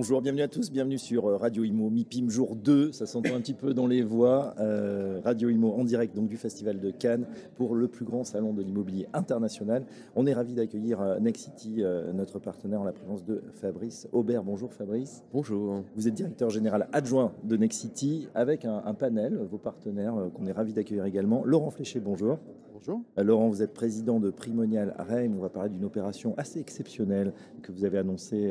Bonjour, 0.00 0.22
bienvenue 0.22 0.40
à 0.40 0.48
tous, 0.48 0.70
bienvenue 0.70 0.96
sur 0.96 1.26
euh, 1.26 1.36
Radio 1.36 1.62
Imo 1.62 1.90
MIPIM 1.90 2.30
jour 2.30 2.56
2, 2.56 2.90
ça 2.90 3.04
s'entend 3.04 3.34
un 3.34 3.40
petit 3.42 3.52
peu 3.52 3.74
dans 3.74 3.86
les 3.86 4.00
voix. 4.00 4.54
Euh, 4.58 5.20
Radio 5.22 5.50
Imo 5.50 5.74
en 5.74 5.84
direct 5.84 6.16
donc 6.16 6.26
du 6.26 6.38
Festival 6.38 6.80
de 6.80 6.90
Cannes 6.90 7.26
pour 7.56 7.74
le 7.74 7.86
plus 7.86 8.06
grand 8.06 8.24
salon 8.24 8.54
de 8.54 8.62
l'immobilier 8.62 9.08
international. 9.12 9.84
On 10.16 10.24
est 10.24 10.32
ravi 10.32 10.54
d'accueillir 10.54 11.02
euh, 11.02 11.18
Nexity, 11.18 11.82
notre 12.14 12.38
partenaire 12.38 12.80
en 12.80 12.84
la 12.84 12.94
présence 12.94 13.26
de 13.26 13.42
Fabrice 13.52 14.08
Aubert. 14.12 14.42
Bonjour 14.42 14.72
Fabrice. 14.72 15.22
Bonjour. 15.34 15.82
Vous 15.94 16.08
êtes 16.08 16.14
directeur 16.14 16.48
général 16.48 16.88
adjoint 16.94 17.34
de 17.44 17.58
Nexity 17.58 18.26
avec 18.34 18.64
un, 18.64 18.82
un 18.82 18.94
panel, 18.94 19.38
vos 19.50 19.58
partenaires 19.58 20.14
qu'on 20.32 20.46
est 20.46 20.52
ravi 20.52 20.72
d'accueillir 20.72 21.04
également. 21.04 21.44
Laurent 21.44 21.68
Fléché, 21.68 22.00
bonjour. 22.00 22.38
Bonjour. 22.72 23.02
Laurent, 23.18 23.50
vous 23.50 23.62
êtes 23.62 23.74
président 23.74 24.18
de 24.18 24.30
Primonial 24.30 24.94
Reim. 24.98 25.32
On 25.36 25.42
va 25.42 25.50
parler 25.50 25.68
d'une 25.68 25.84
opération 25.84 26.34
assez 26.38 26.58
exceptionnelle 26.58 27.34
que 27.60 27.70
vous 27.70 27.84
avez 27.84 27.98
annoncée 27.98 28.50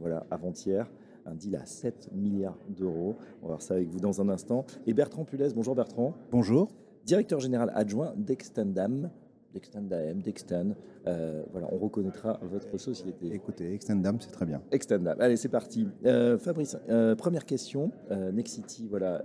voilà, 0.00 0.26
avant-hier. 0.30 0.90
Un 1.24 1.34
deal 1.34 1.56
à 1.56 1.66
7 1.66 2.10
milliards 2.12 2.58
d'euros. 2.68 3.16
On 3.42 3.46
va 3.46 3.48
voir 3.48 3.62
ça 3.62 3.74
avec 3.74 3.88
vous 3.88 3.98
dans 3.98 4.20
un 4.20 4.28
instant. 4.28 4.64
Et 4.86 4.94
Bertrand 4.94 5.24
Pulès, 5.24 5.54
bonjour 5.54 5.74
Bertrand. 5.74 6.14
Bonjour. 6.30 6.68
Directeur 7.04 7.40
général 7.40 7.72
adjoint 7.74 8.14
d'Extendam. 8.16 9.10
D'Extendam, 9.52 10.20
d'Extend. 10.20 10.74
Euh, 11.06 11.42
voilà, 11.50 11.68
on 11.72 11.78
reconnaîtra 11.78 12.38
votre 12.42 12.78
société. 12.78 13.32
Écoutez, 13.32 13.72
Extendam, 13.74 14.18
c'est 14.20 14.30
très 14.30 14.46
bien. 14.46 14.62
Extendam. 14.70 15.16
Allez, 15.18 15.36
c'est 15.36 15.48
parti. 15.48 15.88
Euh, 16.04 16.38
Fabrice, 16.38 16.76
euh, 16.88 17.14
première 17.16 17.44
question. 17.44 17.90
Nexity, 18.10 18.86
voilà, 18.88 19.24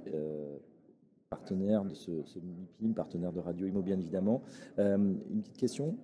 partenaire 1.30 1.84
de 1.86 1.94
ce, 1.94 2.24
ce 2.24 2.40
MIPIM, 2.40 2.94
partenaire 2.94 3.32
de 3.32 3.40
Radio 3.40 3.68
Imo, 3.68 3.82
bien 3.82 4.00
évidemment. 4.00 4.42
une 4.78 5.42
petite 5.42 5.58
question 5.58 5.98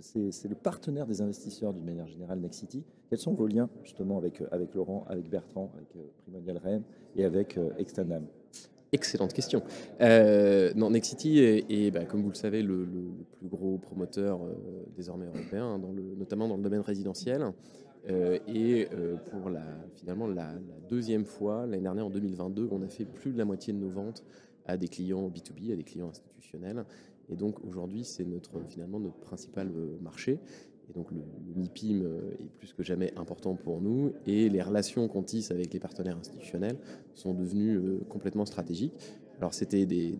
c'est 0.00 0.48
le 0.48 0.54
partenaire 0.54 1.06
des 1.06 1.20
investisseurs 1.20 1.72
d'une 1.72 1.84
manière 1.84 2.06
générale, 2.06 2.40
Nexity. 2.40 2.84
Quels 3.08 3.18
sont 3.18 3.34
vos 3.34 3.46
liens 3.46 3.68
justement 3.82 4.18
avec, 4.18 4.40
euh, 4.40 4.66
Laurent, 4.74 5.06
avec 5.08 5.28
Bertrand, 5.28 5.72
avec 5.76 5.88
euh, 5.96 6.00
Primonial 6.22 6.58
Rennes 6.58 6.82
et 7.14 7.24
avec 7.24 7.56
euh, 7.56 7.70
Extendam? 7.78 8.26
Excellente 8.92 9.32
question. 9.32 9.62
Euh, 10.00 10.72
non, 10.74 10.90
Nexity 10.90 11.40
est, 11.40 11.90
bah, 11.90 12.04
comme 12.04 12.22
vous 12.22 12.30
le 12.30 12.34
savez, 12.34 12.62
le, 12.62 12.86
plus 13.38 13.48
gros 13.48 13.78
promoteur 13.78 14.40
désormais 14.96 15.26
européen, 15.26 15.64
hein, 15.66 15.80
notamment 16.16 16.48
dans 16.48 16.56
le 16.56 16.62
domaine 16.62 16.80
résidentiel. 16.80 17.52
et 18.08 18.88
pour 19.30 19.50
la, 19.50 19.64
finalement 19.96 20.28
la, 20.28 20.54
deuxième 20.88 21.24
fois, 21.24 21.66
l'année 21.66 21.82
dernière 21.82 22.06
en 22.06 22.10
2022, 22.10 22.68
on 22.70 22.80
a 22.82 22.88
fait 22.88 23.04
plus 23.04 23.32
de 23.32 23.38
la 23.38 23.44
moitié 23.44 23.72
de 23.72 23.78
nos 23.78 23.90
ventes 23.90 24.24
à 24.66 24.76
des 24.76 24.88
clients 24.88 25.28
B2B, 25.28 25.72
à 25.72 25.76
des 25.76 25.84
clients 25.84 26.08
institutionnels. 26.08 26.84
Et 27.30 27.36
donc 27.36 27.64
aujourd'hui, 27.64 28.04
c'est 28.04 28.24
notre, 28.24 28.60
finalement 28.68 29.00
notre 29.00 29.18
principal 29.18 29.68
euh, 29.68 29.98
marché. 30.00 30.38
Et 30.88 30.92
donc 30.92 31.10
le, 31.10 31.20
MIPIM 31.54 32.02
euh, 32.02 32.36
est 32.38 32.48
plus 32.58 32.72
que 32.72 32.82
jamais 32.82 33.12
important 33.16 33.54
pour 33.54 33.80
nous 33.80 34.12
et 34.26 34.48
les 34.48 34.62
relations 34.62 35.08
qu'on 35.08 35.22
tisse 35.22 35.50
avec 35.50 35.72
les 35.72 35.80
partenaires 35.80 36.16
institutionnels 36.16 36.78
sont 37.14 37.34
devenues 37.34 37.76
euh, 37.76 37.98
complètement 38.08 38.46
stratégiques. 38.46 38.94
Alors 39.38 39.52
c'était 39.52 39.84
des, 39.84 40.18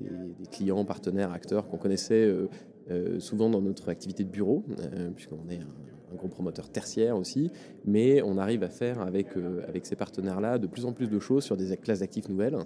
clients, 0.51 0.85
partenaires, 0.85 1.33
acteurs 1.33 1.69
qu'on 1.69 1.79
connaissait 1.79 2.31
souvent 3.19 3.49
dans 3.49 3.63
notre 3.63 3.89
activité 3.89 4.25
de 4.25 4.29
bureau, 4.29 4.63
puisqu'on 5.15 5.49
est 5.49 5.57
un, 5.57 5.96
un 6.13 6.17
gros 6.17 6.29
promoteur 6.29 6.69
tertiaire 6.69 7.17
aussi, 7.17 7.51
mais 7.85 8.23
on 8.23 8.39
arrive 8.39 8.63
à 8.63 8.69
faire 8.69 9.01
avec, 9.01 9.37
euh, 9.37 9.63
avec 9.69 9.87
ces 9.87 9.97
partenaires-là 9.97 10.59
de 10.59 10.67
plus 10.67 10.85
en 10.85 10.93
plus 10.93 11.09
de 11.09 11.19
choses 11.19 11.45
sur 11.45 11.57
des 11.57 11.77
classes 11.77 12.01
d'actifs 12.01 12.29
nouvelles. 12.29 12.57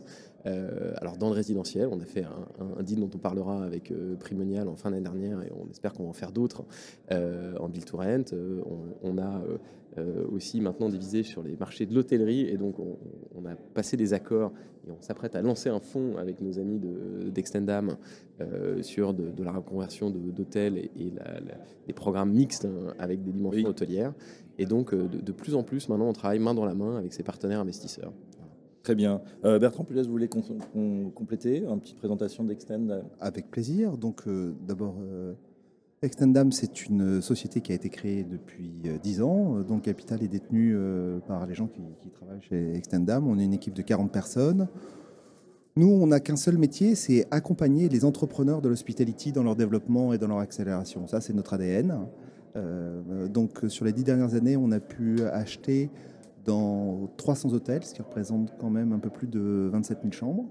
Euh, 0.47 0.93
alors 0.97 1.17
dans 1.17 1.29
le 1.29 1.35
résidentiel, 1.35 1.89
on 1.91 2.01
a 2.01 2.05
fait 2.05 2.25
un, 2.25 2.83
deal 2.83 3.01
dont 3.01 3.11
on 3.15 3.19
parlera 3.19 3.65
avec 3.65 3.91
euh, 3.91 4.17
Primonial 4.17 4.69
en 4.69 4.77
fin 4.77 4.91
d'année 4.91 5.03
dernière 5.03 5.43
et 5.43 5.53
on 5.59 5.71
espère 5.71 5.93
qu'on 5.93 6.05
va 6.05 6.11
en 6.11 6.15
faire 6.15 6.33
d'autres 6.33 6.65
en 7.11 7.69
Build 7.69 7.85
to 7.85 7.97
Rent. 7.97 8.35
On, 9.03 9.19
a 9.19 9.43
aussi 10.33 10.61
maintenant 10.61 10.89
divisé 10.89 11.23
sur 11.23 11.43
les 11.43 11.57
marchés 11.57 11.85
de 11.85 11.95
l'hôtellerie 11.95 12.49
et 12.49 12.57
donc 12.57 12.77
on, 12.79 13.45
a 13.45 13.55
passé 13.75 13.97
des 13.97 14.15
accords 14.15 14.53
et 14.87 14.91
on 14.91 15.03
s'apprête 15.03 15.35
à 15.35 15.43
lancer 15.43 15.69
un 15.69 15.81
fonds 15.81 16.17
avec 16.17 16.41
nos 16.41 16.59
amis 16.59 16.81
d'Extendam 17.27 17.97
sur 18.83 19.13
de, 19.13 19.43
la 19.43 19.53
reconversion 19.53 20.11
d'hôtels 20.11 20.79
et, 20.79 20.91
et 20.97 21.13
les 21.87 21.93
programmes 21.93 22.33
mixtes 22.33 22.67
hein, 22.67 22.95
avec 22.99 23.23
des 23.23 23.33
dimensions 23.33 23.69
hôtelières. 23.69 24.15
Et 24.61 24.67
donc, 24.67 24.93
euh, 24.93 25.09
de, 25.09 25.33
plus 25.33 25.55
en 25.55 25.63
plus, 25.63 25.89
maintenant, 25.89 26.11
on 26.11 26.13
travaille 26.13 26.39
main 26.39 26.53
dans 26.53 26.67
la 26.67 26.75
main 26.75 26.99
avec 26.99 27.15
ses 27.15 27.23
partenaires 27.23 27.61
investisseurs. 27.61 28.13
Très 28.83 28.95
bien. 28.95 29.23
Euh, 29.47 29.59
Bertrand 29.59 29.85
Pulas, 29.85 30.03
vous 30.03 30.11
voulez 30.11 30.29
compléter 30.29 31.65
une 31.65 31.81
petite 31.81 31.97
présentation 31.97 32.45
d'Extend 32.45 33.03
Avec 33.21 33.51
plaisir. 33.51 33.97
Donc, 33.97 34.27
euh, 34.27 34.55
d'abord, 34.67 34.97
Extendam, 36.03 36.51
c'est 36.51 36.87
une 36.87 37.21
société 37.21 37.61
qui 37.61 37.73
a 37.73 37.75
été 37.75 37.91
créée 37.91 38.25
depuis 38.25 38.83
10 39.03 39.21
ans, 39.23 39.61
dont 39.61 39.75
le 39.75 39.81
capital 39.83 40.23
est 40.23 40.29
détenu 40.29 40.75
par 41.27 41.47
les 41.47 41.55
gens 41.55 41.67
qui, 41.67 41.83
travaillent 42.11 42.41
chez 42.41 42.75
Extendam. 42.75 43.29
On 43.29 43.39
est 43.39 43.45
une 43.45 43.53
équipe 43.53 43.75
de 43.75 43.83
40 43.83 44.11
personnes. 44.11 44.69
Nous, 45.77 45.89
on 45.89 46.07
n'a 46.09 46.21
qu'un 46.21 46.37
seul 46.37 46.59
métier, 46.59 46.95
c'est 46.95 47.27
accompagner 47.31 47.89
les 47.89 48.05
entrepreneurs 48.05 48.61
de 48.61 48.69
l'hospitality 48.69 49.33
dans 49.33 49.43
leur 49.43 49.57
développement 49.57 50.13
et 50.13 50.19
dans 50.19 50.27
leur 50.27 50.39
accélération. 50.39 51.07
Ça, 51.07 51.21
c'est 51.21 51.33
notre 51.33 51.55
ADN. 51.55 52.07
Euh, 52.57 53.29
donc 53.29 53.61
sur 53.69 53.85
les 53.85 53.93
dix 53.93 54.05
dernières 54.05 54.35
années, 54.35 54.57
on 54.57 54.73
a 54.73 54.81
pu 54.81 55.23
acheter 55.33 55.91
dans 56.45 57.09
300 57.17 57.53
hôtels, 57.53 57.85
ce 57.85 57.95
qui 57.95 58.03
représente 58.03 58.53
quand 58.59 58.71
même 58.71 58.93
un 58.93 58.99
peu 58.99 59.11
plus 59.11 59.29
de 59.29 59.69
27 59.73 59.99
000 60.03 60.13
chambres. 60.13 60.47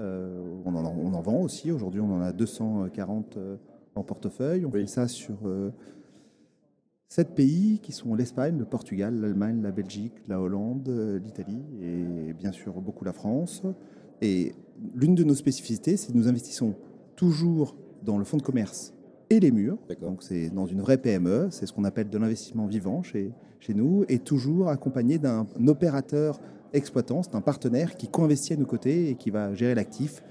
Euh, 0.00 0.44
on, 0.64 0.74
en, 0.74 1.20
vend 1.22 1.40
aussi. 1.40 1.72
Aujourd'hui, 1.72 2.00
on 2.00 2.12
en 2.12 2.20
a 2.20 2.32
240 2.32 3.36
euh, 3.36 3.56
en 3.98 4.04
portefeuille. 4.04 4.64
On 4.64 4.70
fait 4.70 4.86
ça 4.86 5.08
sur 5.08 5.36
sept 7.08 7.34
pays 7.34 7.80
qui 7.80 7.92
sont 7.92 8.14
l'Espagne, 8.14 8.58
le 8.58 8.64
Portugal, 8.64 9.18
l'Allemagne, 9.20 9.62
la 9.62 9.72
Belgique, 9.72 10.14
la 10.28 10.40
Hollande, 10.40 10.88
l'Italie 11.24 11.62
et 11.82 12.32
bien 12.32 12.52
sûr 12.52 12.80
beaucoup 12.80 13.04
la 13.04 13.12
France. 13.12 13.62
Et 14.20 14.54
l'une 14.94 15.14
de 15.14 15.24
nos 15.24 15.34
spécificités, 15.34 15.96
c'est 15.96 16.12
que 16.12 16.18
nous 16.18 16.28
investissons 16.28 16.74
toujours 17.16 17.76
dans 18.02 18.18
le 18.18 18.24
fonds 18.24 18.36
de 18.36 18.42
commerce 18.42 18.94
et 19.30 19.40
les 19.40 19.50
murs. 19.50 19.78
Donc 20.00 20.22
c'est 20.22 20.50
dans 20.50 20.66
une 20.66 20.80
vraie 20.80 20.98
PME, 20.98 21.48
c'est 21.50 21.66
ce 21.66 21.72
qu'on 21.72 21.84
appelle 21.84 22.08
de 22.08 22.18
l'investissement 22.18 22.66
vivant 22.66 23.02
chez, 23.02 23.32
chez 23.60 23.74
nous, 23.74 24.04
et 24.08 24.18
toujours 24.18 24.68
accompagné 24.68 25.18
d'un 25.18 25.46
opérateur 25.66 26.40
exploitant, 26.72 27.22
c'est 27.22 27.34
un 27.34 27.40
partenaire 27.40 27.96
qui 27.96 28.08
co-investit 28.08 28.52
à 28.52 28.56
nos 28.56 28.66
côtés 28.66 29.10
et 29.10 29.14
qui 29.14 29.30
va 29.30 29.54
gérer 29.54 29.74
l'actif. 29.74 30.22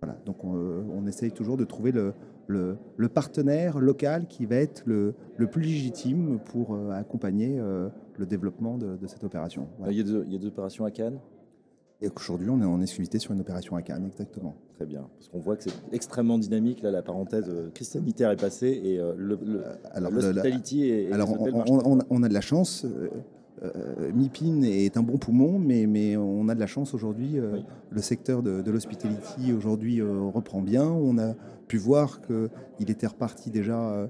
Voilà, 0.00 0.16
donc 0.26 0.42
on, 0.44 0.54
on, 0.92 1.06
essaye 1.06 1.30
toujours 1.30 1.56
de 1.56 1.64
trouver 1.64 1.92
le, 1.92 2.12
le, 2.46 2.76
le, 2.96 3.08
partenaire 3.08 3.78
local 3.78 4.26
qui 4.26 4.46
va 4.46 4.56
être 4.56 4.82
le, 4.86 5.14
le 5.36 5.46
plus 5.46 5.62
légitime 5.62 6.38
pour 6.44 6.74
euh, 6.74 6.90
accompagner 6.90 7.58
euh, 7.58 7.88
le 8.18 8.26
développement 8.26 8.78
de, 8.78 8.96
de 8.96 9.06
cette 9.06 9.24
opération. 9.24 9.68
Il, 9.88 9.96
y 9.96 10.00
a 10.00 10.22
il 10.26 10.32
y 10.32 10.36
a 10.36 10.38
des 10.38 10.46
opérations 10.46 10.84
à 10.84 10.90
Cannes? 10.90 11.18
Et 12.02 12.10
aujourd'hui, 12.16 12.50
on 12.50 12.60
est 12.60 12.64
en 12.64 12.80
exclusivité 12.80 13.20
sur 13.20 13.32
une 13.32 13.40
opération 13.40 13.76
à 13.76 13.82
Cannes, 13.82 14.04
exactement. 14.06 14.56
Très 14.74 14.86
bien. 14.86 15.08
Parce 15.16 15.28
qu'on 15.28 15.38
voit 15.38 15.56
que 15.56 15.62
c'est 15.62 15.72
extrêmement 15.92 16.36
dynamique. 16.36 16.82
Là, 16.82 16.90
la 16.90 17.00
parenthèse 17.00 17.48
euh, 17.48 17.70
crise 17.70 17.90
sanitaire 17.90 18.32
est 18.32 18.40
passée 18.40 18.80
et 18.82 18.98
euh, 18.98 19.12
le, 19.16 19.38
alors, 19.92 20.10
l'hospitality 20.10 20.84
est. 20.84 21.12
Alors, 21.12 21.30
on, 21.30 22.22
a 22.24 22.28
de 22.28 22.34
la 22.34 22.40
chance. 22.40 22.84
Euh, 22.84 23.08
MIPIN 24.14 24.62
est 24.62 24.96
un 24.96 25.02
bon 25.02 25.18
poumon, 25.18 25.58
mais, 25.58 25.86
mais 25.86 26.16
on 26.16 26.48
a 26.48 26.54
de 26.54 26.60
la 26.60 26.66
chance 26.66 26.94
aujourd'hui. 26.94 27.36
Le 27.90 28.00
secteur 28.02 28.42
de, 28.42 28.60
de 28.60 28.70
l'hospitality 28.70 29.52
aujourd'hui 29.52 30.02
reprend 30.02 30.60
bien. 30.60 30.84
On 30.84 31.16
a 31.18 31.34
pu 31.68 31.76
voir 31.76 32.20
qu'il 32.22 32.90
était 32.90 33.06
reparti 33.06 33.50
déjà 33.50 34.08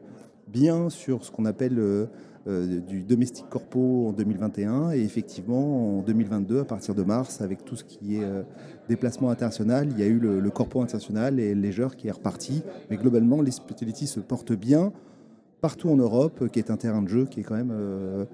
bien 0.49 0.89
sur 0.89 1.25
ce 1.25 1.31
qu'on 1.31 1.45
appelle 1.45 2.09
euh, 2.49 2.81
du 2.81 3.05
domestique 3.05 3.49
corpo 3.49 4.09
en 4.09 4.13
2021 4.13 4.91
et 4.91 5.01
effectivement 5.03 5.99
en 5.99 6.03
2022 6.03 6.59
à 6.59 6.65
partir 6.65 6.93
de 6.93 7.05
mars 7.05 7.41
avec 7.41 7.65
tout 7.65 7.77
ce 7.77 7.85
qui 7.85 8.17
est 8.17 8.25
euh, 8.25 8.43
déplacement 8.89 9.31
international 9.31 9.87
il 9.93 10.01
y 10.01 10.03
a 10.03 10.07
eu 10.07 10.19
le, 10.19 10.51
corpo 10.51 10.81
international 10.81 11.39
et 11.39 11.55
le 11.55 11.61
leisure 11.61 11.95
qui 11.95 12.09
est 12.09 12.11
reparti 12.11 12.65
mais 12.91 12.97
globalement 12.97 13.43
les 13.43 13.53
spécialités 13.53 14.07
se 14.07 14.19
portent 14.19 14.55
bien 14.55 14.93
partout 15.61 15.89
en 15.89 15.95
Europe 15.95 16.49
qui 16.49 16.59
est 16.59 16.73
un 16.73 16.77
terrain 16.77 17.03
de 17.03 17.09
jeu 17.09 17.27
qui 17.27 17.39
est 17.39 17.43
quand 17.45 17.55
même 17.55 17.71
euh, 17.73 18.25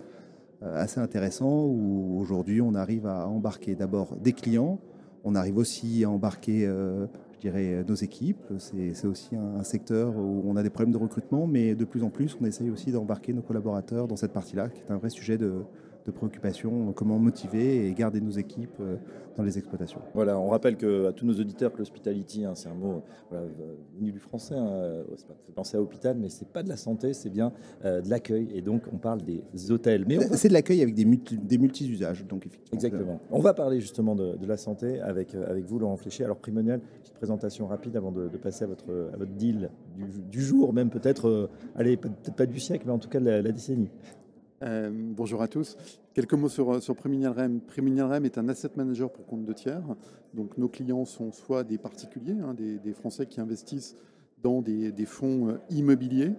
assez 0.62 1.00
intéressant 1.00 1.66
où 1.66 2.18
aujourd'hui 2.20 2.60
on 2.60 2.74
arrive 2.74 3.06
à 3.06 3.28
embarquer 3.28 3.74
d'abord 3.74 4.16
des 4.16 4.32
clients 4.32 4.78
on 5.24 5.34
arrive 5.34 5.58
aussi 5.58 6.04
à 6.04 6.10
embarquer 6.10 6.66
je 7.38 7.40
dirais, 7.40 7.74
euh, 7.74 7.84
nos 7.86 7.94
équipes. 7.94 8.42
C'est 8.58 9.06
aussi 9.06 9.36
un, 9.36 9.62
secteur 9.62 10.16
où 10.16 10.42
on 10.46 10.56
a 10.56 10.62
des 10.62 10.70
problèmes 10.70 10.92
de 10.92 10.98
recrutement, 10.98 11.46
mais 11.46 11.74
de 11.74 11.84
plus 11.84 12.02
en 12.02 12.10
plus, 12.10 12.36
on 12.40 12.44
essaye 12.44 12.70
aussi 12.70 12.90
d'embarquer 12.90 13.32
nos 13.32 13.42
collaborateurs 13.42 14.08
dans 14.08 14.16
cette 14.16 14.32
partie-là, 14.32 14.68
qui 14.68 14.80
est 14.80 14.90
un 14.90 14.96
vrai 14.96 15.10
sujet 15.10 15.38
de, 15.38 15.52
de 16.08 16.16
préoccupations, 16.16 16.92
comment 16.92 17.18
motiver 17.18 17.86
et 17.86 17.92
garder 17.92 18.20
nos 18.20 18.30
équipes 18.30 18.80
dans 19.36 19.42
les 19.42 19.58
exploitations. 19.58 20.00
Voilà, 20.14 20.38
on 20.38 20.48
rappelle 20.48 20.76
que, 20.76 21.06
à 21.06 21.12
tous 21.12 21.24
nos 21.24 21.34
auditeurs 21.34 21.72
que 21.72 21.78
l'hospitality, 21.78 22.44
hein, 22.44 22.54
c'est 22.54 22.68
un 22.68 22.74
mot 22.74 23.02
venu 23.96 24.10
du 24.10 24.18
français, 24.18 24.56
hein, 24.56 25.04
fait 25.46 25.52
penser 25.52 25.76
à 25.76 25.82
hôpital, 25.82 26.16
mais 26.18 26.28
c'est 26.28 26.48
pas 26.48 26.62
de 26.62 26.68
la 26.68 26.76
santé, 26.76 27.12
c'est 27.12 27.30
bien 27.30 27.52
de 27.84 28.08
l'accueil. 28.08 28.48
Et 28.54 28.62
donc, 28.62 28.82
on 28.92 28.96
parle 28.96 29.20
des 29.22 29.70
hôtels. 29.70 30.04
Mais 30.08 30.18
C'est 30.36 30.48
de 30.48 30.54
l'accueil 30.54 30.82
avec 30.82 30.94
des, 30.94 31.04
des 31.04 31.58
multi-usages. 31.58 32.26
Donc, 32.26 32.46
effectivement. 32.46 32.76
Exactement. 32.76 33.20
On 33.30 33.40
va 33.40 33.54
parler 33.54 33.80
justement 33.80 34.14
de, 34.14 34.46
la 34.46 34.56
santé 34.56 35.00
avec, 35.00 35.34
avec 35.34 35.64
vous, 35.66 35.78
Laurent 35.78 35.96
Fléché. 35.96 36.24
Alors, 36.24 36.38
Primonial, 36.38 36.80
petite 36.80 37.14
présentation 37.14 37.66
rapide 37.66 37.96
avant 37.96 38.12
de, 38.12 38.28
passer 38.38 38.64
à 38.64 38.66
votre, 38.66 39.10
à 39.12 39.16
votre 39.16 39.32
deal 39.32 39.70
du, 40.30 40.42
jour, 40.42 40.72
même 40.72 40.90
peut-être, 40.90 41.50
allez, 41.76 41.96
peut-être 41.96 42.36
pas 42.36 42.46
du 42.46 42.60
siècle, 42.60 42.84
mais 42.86 42.92
en 42.92 42.98
tout 42.98 43.08
cas 43.08 43.20
de 43.20 43.26
la, 43.26 43.42
décennie. 43.42 43.90
Euh, 44.62 44.90
bonjour 44.92 45.40
à 45.40 45.48
tous. 45.48 45.76
Quelques 46.14 46.34
mots 46.34 46.48
sur, 46.48 46.82
sur 46.82 46.96
Rem. 46.96 47.60
Rem 47.76 48.24
est 48.24 48.38
un 48.38 48.48
asset 48.48 48.70
manager 48.76 49.10
pour 49.10 49.24
compte 49.26 49.44
de 49.44 49.52
tiers. 49.52 49.82
Donc 50.34 50.58
nos 50.58 50.68
clients 50.68 51.04
sont 51.04 51.30
soit 51.30 51.62
des 51.62 51.78
particuliers, 51.78 52.36
hein, 52.42 52.54
des, 52.54 52.92
Français 52.92 53.26
qui 53.26 53.40
investissent 53.40 53.96
dans 54.42 54.60
des, 54.60 54.92
fonds 55.06 55.48
euh, 55.48 55.58
immobiliers 55.70 56.32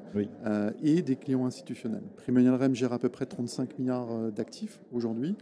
euh, 0.45 0.71
et 0.83 1.01
des 1.01 1.15
clients 1.15 1.45
institutionnels. 1.45 2.03
Rem 2.27 2.75
gère 2.75 2.91
à 2.91 2.99
peu 2.99 3.09
près 3.09 3.25
35 3.25 3.79
milliards 3.79 4.31
d'actifs 4.31 4.81
aujourd'hui, 4.91 5.35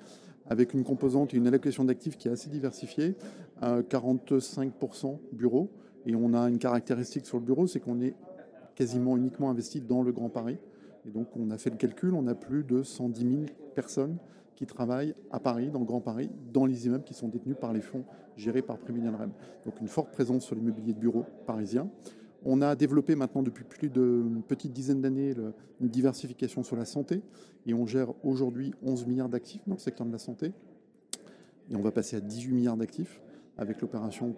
avec 0.46 0.74
une 0.74 0.84
composante 0.84 1.34
et 1.34 1.38
une 1.38 1.48
allocation 1.48 1.84
d'actifs 1.84 2.18
qui 2.18 2.28
est 2.28 2.32
assez 2.32 2.50
diversifiée, 2.50 3.16
45% 3.62 5.18
bureaux. 5.34 5.72
Et 6.06 6.16
on 6.16 6.34
a 6.34 6.48
une 6.48 6.58
caractéristique 6.60 7.26
sur 7.26 7.38
le 7.38 7.44
bureau, 7.44 7.68
c'est 7.68 7.80
qu'on 7.80 8.00
est 8.02 8.14
quasiment 8.76 9.18
uniquement 9.18 9.50
investi 9.50 9.82
dans 9.82 10.04
le 10.04 10.12
Grand 10.12 10.30
Paris. 10.30 10.58
Et 11.08 11.12
donc, 11.12 11.28
on 11.38 11.50
a 11.52 11.58
fait 11.58 11.70
le 11.70 11.78
calcul, 11.78 12.14
on 12.14 12.28
a 12.28 12.36
plus 12.36 12.64
de 12.64 12.84
110 12.84 13.22
000 13.22 13.42
personnes 13.76 14.18
qui 14.56 14.66
travaillent 14.66 15.16
à 15.32 15.40
Paris, 15.40 15.70
dans 15.70 15.80
le 15.80 15.86
Grand 15.86 16.02
Paris, 16.02 16.30
dans 16.52 16.66
les 16.66 16.86
immeubles 16.86 17.06
qui 17.06 17.14
sont 17.14 17.30
détenus 17.30 17.56
par 17.60 17.72
les 17.72 17.82
fonds 17.82 18.04
gérés 18.36 18.62
par 18.62 18.78
Primonial 18.78 19.16
Rem. 19.16 19.32
Donc, 19.66 19.80
une 19.80 19.88
forte 19.88 20.12
présence 20.12 20.44
sur 20.44 20.56
l'immobilier 20.56 20.94
de 20.94 21.00
bureaux 21.00 21.26
parisien. 21.46 21.90
On 22.44 22.62
a 22.62 22.76
développé 22.76 23.16
maintenant 23.16 23.42
depuis 23.42 23.64
plus 23.64 23.90
d'une 23.90 24.44
petite 24.48 24.74
dizaine 24.74 25.02
d'années 25.02 25.34
une 25.80 25.88
diversification 25.88 26.64
sur 26.64 26.76
la 26.76 26.86
santé 26.86 27.22
et 27.66 27.74
on 27.74 27.86
gère 27.86 28.14
aujourd'hui 28.24 28.74
11 28.84 29.08
milliards 29.08 29.30
d'actifs 29.30 29.62
dans 29.66 29.76
le 29.76 29.80
secteur 29.80 30.06
de 30.06 30.12
la 30.12 30.20
santé. 30.20 30.52
Et 31.70 31.76
on 31.76 31.82
va 31.82 31.92
passer 31.92 32.16
à 32.18 32.22
18 32.22 32.54
milliards 32.54 32.78
d'actifs 32.78 33.22
avec 33.58 33.82
l'opération 33.82 34.36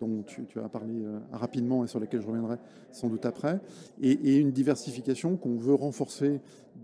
dont 0.00 0.22
tu, 0.22 0.46
as 0.62 0.68
parlé 0.68 1.02
euh, 1.02 1.18
rapidement 1.32 1.84
et 1.84 1.88
sur 1.88 2.00
laquelle 2.00 2.22
je 2.22 2.26
reviendrai 2.26 2.56
sans 2.92 3.08
doute 3.08 3.26
après, 3.26 3.60
et, 4.00 4.36
une 4.36 4.52
diversification 4.52 5.36
qu'on 5.36 5.56
veut 5.56 5.74
renforcer 5.74 6.40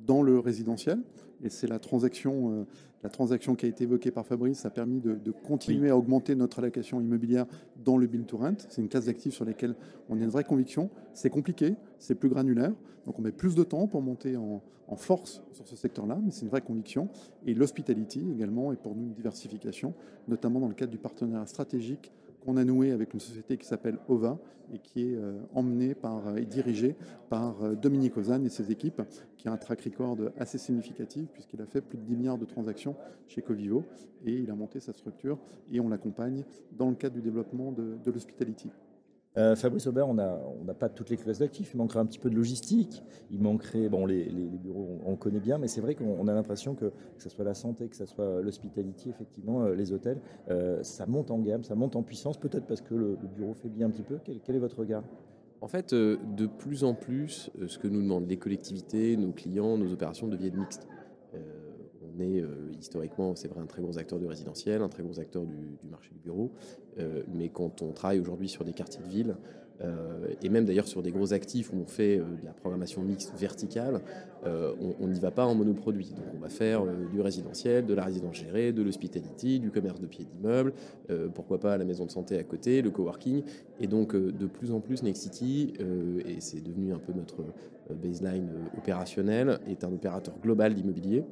dans 0.07 0.23
le 0.23 0.39
résidentiel. 0.39 0.99
Et 1.43 1.49
c'est 1.49 1.67
la 1.67 1.79
transaction, 1.79 2.51
euh, 2.53 2.65
la 3.03 3.11
transaction 3.11 3.55
qui 3.55 3.67
a 3.67 3.69
été 3.69 3.85
évoquée 3.85 4.11
par 4.11 4.27
Fabrice, 4.27 4.61
ça 4.61 4.69
a 4.69 4.71
permis 4.71 5.01
de, 5.01 5.31
continuer 5.31 5.91
à 5.91 5.97
augmenter 5.97 6.35
notre 6.35 6.61
allocation 6.61 7.01
immobilière 7.01 7.47
dans 7.85 7.97
le 7.97 8.07
build 8.07 8.27
to 8.27 8.39
rent. 8.39 8.55
C'est 8.69 8.83
une 8.83 8.89
classe 8.89 9.07
d'actifs 9.07 9.35
sur 9.35 9.45
lesquels 9.45 9.75
on 10.09 10.21
a 10.21 10.25
une 10.25 10.31
vraie 10.31 10.45
conviction. 10.45 10.91
C'est 11.13 11.31
compliqué, 11.31 11.75
c'est 11.99 12.15
plus 12.15 12.29
granulaire, 12.29 12.73
donc 13.07 13.19
on 13.19 13.23
met 13.23 13.33
plus 13.33 13.55
de 13.55 13.63
temps 13.63 13.87
pour 13.87 14.03
monter 14.03 14.37
en, 14.37 14.63
en 14.89 14.97
force 14.97 15.43
sur 15.53 15.67
ce 15.67 15.77
secteur-là, 15.77 16.19
mais 16.23 16.31
c'est 16.31 16.43
une 16.43 16.51
vraie 16.51 16.61
conviction. 16.61 17.09
Et 17.47 17.55
l'hospitality 17.55 18.31
également 18.31 18.73
est 18.73 18.77
pour 18.77 18.95
nous 18.95 19.05
une 19.05 19.15
diversification, 19.15 19.95
notamment 20.29 20.61
dans 20.61 20.69
le 20.69 20.75
cadre 20.75 20.93
du 20.93 20.99
partenariat 20.99 21.47
stratégique 21.47 22.13
qu'on 22.45 22.57
a 22.57 22.65
noué 22.65 22.93
avec 22.93 23.15
une 23.15 23.21
société 23.21 23.57
qui 23.57 23.67
s'appelle 23.67 23.99
OVA 24.09 24.39
et 24.73 24.79
qui 24.79 25.03
est 25.03 25.17
euh, 25.17 25.39
emmenée 25.55 25.95
euh, 26.05 26.37
et 26.37 26.45
dirigée 26.45 26.97
par 27.29 27.63
euh, 27.63 27.75
Dominique 27.75 28.17
Ozanne 28.17 28.47
et 28.47 28.49
ses 28.49 28.71
équipes, 28.71 29.03
qui 29.37 29.49
a 29.49 29.53
un 29.53 29.57
track 29.57 29.83
record 29.83 30.17
assez 30.39 30.59
significatif 30.59 31.29
puisqu'il 31.33 31.61
a 31.61 31.67
fait 31.67 31.81
plus 31.81 31.99
de 31.99 32.05
10 32.05 32.17
milliards 32.17 32.39
de 32.39 32.45
transactions 32.45 32.97
chez 33.29 33.43
Covivo 33.43 33.85
et 34.25 34.33
il 34.33 34.51
a 34.51 34.55
monté 34.55 34.81
sa 34.81 34.93
structure 34.93 35.39
et 35.71 35.81
on 35.81 35.89
l'accompagne 35.89 36.45
dans 36.73 36.89
le 36.89 36.97
cadre 36.97 37.15
du 37.15 37.23
développement 37.23 37.73
de, 37.73 37.97
de 38.03 38.11
l'hospitality. 38.11 38.71
Euh, 39.37 39.57
Fabrice 39.57 39.87
Aubert, 39.89 40.09
on 40.09 40.15
n'a 40.15 40.75
pas 40.79 40.89
toutes 40.89 41.11
les 41.11 41.17
classes 41.17 41.41
d'actifs. 41.41 41.73
Il 41.75 41.79
manquerait 41.79 41.99
un 41.99 42.07
petit 42.07 42.19
peu 42.19 42.31
de 42.31 42.37
logistique. 42.37 43.03
Il 43.31 43.41
manquerait, 43.41 43.89
bon, 43.89 44.07
les, 44.07 44.29
bureaux, 44.63 45.01
on, 45.05 45.17
connaît 45.17 45.41
bien, 45.41 45.59
mais 45.59 45.69
c'est 45.69 45.81
vrai 45.81 45.95
qu'on 45.95 46.29
a 46.29 46.35
l'impression 46.35 46.75
que, 46.75 46.87
que 46.87 47.23
ce 47.23 47.29
soit 47.29 47.45
la 47.45 47.55
santé, 47.55 47.89
que 47.89 47.97
ce 47.97 48.07
soit 48.07 48.41
l'hospitality, 48.43 49.11
effectivement, 49.11 49.65
euh, 49.65 49.75
les 49.75 49.93
hôtels, 49.93 50.21
euh, 50.51 50.83
ça 50.83 51.07
monte 51.07 51.31
en 51.31 51.39
gamme, 51.39 51.65
ça 51.65 51.75
monte 51.75 51.97
en 51.97 52.03
puissance, 52.03 52.39
peut-être 52.39 52.67
parce 52.67 52.81
que 52.81 52.95
le, 52.95 53.19
bureau 53.37 53.55
fait 53.55 53.69
bien 53.69 53.87
un 53.87 53.91
petit 53.91 54.03
peu. 54.03 54.19
Quel, 54.25 54.55
est 54.55 54.59
votre 54.59 54.79
regard? 54.79 55.03
En 55.61 55.69
fait, 55.69 55.95
de 55.95 56.47
plus 56.47 56.85
en 56.85 56.95
plus, 56.95 57.51
ce 57.67 57.79
que 57.79 57.89
nous 57.89 58.03
demandent 58.03 58.29
les 58.29 58.37
collectivités, 58.37 59.17
nos 59.17 59.33
clients, 59.33 59.79
nos 59.79 59.93
opérations 59.93 60.29
deviennent 60.29 60.59
mixtes 60.59 60.87
est 62.21 62.41
euh, 62.41 62.49
historiquement, 62.79 63.35
c'est 63.35 63.49
vrai, 63.49 63.61
un 63.61 63.67
très 63.67 63.83
gros 63.83 63.99
acteur 63.99 64.19
du 64.19 64.27
résidentiel, 64.27 64.83
un 64.83 64.89
très 64.89 65.03
gros 65.03 65.19
acteur 65.21 65.45
du, 65.45 65.89
marché 65.91 66.11
du 66.13 66.21
bureau. 66.21 66.51
Euh, 66.99 67.23
mais 67.33 67.49
quand 67.49 67.83
on 67.83 67.93
travaille 67.93 68.21
aujourd'hui 68.21 68.49
sur 68.49 68.65
des 68.65 68.73
quartiers 68.73 69.03
de 69.03 69.09
ville, 69.09 69.37
euh, 69.81 70.29
et 70.41 70.49
même 70.51 70.65
d'ailleurs 70.65 70.87
sur 70.87 71.03
des 71.03 71.11
gros 71.11 71.33
actifs 71.33 71.73
où 71.73 71.77
on 71.77 71.87
fait 71.87 72.19
de 72.19 72.45
la 72.45 72.53
programmation 72.53 73.03
mixte 73.03 73.33
verticale, 73.37 74.01
on 74.47 75.09
n'y 75.09 75.19
va 75.19 75.31
pas 75.31 75.47
en 75.47 75.55
monoproduit. 75.55 76.11
Donc 76.11 76.27
on 76.37 76.39
va 76.39 76.51
faire 76.51 76.85
du 77.11 77.21
résidentiel, 77.21 77.87
de 77.87 77.95
la 77.95 78.05
résidence 78.05 78.37
gérée, 78.37 78.73
de 78.73 78.83
l'hospitality, 78.83 79.59
du 79.59 79.71
commerce 79.71 80.01
de 80.01 80.07
pied 80.07 80.27
d'immeuble, 80.27 80.75
pourquoi 81.35 81.59
pas 81.59 81.79
la 81.79 81.85
maison 81.85 82.05
de 82.05 82.11
santé 82.11 82.39
à 82.39 82.45
côté, 82.45 82.83
le 82.83 82.91
coworking. 82.91 83.43
Et 83.81 83.87
donc 83.87 84.15
de 84.15 84.47
plus 84.47 84.71
en 84.71 84.81
plus 84.81 85.03
Nexity, 85.03 85.73
et 86.27 86.41
c'est 86.41 86.63
devenu 86.63 86.93
un 86.93 86.99
peu 86.99 87.15
notre 87.15 87.43
baseline 87.91 88.49
euh, 88.49 88.79
opérationnel, 88.79 89.59
est 89.69 89.85
un 89.85 89.93
opérateur 89.93 90.35
global 90.41 90.75
d'immobilier. 90.75 91.25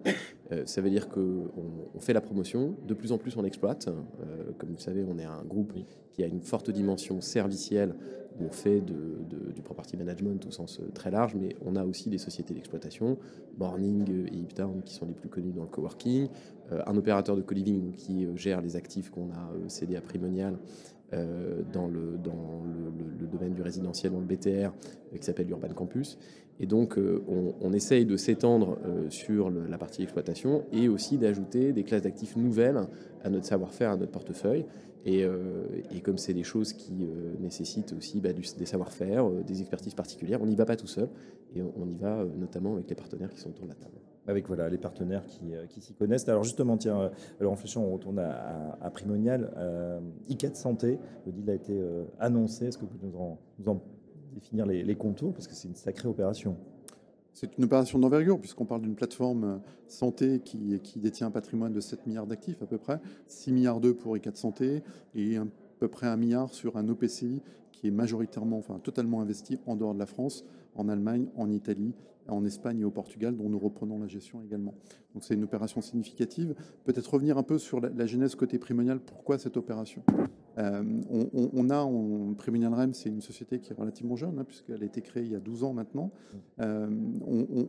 Euh, 0.51 0.67
ça 0.67 0.83
veut 0.83 0.91
dire 0.91 1.09
qu'on 1.09 1.51
on 1.95 2.01
fait 2.01 2.13
la 2.13 2.21
promotion, 2.21 2.75
de 2.87 2.93
plus 2.93 3.13
en 3.13 3.19
plus 3.19 3.37
on 3.37 3.45
exploite. 3.45 3.89
comme 4.59 4.71
vous 4.71 4.79
savez, 4.79 5.03
on 5.03 5.19
est 5.19 5.25
un 5.25 5.43
groupe 5.45 5.73
qui 6.13 6.23
a 6.23 6.27
une 6.27 6.43
forte 6.43 6.71
dimension 6.71 7.21
servicielle 7.23 7.95
on 8.41 8.51
fait 8.51 8.81
du 8.81 9.63
property 9.63 9.97
management 9.97 10.45
au 10.47 10.51
sens 10.51 10.81
très 10.95 11.11
large, 11.11 11.35
mais 11.35 11.57
on 11.65 11.77
a 11.77 11.85
aussi 11.85 12.11
des 12.11 12.19
sociétés 12.19 12.55
d'exploitation, 12.55 13.19
Morning 13.59 14.27
et 14.33 14.37
Iptown 14.37 14.83
qui 14.83 14.95
sont 14.95 15.07
les 15.07 15.15
plus 15.15 15.29
connus 15.29 15.53
dans 15.53 15.63
le 15.63 15.69
coworking, 15.69 16.29
un 16.71 16.97
opérateur 16.97 17.37
de 17.37 17.43
co-living 17.43 17.93
qui 17.93 18.27
gère 18.37 18.61
les 18.61 18.77
actifs 18.77 19.11
qu'on 19.11 19.31
a 19.31 19.53
cédés 19.69 19.97
à 19.97 20.01
Primonial 20.01 20.59
dans, 21.13 21.89
le, 21.89 22.19
dans 22.23 22.63
le, 22.65 23.27
domaine 23.27 23.55
du 23.55 23.63
résidentiel, 23.63 24.13
dans 24.13 24.21
le 24.21 24.27
BTR, 24.27 24.73
qui 25.15 25.25
s'appelle 25.25 25.51
Urban 25.51 25.73
Campus. 25.75 26.19
Et 26.63 26.67
donc, 26.67 26.97
euh, 26.97 27.25
on, 27.61 27.73
essaye 27.73 28.07
de 28.07 28.17
s'étendre 28.17 28.79
euh, 28.87 29.11
sur 29.11 29.51
la 29.51 29.79
partie 29.79 30.05
exploitation 30.05 30.65
et 30.71 30.89
aussi 30.89 31.19
d'ajouter 31.19 31.73
des 31.73 31.83
classes 31.83 32.03
d'actifs 32.03 32.37
nouvelles 32.37 32.87
à 33.25 33.31
notre 33.31 33.47
savoir-faire, 33.47 33.91
à 33.91 33.97
notre 33.97 34.13
portefeuille. 34.13 34.65
Et, 35.05 35.25
euh, 35.25 35.65
comme 36.05 36.19
c'est 36.19 36.35
des 36.35 36.45
choses 36.45 36.73
qui 36.73 37.09
nécessitent 37.41 37.93
aussi 37.93 38.21
bah, 38.21 38.33
des 38.33 38.67
savoir-faire, 38.67 39.29
des 39.29 39.61
expertises 39.61 39.95
particulières, 39.95 40.41
on 40.41 40.47
n'y 40.47 40.55
va 40.55 40.65
pas 40.65 40.77
tout 40.77 40.87
seul 40.87 41.09
et 41.57 41.63
on, 41.63 41.89
y 41.89 41.97
va 41.97 42.25
notamment 42.39 42.75
avec 42.75 42.89
les 42.89 42.95
partenaires 42.95 43.31
qui 43.31 43.41
sont 43.41 43.51
autour 43.51 43.65
de 43.65 43.71
la 43.71 43.75
table. 43.75 43.97
Avec 44.29 44.47
voilà, 44.47 44.69
les 44.69 44.79
partenaires 44.79 45.25
qui, 45.27 45.81
s'y 45.81 45.95
connaissent. 45.95 46.29
Alors 46.29 46.45
justement, 46.45 46.77
tiens, 46.77 47.11
alors 47.41 47.53
en 47.55 47.81
on 47.81 47.93
retourne 47.93 48.21
à, 48.21 48.91
Primonial. 48.91 49.51
I4 50.31 50.55
Santé, 50.55 51.01
le 51.27 51.33
deal 51.33 51.51
a 51.51 51.55
été 51.55 51.77
annoncé. 52.21 52.67
Est-ce 52.67 52.79
que 52.79 52.85
vous 52.85 52.99
nous 53.03 53.17
en, 53.17 53.39
nous 53.59 53.81
définir 54.35 54.67
les, 54.67 54.95
contours 54.97 55.33
Parce 55.33 55.47
que 55.47 55.55
c'est 55.55 55.69
une 55.69 55.75
sacrée 55.75 56.09
opération. 56.09 56.57
C'est 57.33 57.57
une 57.57 57.65
opération 57.65 57.99
d'envergure, 57.99 58.39
puisqu'on 58.39 58.67
parle 58.67 58.83
d'une 58.83 58.95
plateforme 58.95 59.45
euh, 59.45 59.57
santé 59.87 60.41
qui, 60.41 60.79
détient 60.97 61.29
un 61.29 61.31
patrimoine 61.31 61.73
de 61.73 61.81
7 61.81 62.07
milliards 62.07 62.27
d'actifs 62.27 62.63
à 62.63 62.67
peu 62.67 62.79
près, 62.79 63.01
6 63.27 63.53
milliards 63.53 63.81
d'euros 63.81 63.95
pour 63.95 64.17
ICAT 64.17 64.35
Santé 64.35 64.83
et 65.15 65.39
à 65.39 65.47
peu 65.79 65.89
près 65.89 66.07
un 66.07 66.17
milliard 66.17 66.53
sur 66.53 66.77
un 66.77 66.89
OPCI 66.89 67.41
qui 67.73 67.87
est 67.87 67.91
majoritairement, 67.91 68.59
enfin 68.59 68.79
totalement 68.79 69.23
investi 69.23 69.59
en 69.67 69.77
dehors 69.77 69.95
de 69.95 69.99
la 69.99 70.07
France, 70.07 70.45
en 70.75 70.89
Allemagne, 70.89 71.29
en 71.37 71.51
Italie, 71.51 71.95
en 72.29 72.45
Espagne 72.45 72.81
et 72.81 72.85
au 72.85 72.91
Portugal, 72.91 73.37
dont 73.37 73.49
nous 73.49 73.59
reprenons 73.59 73.99
la 73.99 74.07
gestion 74.07 74.43
également. 74.43 74.75
Donc 75.15 75.25
c'est 75.25 75.35
une 75.35 75.45
opération 75.45 75.81
significative. 75.81 76.55
Peut-être 76.85 77.13
revenir 77.13 77.39
un 77.39 77.43
peu 77.43 77.59
sur 77.59 77.81
la, 77.81 78.07
genèse 78.07 78.35
côté 78.35 78.59
primonial. 78.59 79.01
Pourquoi 79.01 79.39
cette 79.39 79.57
opération? 79.57 80.03
Euh, 80.59 80.83
on, 81.55 81.71
a, 81.71 81.79
en 81.79 82.35
Primonial 82.35 82.75
REM, 82.75 82.95
c'est 82.95 83.09
une 83.09 83.21
société 83.21 83.59
qui 83.61 83.73
est 83.73 83.77
relativement 83.77 84.17
jeune, 84.17 84.39
hein, 84.39 84.45
puisqu'elle 84.45 84.83
a 84.83 84.87
été 84.87 85.01
créée 85.01 85.25
il 85.25 85.33
y 85.33 85.37
a 85.37 85.41
12 85.41 85.65
ans 85.65 85.73
maintenant. 85.73 86.11
Euh, 86.61 86.89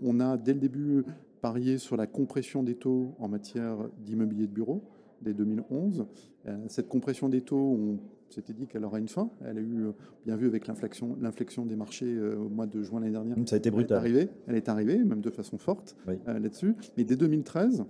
on, 0.01 0.19
a 0.19 0.37
dès 0.37 0.53
le 0.53 0.59
début 0.59 1.03
parié 1.41 1.77
sur 1.77 1.97
la 1.97 2.07
compression 2.07 2.63
des 2.63 2.75
taux 2.75 3.13
en 3.19 3.27
matière 3.27 3.77
d'immobilier 4.05 4.47
de 4.47 4.53
bureau 4.53 4.83
dès 5.21 5.33
2011. 5.33 6.05
Euh, 6.47 6.57
cette 6.67 6.89
compression 6.89 7.29
des 7.29 7.41
taux, 7.41 7.57
on 7.57 7.99
s'était 8.29 8.53
dit 8.53 8.67
qu'elle 8.67 8.83
aura 8.83 8.99
une 8.99 9.07
fin. 9.07 9.29
Elle 9.45 9.57
a 9.57 9.61
eu, 9.61 9.87
bien 10.25 10.35
vu, 10.35 10.47
avec 10.47 10.67
l'inflexion 10.67 11.65
des 11.65 11.75
marchés 11.75 12.19
au 12.19 12.49
mois 12.49 12.67
de 12.67 12.81
juin 12.83 12.99
l'année 12.99 13.13
dernière. 13.13 13.37
Ça 13.45 13.55
a 13.55 13.59
été 13.59 13.71
brutal. 13.71 14.01
Elle 14.05 14.11
est 14.11 14.17
arrivée, 14.17 14.29
elle 14.47 14.55
est 14.55 14.69
arrivée 14.69 15.03
même 15.03 15.21
de 15.21 15.29
façon 15.29 15.57
forte 15.57 15.95
là-dessus. 16.25 16.75
Mais 16.97 17.03
dès 17.03 17.15
2013, 17.15 17.85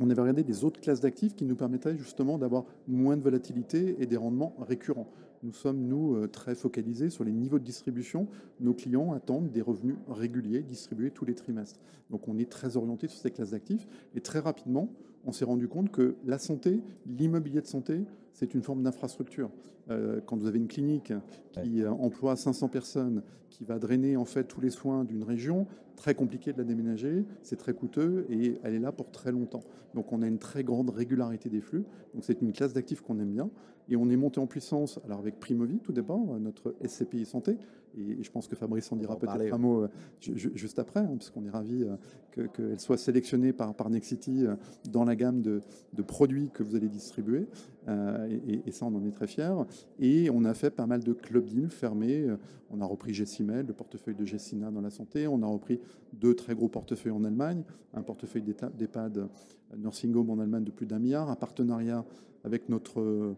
on 0.00 0.08
avait 0.10 0.20
regardé 0.20 0.42
des 0.42 0.64
autres 0.64 0.80
classes 0.80 1.00
d'actifs 1.00 1.36
qui 1.36 1.44
nous 1.44 1.56
permettraient 1.56 1.96
justement 1.96 2.38
d'avoir 2.38 2.64
moins 2.88 3.16
de 3.16 3.22
volatilité 3.22 3.96
et 3.98 4.06
des 4.06 4.16
rendements 4.16 4.56
récurrents. 4.58 5.10
nous 5.42 5.52
sommes, 5.52 5.86
nous, 5.86 6.16
euh, 6.16 6.26
très 6.26 6.54
focalisés 6.54 7.10
sur 7.10 7.24
les 7.24 7.32
niveaux 7.32 7.58
de 7.58 7.64
distribution. 7.64 8.26
Nos 8.60 8.74
clients 8.74 9.12
attendent 9.12 9.50
des 9.50 9.62
revenus 9.62 9.96
réguliers 10.08 10.60
distribués 10.60 11.10
tous 11.10 11.24
les 11.24 11.34
trimestres. 11.34 11.80
Donc 12.10 12.28
on 12.28 12.38
est 12.38 12.50
très 12.50 12.76
orienté 12.76 13.08
sur 13.08 13.20
ces 13.20 13.30
classes 13.30 13.50
d'actifs. 13.50 13.86
Et 14.14 14.20
très 14.20 14.38
rapidement, 14.38 14.88
on 15.24 15.32
s'est 15.32 15.44
rendu 15.44 15.68
compte 15.68 15.90
que 15.90 16.16
la 16.24 16.38
santé, 16.38 16.80
l'immobilier 17.06 17.60
de 17.60 17.66
santé, 17.66 18.04
c'est 18.32 18.54
une 18.54 18.62
forme 18.62 18.82
d'infrastructure. 18.82 19.50
Euh, 19.90 20.20
quand 20.24 20.36
vous 20.36 20.46
avez 20.46 20.58
une 20.58 20.68
clinique 20.68 21.12
qui 21.52 21.82
euh, 21.82 21.90
emploie 21.90 22.36
500 22.36 22.68
personnes, 22.68 23.22
qui 23.48 23.64
va 23.64 23.78
drainer 23.78 24.16
en 24.16 24.24
fait 24.24 24.44
tous 24.44 24.60
les 24.60 24.70
soins 24.70 25.04
d'une 25.04 25.24
région, 25.24 25.66
très 25.96 26.14
compliqué 26.14 26.52
de 26.52 26.58
la 26.58 26.64
déménager, 26.64 27.24
c'est 27.42 27.56
très 27.56 27.74
coûteux 27.74 28.26
et 28.30 28.58
elle 28.62 28.74
est 28.74 28.78
là 28.78 28.92
pour 28.92 29.10
très 29.10 29.32
longtemps. 29.32 29.62
Donc 29.94 30.12
on 30.12 30.22
a 30.22 30.26
une 30.26 30.38
très 30.38 30.62
grande 30.62 30.90
régularité 30.90 31.48
des 31.48 31.60
flux. 31.60 31.84
Donc 32.14 32.24
c'est 32.24 32.40
une 32.40 32.52
classe 32.52 32.72
d'actifs 32.72 33.00
qu'on 33.00 33.18
aime 33.18 33.32
bien 33.32 33.50
et 33.88 33.96
on 33.96 34.08
est 34.08 34.16
monté 34.16 34.38
en 34.40 34.46
puissance 34.46 35.00
alors 35.04 35.18
avec 35.18 35.40
Primovi 35.40 35.80
tout 35.80 35.92
d'abord, 35.92 36.38
notre 36.38 36.74
SCPI 36.86 37.26
santé 37.26 37.56
et 37.96 38.22
je 38.22 38.30
pense 38.30 38.48
que 38.48 38.56
Fabrice 38.56 38.90
en 38.92 38.96
dira 38.96 39.18
peut-être 39.18 39.52
un 39.52 39.58
mot 39.58 39.82
euh, 39.82 39.88
juste 40.20 40.78
après, 40.78 41.00
hein, 41.00 41.14
parce 41.16 41.30
qu'on 41.30 41.44
est 41.44 41.50
ravi 41.50 41.86
qu'elle 42.32 42.78
soit 42.78 42.96
sélectionnée 42.96 43.52
par, 43.52 43.74
par 43.74 43.90
Nexity 43.90 44.44
dans 44.90 45.04
la 45.04 45.16
gamme 45.16 45.42
de, 45.42 45.60
de 45.92 46.02
produits 46.02 46.50
que 46.50 46.62
vous 46.62 46.76
allez 46.76 46.88
distribuer. 46.88 47.46
Et, 47.88 48.62
et, 48.66 48.70
ça, 48.70 48.86
on 48.86 48.94
en 48.94 49.04
est 49.04 49.10
très 49.10 49.26
fiers. 49.26 49.64
Et 49.98 50.30
on 50.30 50.44
a 50.44 50.54
fait 50.54 50.70
pas 50.70 50.86
mal 50.86 51.02
de 51.02 51.12
club 51.12 51.46
deals 51.46 51.70
fermés. 51.70 52.26
On 52.70 52.80
a 52.80 52.84
repris 52.84 53.12
Gessimel, 53.12 53.66
le 53.66 53.72
portefeuille 53.72 54.14
de 54.14 54.24
Gessina 54.24 54.70
dans 54.70 54.80
la 54.80 54.90
santé. 54.90 55.26
On 55.26 55.42
a 55.42 55.46
repris 55.46 55.80
deux 56.12 56.34
très 56.34 56.54
gros 56.54 56.68
portefeuilles 56.68 57.12
en 57.12 57.24
Allemagne. 57.24 57.64
Un 57.94 58.02
portefeuille 58.02 58.42
d'EHPAD 58.42 59.28
Nursing 59.76 60.14
Home 60.14 60.30
en 60.30 60.38
Allemagne 60.38 60.64
de 60.64 60.70
plus 60.70 60.86
d'un 60.86 60.98
milliard. 61.00 61.30
Un 61.30 61.36
partenariat 61.36 62.04
avec 62.44 62.68
notre 62.68 63.34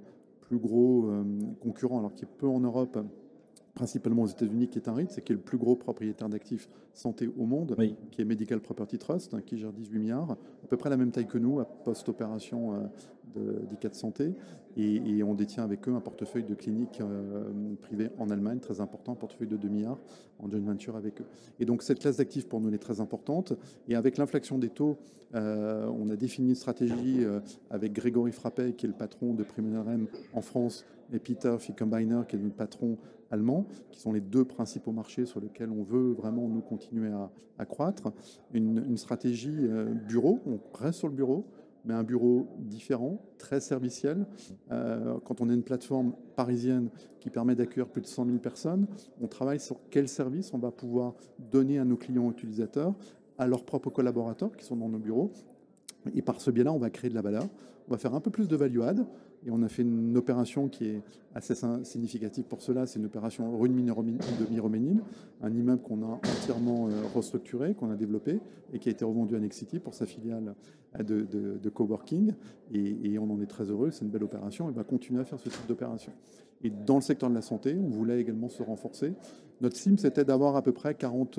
plus 0.53 0.59
gros 0.59 1.07
euh, 1.07 1.25
concurrent, 1.61 1.99
alors 1.99 2.15
qui 2.15 2.25
est 2.25 2.29
peu 2.29 2.47
en 2.47 2.61
Europe, 2.61 2.99
principalement 3.75 4.23
aux 4.23 4.27
États-Unis, 4.27 4.69
qui 4.69 4.79
est 4.79 4.89
un 4.89 4.95
REIT, 4.95 5.09
c'est 5.11 5.23
qui 5.23 5.33
est 5.33 5.37
le 5.37 5.41
plus 5.41 5.59
gros 5.59 5.77
propriétaire 5.77 6.29
d'actifs 6.29 6.69
santé 6.93 7.31
au 7.39 7.47
monde, 7.47 7.77
qui 8.11 8.21
est 8.21 8.25
Medical 8.25 8.61
Property 8.61 8.99
Trust, 8.99 9.33
hein, 9.35 9.41
qui 9.45 9.59
gère 9.59 9.73
18 9.73 9.99
milliards, 9.99 10.33
à 10.33 10.67
peu 10.69 10.77
près 10.77 10.91
la 10.91 10.97
même 10.97 11.11
taille 11.11 11.27
que 11.27 11.39
nous, 11.39 11.61
à 11.61 11.65
post-opération 11.65 12.91
euh, 13.37 13.61
d'ICAT 13.71 13.95
Santé. 13.95 14.35
Et, 14.77 15.23
on 15.23 15.35
détient 15.35 15.65
avec 15.65 15.87
eux 15.89 15.95
un 15.95 16.01
portefeuille 16.01 16.45
de 16.45 16.55
cliniques 16.55 17.01
euh, 17.01 17.75
privées 17.81 18.11
en 18.19 18.31
Allemagne, 18.31 18.59
très 18.59 18.81
important, 18.81 19.13
un 19.13 19.17
portefeuille 19.17 19.49
de 19.49 19.57
2 19.57 19.69
milliards 19.69 20.01
en 20.39 20.51
joint 20.51 20.61
venture 20.61 20.97
avec 20.97 21.21
eux. 21.21 21.27
Et 21.61 21.65
donc 21.65 21.83
cette 21.83 22.01
classe 22.01 22.17
d'actifs 22.17 22.49
pour 22.49 22.61
nous 22.61 22.73
est 22.75 22.79
très 22.79 23.01
importante. 23.01 23.55
Et 23.89 23.95
avec 23.95 24.19
l'inflation 24.19 24.59
des 24.59 24.69
taux, 24.69 24.99
euh, 25.35 25.87
on 25.87 26.11
a 26.11 26.17
défini 26.17 26.51
une 26.51 26.55
stratégie 26.55 27.21
avec 27.71 27.93
Grégory 27.93 28.33
Frappet, 28.33 28.73
qui 28.73 28.87
est 28.87 28.89
le 28.89 28.95
patron 28.95 29.35
de 29.35 29.45
Primera 29.45 29.85
en 30.35 30.41
France, 30.41 30.85
et 31.13 31.19
Peter 31.19 31.55
Fickenbeiner, 31.59 32.23
qui 32.29 32.37
est 32.37 32.39
notre 32.39 32.57
patron 32.57 32.97
allemand, 33.33 33.67
qui 33.91 34.01
sont 34.01 34.13
les 34.13 34.21
deux 34.21 34.45
principaux 34.45 34.93
marchés 34.93 35.27
sur 35.27 35.41
lesquels 35.41 35.71
on 35.71 35.83
veut 35.83 36.13
vraiment 36.13 36.47
nous 36.49 36.61
continuer 36.61 37.11
à, 37.11 37.31
croître. 37.65 38.13
Une, 38.53 38.97
stratégie 38.97 39.57
euh, 39.61 39.85
bureau, 39.95 40.41
on 40.47 40.59
reste 40.77 40.99
sur 40.99 41.09
le 41.09 41.15
bureau, 41.15 41.47
mais 41.85 41.95
un 41.95 42.03
bureau 42.03 42.49
différent, 42.59 43.21
très 43.39 43.61
serviciel. 43.61 44.27
Euh, 44.71 45.19
quand 45.25 45.41
on 45.41 45.49
est 45.49 45.55
une 45.55 45.63
plateforme 45.63 46.13
parisienne 46.37 46.91
qui 47.21 47.31
permet 47.31 47.55
d'accueillir 47.55 47.89
plus 47.89 48.03
de 48.03 48.07
100 48.07 48.27
000 48.27 48.39
personnes, 48.39 48.87
on 49.21 49.29
travaille 49.29 49.61
sur 49.61 49.77
quel 49.91 50.09
service 50.09 50.53
on 50.55 50.59
va 50.59 50.71
pouvoir 50.71 51.15
donner 51.39 51.79
à 51.79 51.85
nos 51.85 51.97
clients 51.97 52.31
utilisateurs, 52.31 52.95
à 53.39 53.47
leurs 53.47 53.65
propres 53.65 53.91
collaborateurs 53.91 54.57
qui 54.57 54.65
sont 54.65 54.77
dans 54.77 54.89
nos 54.89 54.99
bureaux. 54.99 55.33
Et 56.15 56.23
par 56.23 56.41
ce 56.41 56.51
biais-là, 56.51 56.73
on 56.73 56.79
va 56.79 56.91
créer 56.91 57.11
de 57.11 57.15
la 57.15 57.23
valeur. 57.23 57.47
On 57.89 57.93
va 57.93 57.99
faire 57.99 58.15
un 58.15 58.21
peu 58.21 58.31
plus 58.31 58.49
de 58.49 58.57
value 58.57 58.81
add. 58.81 59.07
Et 59.47 59.51
on 59.51 59.63
a 59.63 59.69
fait 59.69 59.83
une 59.83 60.17
opération 60.17 60.69
qui 60.69 60.87
est 60.87 61.03
assez 61.35 61.55
significative 61.85 62.45
pour 62.45 62.63
cela. 62.63 62.87
C'est 62.87 62.99
une 62.99 63.07
opération 63.07 63.57
rue 63.59 63.69
de 63.69 63.75
Miroménil, 64.51 65.01
un 65.43 65.53
immeuble 65.53 65.83
qu'on 65.83 66.03
a 66.03 66.21
entièrement 66.39 66.89
euh, 66.89 66.93
restructuré, 67.15 67.75
qu'on 67.75 67.91
a 67.91 67.97
développé 67.97 68.39
et 68.73 68.79
qui 68.79 68.89
a 68.89 68.93
été 68.93 69.05
revendu 69.05 69.35
à 69.35 69.41
Nexity 69.41 69.79
pour 69.79 69.95
sa 69.95 70.07
filiale 70.07 70.55
de, 70.99 71.69
coworking. 71.69 72.33
Et, 72.73 73.19
on 73.19 73.31
en 73.31 73.41
est 73.41 73.47
très 73.47 73.65
heureux. 73.65 73.91
C'est 73.91 74.05
une 74.05 74.11
belle 74.11 74.25
opération. 74.25 74.69
Et 74.69 74.73
va 74.73 74.85
continuer 74.85 75.21
à 75.21 75.25
faire 75.25 75.41
ce 75.41 75.49
type 75.49 75.67
d'opération. 75.69 76.13
Et 76.65 76.71
dans 76.71 76.97
le 76.97 77.01
secteur 77.01 77.29
de 77.29 77.35
la 77.35 77.43
santé, 77.43 77.77
on 77.77 77.89
voulait 77.89 78.21
également 78.21 78.49
se 78.49 78.63
renforcer. 78.63 79.15
Notre 79.61 79.77
sim, 79.77 79.97
c'était 79.97 80.25
d'avoir 80.25 80.57
à 80.57 80.63
peu 80.63 80.73
près 80.73 80.95
40, 80.95 81.39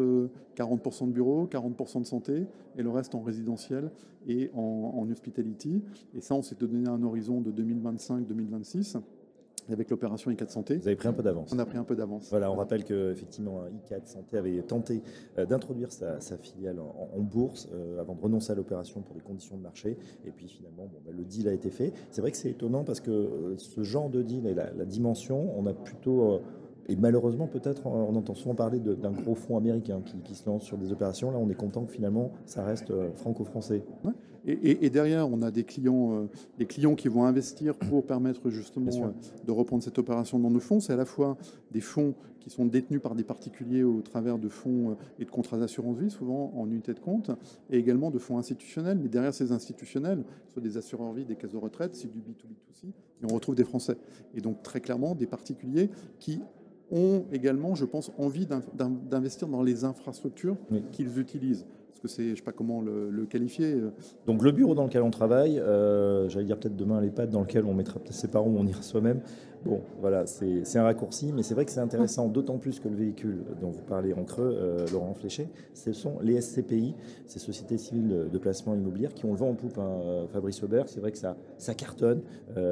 40 0.55 1.07
de 1.07 1.11
bureaux, 1.11 1.47
40% 1.47 2.01
de 2.01 2.05
santé 2.05 2.45
et 2.77 2.83
le 2.83 2.89
reste 2.89 3.15
en 3.15 3.21
résidentiel 3.21 3.91
et 4.27 4.49
en, 4.53 4.93
en 4.95 5.09
hospitality. 5.09 5.81
Et 6.15 6.21
ça, 6.21 6.35
on 6.35 6.41
s'est 6.41 6.55
donné 6.55 6.87
un 6.87 7.03
horizon 7.03 7.41
de 7.41 7.51
2025-2026 7.51 8.97
avec 9.71 9.89
l'opération 9.89 10.31
ICAT 10.31 10.49
Santé. 10.49 10.77
Vous 10.77 10.87
avez 10.87 10.95
pris 10.95 11.07
un 11.07 11.13
peu 11.13 11.23
d'avance. 11.23 11.51
On 11.53 11.59
a 11.59 11.65
pris 11.65 11.77
un 11.77 11.83
peu 11.83 11.95
d'avance. 11.95 12.29
Voilà, 12.29 12.51
on 12.51 12.55
rappelle 12.55 12.83
qu'effectivement, 12.83 13.61
ICAT 13.67 14.05
Santé 14.05 14.37
avait 14.37 14.61
tenté 14.61 15.01
euh, 15.37 15.45
d'introduire 15.45 15.91
sa, 15.91 16.19
filiale 16.37 16.79
en, 16.79 17.19
bourse 17.21 17.69
euh, 17.73 17.99
avant 18.01 18.15
de 18.15 18.21
renoncer 18.21 18.51
à 18.51 18.55
l'opération 18.55 19.01
pour 19.01 19.15
des 19.15 19.21
conditions 19.21 19.55
de 19.57 19.61
marché. 19.61 19.97
Et 20.25 20.31
puis 20.31 20.47
finalement, 20.47 20.83
bon, 20.83 20.99
bah, 21.05 21.11
le 21.15 21.23
deal 21.23 21.47
a 21.47 21.53
été 21.53 21.69
fait. 21.69 21.93
C'est 22.11 22.21
vrai 22.21 22.31
que 22.31 22.37
c'est 22.37 22.49
étonnant 22.49 22.83
parce 22.83 22.99
que 22.99 23.11
euh, 23.11 23.57
ce 23.57 23.83
genre 23.83 24.09
de 24.09 24.21
deal 24.21 24.47
et 24.47 24.53
la, 24.53 24.85
dimension, 24.85 25.57
on 25.57 25.65
a 25.65 25.73
plutôt... 25.73 26.41
et 26.87 26.95
malheureusement, 26.95 27.47
peut-être, 27.47 27.87
on 27.87 28.15
entend 28.15 28.35
souvent 28.35 28.53
parler 28.53 28.79
d'un 28.79 29.11
gros 29.11 29.35
fonds 29.35 29.57
américain 29.57 30.01
qui, 30.23 30.35
se 30.35 30.45
lance 30.45 30.63
sur 30.63 30.77
des 30.77 30.91
opérations. 30.91 31.31
Là, 31.31 31.37
on 31.39 31.49
est 31.49 31.55
content 31.55 31.85
que 31.85 31.91
finalement, 31.91 32.31
ça 32.45 32.63
reste 32.63 32.91
franco-français. 33.15 33.83
Et, 34.45 34.89
derrière, 34.89 35.29
on 35.29 35.41
a 35.41 35.51
des 35.51 35.63
clients, 35.63 36.15
euh, 36.15 36.27
des 36.57 36.65
clients 36.65 36.95
qui 36.95 37.07
vont 37.07 37.23
investir 37.23 37.75
pour 37.75 38.05
permettre 38.05 38.49
justement 38.49 38.91
euh, 39.05 39.09
de 39.45 39.51
reprendre 39.51 39.81
cette 39.81 39.97
opération 39.97 40.37
dans 40.37 40.49
nos 40.49 40.59
fonds. 40.59 40.81
C'est 40.81 40.91
à 40.91 40.97
la 40.97 41.05
fois 41.05 41.37
des 41.71 41.79
fonds 41.79 42.13
qui 42.41 42.49
sont 42.49 42.65
détenus 42.65 43.01
par 43.01 43.15
des 43.15 43.23
particuliers 43.23 43.83
au 43.83 44.01
travers 44.01 44.37
de 44.37 44.49
fonds 44.49 44.91
euh, 44.91 44.95
et 45.17 45.23
de 45.23 45.31
contrats 45.31 45.57
d'assurance 45.57 45.97
vie, 45.97 46.11
souvent 46.11 46.51
en 46.57 46.69
unité 46.69 46.93
de 46.93 46.99
compte, 46.99 47.31
et 47.69 47.77
également 47.77 48.11
de 48.11 48.19
fonds 48.19 48.37
institutionnels. 48.37 48.99
Mais 49.01 49.07
derrière 49.07 49.33
ces 49.33 49.53
institutionnels, 49.53 50.25
soit 50.49 50.61
des 50.61 50.75
assureurs 50.75 51.13
vie, 51.13 51.23
des 51.23 51.37
caisses 51.37 51.53
de 51.53 51.57
retraite, 51.57 51.95
c'est 51.95 52.11
du 52.11 52.19
B2B2C, 52.19 52.87
et 52.87 53.25
on 53.31 53.33
retrouve 53.33 53.55
des 53.55 53.63
Français. 53.63 53.95
Et 54.35 54.41
donc 54.41 54.61
très 54.61 54.81
clairement, 54.81 55.15
des 55.15 55.27
particuliers 55.27 55.89
qui 56.19 56.41
ont 56.91 57.23
également, 57.31 57.75
je 57.75 57.85
pense, 57.85 58.11
envie 58.17 58.45
d'investir 58.75 59.47
dans 59.47 59.63
les 59.63 59.85
infrastructures 59.85 60.57
qu'ils 60.91 61.17
utilisent 61.17 61.65
que 61.99 62.07
c'est, 62.07 62.25
je 62.25 62.31
ne 62.31 62.35
sais 62.35 62.41
pas 62.41 62.51
comment 62.51 62.81
le, 62.81 63.25
qualifier. 63.29 63.75
Donc 64.25 64.43
le 64.43 64.51
bureau 64.51 64.75
dans 64.75 64.83
lequel 64.83 65.01
on 65.01 65.11
travaille, 65.11 65.59
euh, 65.59 66.27
j'allais 66.29 66.45
dire 66.45 66.59
peut-être 66.59 66.75
demain 66.75 67.01
pattes 67.09 67.29
dans 67.29 67.41
lequel 67.41 67.65
on 67.65 67.73
mettra 67.73 67.99
peut-être 67.99 68.13
ses 68.13 68.27
parents 68.27 68.49
on 68.57 68.67
ira 68.67 68.81
soi-même. 68.81 69.21
Bon, 69.65 69.81
voilà, 70.01 70.25
c'est 70.25 70.77
un 70.77 70.83
raccourci, 70.83 71.31
mais 71.33 71.41
c'est 71.41 71.53
vrai 71.53 71.63
que 71.63 71.71
c'est 71.71 71.79
intéressant, 71.79 72.27
d'autant 72.27 72.57
plus 72.57 72.79
que 72.79 72.89
le 72.89 72.95
véhicule 72.95 73.43
dont 73.61 73.69
vous 73.69 73.81
parlez 73.81 74.13
en 74.13 74.25
creux, 74.25 74.57
euh, 74.57 74.85
Laurent 74.91 75.13
Fléché, 75.13 75.47
ce 75.73 75.93
sont 75.93 76.19
les 76.21 76.41
SCPI, 76.41 76.95
ces 77.25 77.39
sociétés 77.39 77.77
civiles 77.77 78.27
de 78.31 78.37
placement 78.37 78.75
immobilier 78.75 79.07
qui 79.15 79.25
ont 79.25 79.31
le 79.31 79.37
vent 79.37 79.49
en 79.49 79.55
poupe. 79.55 79.77
Hein, 79.77 80.25
Fabrice 80.33 80.61
Aubert, 80.63 80.89
c'est 80.89 80.99
vrai 80.99 81.11
que 81.11 81.17
ça, 81.17 81.37
ça 81.57 81.73
cartonne, 81.73 82.21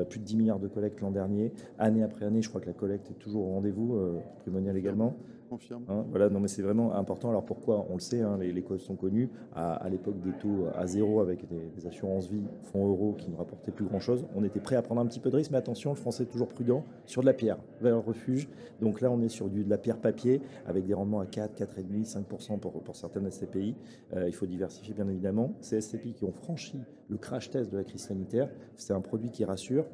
plus 0.10 0.20
de 0.20 0.26
10 0.26 0.36
milliards 0.36 0.60
de 0.60 0.68
collectes 0.68 1.02
l'an 1.02 1.12
dernier, 1.12 1.54
année 1.80 2.04
après 2.04 2.26
année, 2.26 2.42
je 2.42 2.50
crois 2.50 2.62
que 2.62 2.68
la 2.68 2.74
collecte 2.74 3.10
est 3.10 3.20
toujours 3.20 3.48
au 3.48 3.54
rendez-vous, 3.54 3.98
primonial 4.42 4.76
également. 4.76 5.16
Hein, 5.90 6.06
voilà, 6.10 6.30
non, 6.30 6.40
mais 6.40 6.48
c'est 6.48 6.62
vraiment 6.62 6.94
important. 6.94 7.30
Alors 7.30 7.44
pourquoi 7.44 7.86
On 7.90 7.96
le 7.96 8.00
sait, 8.00 8.22
hein, 8.22 8.38
les, 8.40 8.62
causes 8.62 8.82
sont 8.82 8.96
connues. 8.96 9.30
À, 9.54 9.88
l'époque 9.90 10.20
des 10.22 10.32
taux 10.32 10.68
à 10.76 10.88
zéro 10.88 11.20
avec 11.20 11.46
des, 11.50 11.88
assurances 11.88 12.30
vie, 12.30 12.44
fonds 12.72 12.88
euros 12.88 13.16
qui 13.18 13.30
ne 13.30 13.36
rapportaient 13.36 13.72
plus 13.72 13.86
grand-chose, 13.86 14.26
on 14.36 14.44
était 14.44 14.62
prêt 14.62 14.76
à 14.78 14.82
prendre 14.82 15.02
un 15.02 15.06
petit 15.06 15.20
peu 15.20 15.30
de 15.30 15.36
risque, 15.36 15.52
mais 15.52 15.58
attention, 15.58 15.90
le 15.90 15.98
français 15.98 16.24
est 16.24 16.28
toujours 16.28 16.48
prudent 16.48 16.81
sur 17.06 17.22
de 17.22 17.28
la 17.28 17.34
pierre, 17.34 17.58
vers 17.82 17.96
le 17.96 18.00
refuge. 18.00 18.48
Donc 18.80 19.02
là, 19.02 19.12
on 19.12 19.22
est 19.22 19.30
sur 19.30 19.50
du, 19.50 19.64
de 19.64 19.70
la 19.70 19.78
pierre 19.78 19.98
papier 19.98 20.42
avec 20.66 20.86
des 20.86 20.94
rendements 20.94 21.20
à 21.20 21.26
4, 21.26 21.60
4,5, 21.60 22.24
5% 22.24 22.60
pour, 22.60 22.82
pour 22.84 22.96
certaines 22.96 23.30
SCPI. 23.30 23.76
Euh, 24.14 24.28
il 24.28 24.34
faut 24.34 24.46
diversifier 24.46 24.94
bien 24.94 25.08
évidemment. 25.08 25.54
Ces 25.62 25.82
SCPI 25.82 26.14
qui 26.14 26.24
ont 26.24 26.32
franchi 26.32 26.80
le 27.10 27.18
crash 27.18 27.50
test 27.50 27.72
de 27.72 27.78
la 27.78 27.84
crise 27.84 28.02
sanitaire, 28.02 28.50
c'est 28.76 28.94
un 28.94 29.02
produit 29.02 29.32
qui 29.32 29.46
rassure. 29.46 29.86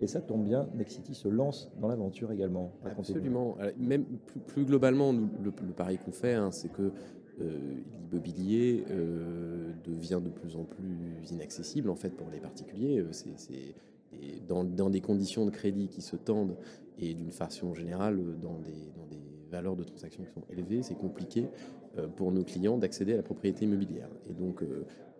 Et 0.00 0.06
ça 0.06 0.20
tombe 0.20 0.44
bien, 0.44 0.68
Nexity 0.74 1.14
se 1.14 1.28
lance 1.28 1.70
dans 1.80 1.88
l'aventure 1.88 2.32
également. 2.32 2.72
Absolument. 2.84 3.56
Même 3.78 4.04
plus, 4.48 4.64
globalement, 4.64 5.12
le, 5.12 5.50
pari 5.72 5.98
qu'on 5.98 6.12
fait, 6.12 6.34
hein, 6.34 6.50
c'est 6.50 6.70
que 6.70 6.90
euh, 7.40 7.58
l'immobilier 7.92 8.84
euh, 8.90 9.72
devient 9.84 10.20
de 10.22 10.30
plus 10.30 10.56
en 10.56 10.64
plus 10.64 11.30
inaccessible 11.32 11.90
en 11.90 11.96
fait 11.96 12.10
pour 12.10 12.28
les 12.30 12.38
particuliers. 12.38 13.00
Euh, 13.00 13.12
dans, 14.46 14.90
des 14.90 15.00
conditions 15.00 15.44
de 15.46 15.50
crédit 15.50 15.88
qui 15.88 16.02
se 16.02 16.16
tendent 16.16 16.56
et 16.98 17.14
d'une 17.14 17.32
façon 17.32 17.74
générale 17.74 18.18
dans 18.40 18.58
des, 18.58 18.92
dans 18.96 19.06
des 19.06 19.20
valeurs 19.50 19.76
de 19.76 19.84
transaction 19.84 20.24
qui 20.24 20.32
sont 20.32 20.44
élevées, 20.50 20.82
c'est 20.82 20.96
compliqué 20.96 21.46
pour 22.16 22.32
nos 22.32 22.42
clients 22.42 22.76
d'accéder 22.76 23.12
à 23.14 23.16
la 23.16 23.22
propriété 23.22 23.64
immobilière. 23.64 24.08
Et 24.28 24.32
donc 24.32 24.64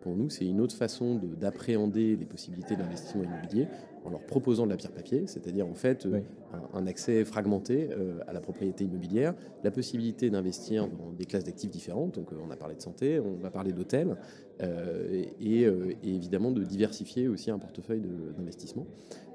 pour 0.04 0.14
nous, 0.14 0.28
c'est 0.28 0.44
une 0.44 0.60
autre 0.60 0.76
façon 0.76 1.18
d'appréhender 1.40 2.14
les 2.14 2.26
possibilités 2.26 2.76
d'investissement 2.76 3.22
immobilier 3.24 3.66
en 4.04 4.10
leur 4.10 4.20
proposant 4.20 4.66
de 4.66 4.70
la 4.70 4.76
pierre 4.76 4.92
papier, 4.92 5.26
c'est-à-dire 5.26 5.66
en 5.66 5.72
fait 5.72 6.04
Oui. 6.04 6.18
un, 6.52 6.78
un 6.78 6.86
accès 6.86 7.24
fragmenté 7.24 7.88
euh, 7.90 8.18
à 8.28 8.34
la 8.34 8.40
propriété 8.42 8.84
immobilière, 8.84 9.34
la 9.64 9.70
possibilité 9.70 10.28
d'investir 10.28 10.88
dans 10.88 11.10
des 11.10 11.24
classes 11.24 11.44
d'actifs 11.44 11.70
différentes. 11.70 12.16
Donc, 12.16 12.30
euh, 12.32 12.36
on 12.46 12.50
a 12.50 12.56
parlé 12.56 12.74
de 12.74 12.82
santé, 12.82 13.18
on 13.18 13.36
va 13.42 13.50
parler 13.50 13.72
d'hôtel, 13.72 14.14
euh, 14.62 15.24
et, 15.40 15.64
euh, 15.64 15.94
et 16.02 16.14
évidemment 16.14 16.52
de 16.52 16.62
diversifier 16.64 17.28
aussi 17.28 17.50
un 17.50 17.58
portefeuille 17.58 18.02
d'investissement. 18.36 18.86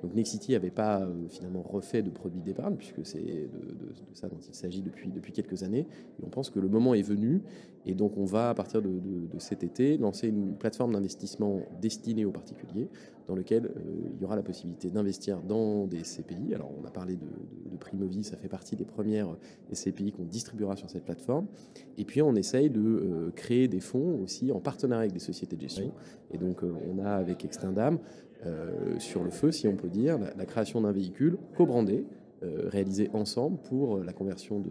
Donc, 0.04 0.14
Nexity 0.14 0.52
n'avait 0.52 0.70
pas 0.70 1.02
euh, 1.02 1.28
finalement 1.30 1.64
refait 1.64 2.04
de 2.04 2.12
produits 2.12 2.42
d'épargne, 2.42 2.76
puisque 2.76 3.04
c'est 3.04 3.18
de, 3.24 3.74
de- 3.74 3.90
de 3.90 4.14
ça 4.14 4.28
dont 4.30 4.38
il 4.48 4.54
s'agit 4.54 4.84
depuis, 4.84 5.10
depuis 5.10 5.34
quelques 5.34 5.64
années. 5.64 5.88
Et 6.20 6.24
on 6.24 6.30
pense 6.30 6.52
que 6.52 6.60
le 6.60 6.70
moment 6.70 6.94
est 6.94 7.02
venu, 7.02 7.42
et 7.86 7.94
donc 7.96 8.18
on 8.18 8.26
va 8.26 8.50
à 8.50 8.54
partir 8.54 8.82
de, 8.82 8.90
de- 8.90 9.28
de 9.34 9.40
cet 9.40 9.64
été 9.64 9.98
lancer 9.98 10.28
une 10.28 10.56
plateforme 10.56 10.94
d'investissement 10.94 11.62
destinée 11.82 12.26
aux 12.26 12.32
particuliers, 12.32 12.90
dans 13.28 13.36
lequel 13.36 13.66
euh, 13.66 13.70
il 14.16 14.22
y 14.22 14.26
aura 14.26 14.36
la 14.36 14.42
possibilité 14.44 14.90
d'investir 14.90 15.42
dans 15.42 15.86
des 15.88 16.02
CPI. 16.02 16.54
Alors 16.56 16.72
on 16.82 16.86
a 16.86 16.92
parlé 16.92 17.16
de, 17.16 17.22
de, 17.26 18.22
ça 18.24 18.38
fait 18.38 18.48
partie 18.50 18.76
des 18.76 18.86
premières 18.86 19.30
SCPI 19.72 20.12
qu'on 20.12 20.24
distribuera 20.26 20.76
sur 20.76 20.90
cette 20.90 21.06
plateforme. 21.06 21.48
Et 21.98 22.06
puis 22.06 22.22
on 22.22 22.36
essaye 22.36 22.70
de 22.70 22.82
euh, 22.82 23.32
créer 23.36 23.68
des 23.68 23.80
fonds 23.80 24.20
aussi 24.24 24.52
en 24.52 24.60
partenariat 24.60 25.02
avec 25.02 25.14
des 25.14 25.20
sociétés 25.20 25.56
de 25.56 25.62
gestion. 25.62 25.92
Et 26.32 26.38
donc 26.38 26.64
euh, 26.64 26.74
on 26.92 27.00
a 27.00 27.12
avec 27.12 27.46
Extendam 27.46 28.00
sur 29.00 29.22
le 29.22 29.32
feu, 29.32 29.52
si 29.52 29.68
on 29.68 29.76
peut 29.76 29.90
dire, 29.90 30.18
la, 30.18 30.34
la 30.34 30.46
création 30.46 30.80
d'un 30.80 30.94
véhicule 30.94 31.38
co-brandé 31.58 32.06
euh, 32.44 32.70
réalisé 32.70 33.10
ensemble 33.14 33.58
pour 33.58 33.98
euh, 33.98 34.04
la 34.04 34.14
conversion 34.14 34.64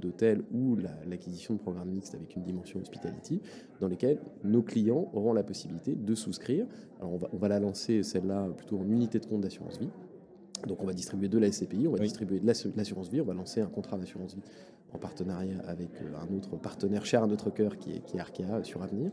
d'hôtels 0.00 0.42
ou 0.52 0.76
la- 0.76 0.90
l'acquisition 1.08 1.54
de 1.54 1.58
programmes 1.60 1.90
mixtes 1.90 2.14
avec 2.14 2.34
une 2.36 2.42
dimension 2.42 2.80
hospitality, 2.80 3.40
dans 3.80 3.88
lesquels 3.88 4.18
nos 4.42 4.62
clients 4.62 5.10
auront 5.12 5.32
la 5.32 5.42
possibilité 5.44 5.94
de 5.94 6.14
souscrire. 6.14 6.66
Alors 7.00 7.12
on 7.12 7.16
va, 7.16 7.28
on 7.32 7.36
va 7.36 7.48
la 7.48 7.60
lancer, 7.60 8.02
celle-là, 8.02 8.48
plutôt 8.56 8.78
en 8.78 8.88
unité 8.88 9.18
de 9.20 9.26
compte 9.26 9.42
d'assurance 9.42 9.78
vie. 9.78 9.90
Donc 10.66 10.82
on 10.82 10.86
va 10.86 10.92
distribuer 10.94 11.28
de 11.28 11.38
la 11.38 11.50
SCPI, 11.52 11.86
on 11.86 11.92
va 11.92 11.98
Oui. 11.98 12.04
distribuer 12.04 12.40
de 12.40 12.46
l'assu- 12.46 12.72
l'assurance 12.76 13.10
vie, 13.10 13.20
on 13.20 13.24
va 13.24 13.34
lancer 13.34 13.60
un 13.60 13.66
contrat 13.66 13.98
d'assurance 13.98 14.34
vie 14.34 14.42
en 14.92 14.98
partenariat 14.98 15.58
avec 15.66 15.90
euh, 16.02 16.16
un 16.16 16.34
autre 16.34 16.56
partenaire 16.56 17.04
cher 17.04 17.22
à 17.22 17.26
notre 17.26 17.50
cœur 17.50 17.76
qui 17.78 17.92
est, 17.92 18.00
qui 18.00 18.16
est 18.16 18.20
Arkea 18.20 18.62
sur 18.64 18.82
Avenir. 18.82 19.10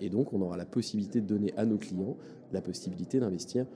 Et 0.00 0.10
donc 0.10 0.32
on 0.32 0.40
aura 0.40 0.56
la 0.56 0.66
possibilité 0.66 1.20
de 1.20 1.26
donner 1.26 1.54
à 1.56 1.64
nos 1.64 1.78
clients 1.78 2.16
la 2.52 2.60
possibilité 2.60 3.20
d'investir 3.20 3.66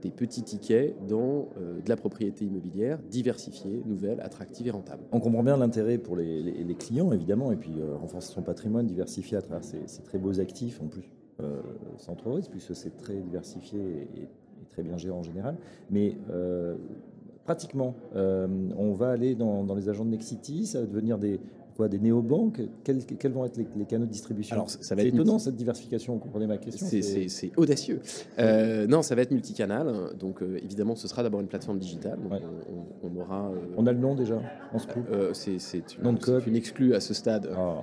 des 0.00 0.10
petits 0.10 0.42
tickets 0.42 0.94
dans 1.06 1.48
euh, 1.58 1.80
de 1.80 1.88
la 1.88 1.96
propriété 1.96 2.44
immobilière 2.44 2.98
diversifiée, 3.10 3.82
nouvelle, 3.86 4.20
attractive 4.20 4.66
et 4.66 4.70
rentable. 4.70 5.04
On 5.12 5.20
comprend 5.20 5.42
bien 5.42 5.56
l'intérêt 5.56 5.98
pour 5.98 6.16
les, 6.16 6.76
clients, 6.78 7.12
évidemment, 7.12 7.52
et 7.52 7.56
puis 7.56 7.72
euh, 7.80 7.96
renforcer 7.96 8.32
son 8.32 8.42
patrimoine, 8.42 8.86
diversifier 8.86 9.36
à 9.36 9.42
travers 9.42 9.64
ces, 9.64 10.02
très 10.04 10.18
beaux 10.18 10.40
actifs, 10.40 10.80
en 10.80 10.86
plus, 10.86 11.10
euh, 11.40 11.60
sans 11.96 12.16
puisque 12.50 12.74
c'est 12.74 12.96
très 12.96 13.16
diversifié 13.16 14.08
et, 14.16 14.28
très 14.70 14.82
bien 14.82 14.96
géré 14.96 15.14
en 15.14 15.22
général. 15.22 15.56
Mais 15.90 16.16
euh, 16.30 16.76
pratiquement, 17.44 17.94
euh, 18.14 18.46
on 18.76 18.92
va 18.92 19.10
aller 19.10 19.34
dans, 19.34 19.64
dans 19.64 19.74
les 19.74 19.88
agents 19.88 20.04
de 20.04 20.10
Nexity, 20.10 20.66
ça 20.66 20.80
va 20.80 20.86
devenir 20.86 21.18
des, 21.18 21.40
quoi, 21.78 21.88
des 21.88 22.00
néobanques? 22.00 22.60
Quels, 22.82 23.04
quels 23.06 23.30
vont 23.32 23.44
être 23.46 23.56
les, 23.56 23.66
les 23.76 23.84
canaux 23.86 24.04
de 24.04 24.10
distribution? 24.10 24.54
Alors, 24.56 24.68
ça 24.68 24.94
va 24.96 25.02
être 25.02 25.14
étonnant 25.14 25.38
cette 25.38 25.54
diversification, 25.54 26.14
vous 26.14 26.18
comprenez 26.18 26.48
ma 26.48 26.58
question 26.58 26.84
C'est- 26.88 27.52
audacieux. 27.56 28.00
Euh, 28.40 28.86
non, 28.88 29.00
ça 29.02 29.14
va 29.14 29.22
être 29.22 29.30
multicanal. 29.30 29.94
Donc, 30.18 30.42
euh, 30.42 30.58
évidemment, 30.62 30.96
ce 30.96 31.06
sera 31.06 31.22
d'abord 31.22 31.40
une 31.40 31.46
plateforme 31.46 31.78
digitale. 31.78 32.18
Ouais. 32.30 32.40
on, 32.68 33.06
on- 33.06 33.10
on 33.16 33.20
aura. 33.20 33.50
euh, 33.50 33.54
On 33.76 33.86
a 33.86 33.92
le 33.92 33.98
nom 33.98 34.16
déjà 34.16 34.42
On 34.74 34.78
se 34.80 34.86
c'est 35.34 35.96
une, 36.02 36.18
une 36.48 36.56
exclue 36.56 36.94
à 36.94 37.00
ce 37.00 37.14
stade. 37.14 37.48
Ah. 37.56 37.82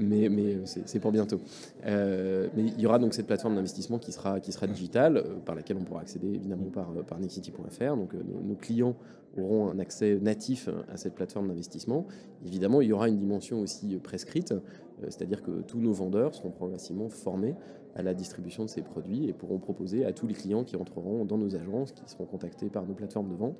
Mais 0.00 0.28
mais 0.28 0.58
c'est 0.64 1.00
pour 1.00 1.10
bientôt. 1.10 1.40
Mais 1.84 2.48
il 2.56 2.78
y 2.80 2.84
aura 2.86 2.98
donc 2.98 3.14
cette 3.14 3.26
plateforme 3.26 3.54
d'investissement 3.54 3.98
qui 3.98 4.12
sera, 4.12 4.38
qui 4.38 4.52
sera 4.52 4.66
digitale, 4.66 5.24
par 5.46 5.54
laquelle 5.54 5.78
on 5.80 5.84
pourra 5.84 6.02
accéder 6.02 6.28
évidemment 6.28 6.66
par, 6.72 6.88
par 7.08 7.18
nexity.fr. 7.18 7.96
Donc 7.96 8.12
nos, 8.12 8.40
nos 8.46 8.54
clients 8.54 8.94
auront 9.40 9.70
un 9.70 9.78
accès 9.78 10.18
natif 10.20 10.68
à 10.88 10.96
cette 10.96 11.14
plateforme 11.14 11.48
d'investissement. 11.48 12.06
Évidemment, 12.44 12.80
il 12.80 12.88
y 12.88 12.92
aura 12.92 13.08
une 13.08 13.18
dimension 13.18 13.60
aussi 13.60 13.94
euh, 13.94 13.98
prescrite, 13.98 14.52
euh, 14.52 14.60
c'est-à-dire 15.04 15.42
que 15.42 15.62
tous 15.62 15.80
nos 15.80 15.92
vendeurs 15.92 16.34
seront 16.34 16.50
progressivement 16.50 17.08
formés 17.08 17.54
à 17.94 18.02
la 18.02 18.14
distribution 18.14 18.64
de 18.64 18.70
ces 18.70 18.82
produits 18.82 19.28
et 19.28 19.32
pourront 19.32 19.58
proposer 19.58 20.04
à 20.04 20.12
tous 20.12 20.26
les 20.26 20.34
clients 20.34 20.64
qui 20.64 20.76
entreront 20.76 21.24
dans 21.24 21.38
nos 21.38 21.54
agences, 21.54 21.92
qui 21.92 22.02
seront 22.06 22.26
contactés 22.26 22.68
par 22.68 22.86
nos 22.86 22.94
plateformes 22.94 23.28
de 23.28 23.36
vente, 23.36 23.56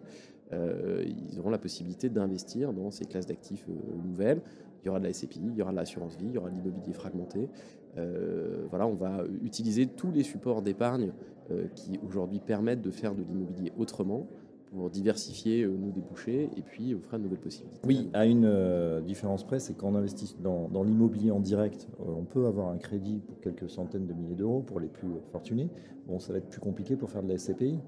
euh, 0.52 1.04
ils 1.06 1.38
auront 1.38 1.50
la 1.50 1.58
possibilité 1.58 2.08
d'investir 2.08 2.72
dans 2.72 2.90
ces 2.90 3.04
classes 3.04 3.26
d'actifs 3.26 3.66
euh, 3.68 3.96
nouvelles. 4.04 4.40
Il 4.82 4.86
y 4.86 4.90
aura 4.90 4.98
de 4.98 5.04
la 5.04 5.12
SCPI, 5.12 5.40
il 5.40 5.56
y 5.56 5.62
aura 5.62 5.70
de 5.70 5.76
l'assurance 5.76 6.16
vie, 6.16 6.26
il 6.26 6.34
y 6.34 6.38
aura 6.38 6.50
de 6.50 6.56
l'immobilier 6.56 6.92
fragmenté. 6.92 7.48
Euh, 7.96 8.66
voilà, 8.68 8.86
on 8.86 8.94
va 8.94 9.24
utiliser 9.42 9.86
tous 9.86 10.10
les 10.10 10.22
supports 10.22 10.62
d'épargne 10.62 11.12
euh, 11.50 11.66
qui 11.74 11.98
aujourd'hui 12.06 12.40
permettent 12.40 12.82
de 12.82 12.90
faire 12.90 13.14
de 13.14 13.22
l'immobilier 13.22 13.72
autrement 13.78 14.26
pour 14.74 14.90
diversifier 14.90 15.62
euh, 15.62 15.68
nos 15.68 15.90
débouchés 15.90 16.50
et 16.56 16.62
puis 16.62 16.94
offrir 16.94 17.18
de 17.18 17.24
nouvelles 17.24 17.40
possibilités. 17.40 17.80
Oui, 17.84 18.10
à 18.12 18.26
une 18.26 18.44
euh, 18.44 19.00
différence 19.00 19.44
près, 19.44 19.60
c'est 19.60 19.74
quand 19.74 19.88
on 19.88 19.94
investit 19.94 20.36
dans, 20.40 20.68
dans 20.68 20.82
l'immobilier 20.82 21.30
en 21.30 21.40
direct, 21.40 21.88
euh, 22.00 22.04
on 22.18 22.24
peut 22.24 22.46
avoir 22.46 22.68
un 22.68 22.78
crédit 22.78 23.20
pour 23.26 23.40
quelques 23.40 23.70
centaines 23.70 24.06
de 24.06 24.12
milliers 24.12 24.34
d'euros 24.34 24.60
pour 24.60 24.80
les 24.80 24.88
plus 24.88 25.08
fortunés. 25.30 25.68
Bon, 26.08 26.18
ça 26.18 26.32
va 26.32 26.38
être 26.38 26.48
plus 26.48 26.60
compliqué 26.60 26.96
pour 26.96 27.10
faire 27.10 27.22
de 27.22 27.28
la 27.28 27.38
SCPI. 27.38 27.78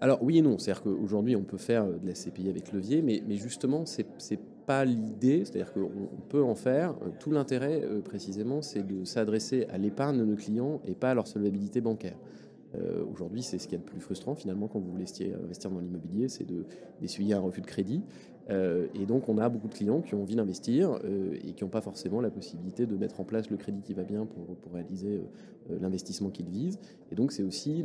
Alors 0.00 0.22
oui 0.22 0.38
et 0.38 0.42
non, 0.42 0.58
c'est-à-dire 0.58 0.82
qu'aujourd'hui 0.82 1.36
on 1.36 1.44
peut 1.44 1.58
faire 1.58 1.86
de 1.86 2.06
la 2.06 2.14
SCPI 2.14 2.48
avec 2.48 2.72
levier, 2.72 3.02
mais, 3.02 3.22
mais 3.26 3.36
justement 3.36 3.84
c'est 3.86 4.40
pas 4.66 4.84
l'idée, 4.84 5.44
c'est-à-dire 5.44 5.72
qu'on 5.72 5.82
on 5.82 6.20
peut 6.28 6.42
en 6.42 6.56
faire. 6.56 6.94
Tout 7.20 7.30
l'intérêt 7.30 7.82
précisément, 8.04 8.62
c'est 8.62 8.84
de 8.84 9.04
s'adresser 9.04 9.66
à 9.70 9.78
l'épargne 9.78 10.18
de 10.18 10.24
nos 10.24 10.34
clients 10.34 10.80
et 10.86 10.94
pas 10.96 11.10
à 11.10 11.14
leur 11.14 11.28
solvabilité 11.28 11.80
bancaire. 11.80 12.16
Euh, 12.74 13.04
Aujourd'hui, 13.12 13.42
c'est 13.42 13.58
ce 13.58 13.68
qui 13.68 13.74
est 13.74 13.78
le 13.78 13.84
plus 13.84 14.00
frustrant 14.00 14.34
finalement 14.34 14.68
quand 14.68 14.80
vous 14.80 14.90
voulez 14.90 15.04
investir 15.44 15.70
dans 15.70 15.80
l'immobilier, 15.80 16.28
c'est 16.28 16.44
de- 16.44 16.64
d'essuyer 17.00 17.34
un 17.34 17.40
refus 17.40 17.60
de 17.60 17.66
crédit. 17.66 18.02
Euh, 18.50 18.86
et 18.94 19.06
donc, 19.06 19.28
on 19.28 19.38
a 19.38 19.48
beaucoup 19.48 19.68
de 19.68 19.74
clients 19.74 20.00
qui 20.00 20.14
ont 20.14 20.22
envie 20.22 20.34
d'investir 20.34 20.98
euh, 21.04 21.34
et 21.44 21.52
qui 21.52 21.62
n'ont 21.62 21.70
pas 21.70 21.80
forcément 21.80 22.20
la 22.20 22.30
possibilité 22.30 22.86
de 22.86 22.96
mettre 22.96 23.20
en 23.20 23.24
place 23.24 23.50
le 23.50 23.56
crédit 23.56 23.82
qui 23.82 23.94
va 23.94 24.02
bien 24.02 24.26
pour, 24.26 24.72
réaliser 24.72 25.22
l'investissement 25.80 26.30
qu'ils 26.30 26.48
visent. 26.48 26.80
Et 27.12 27.14
donc, 27.14 27.30
c'est 27.30 27.42
aussi 27.44 27.84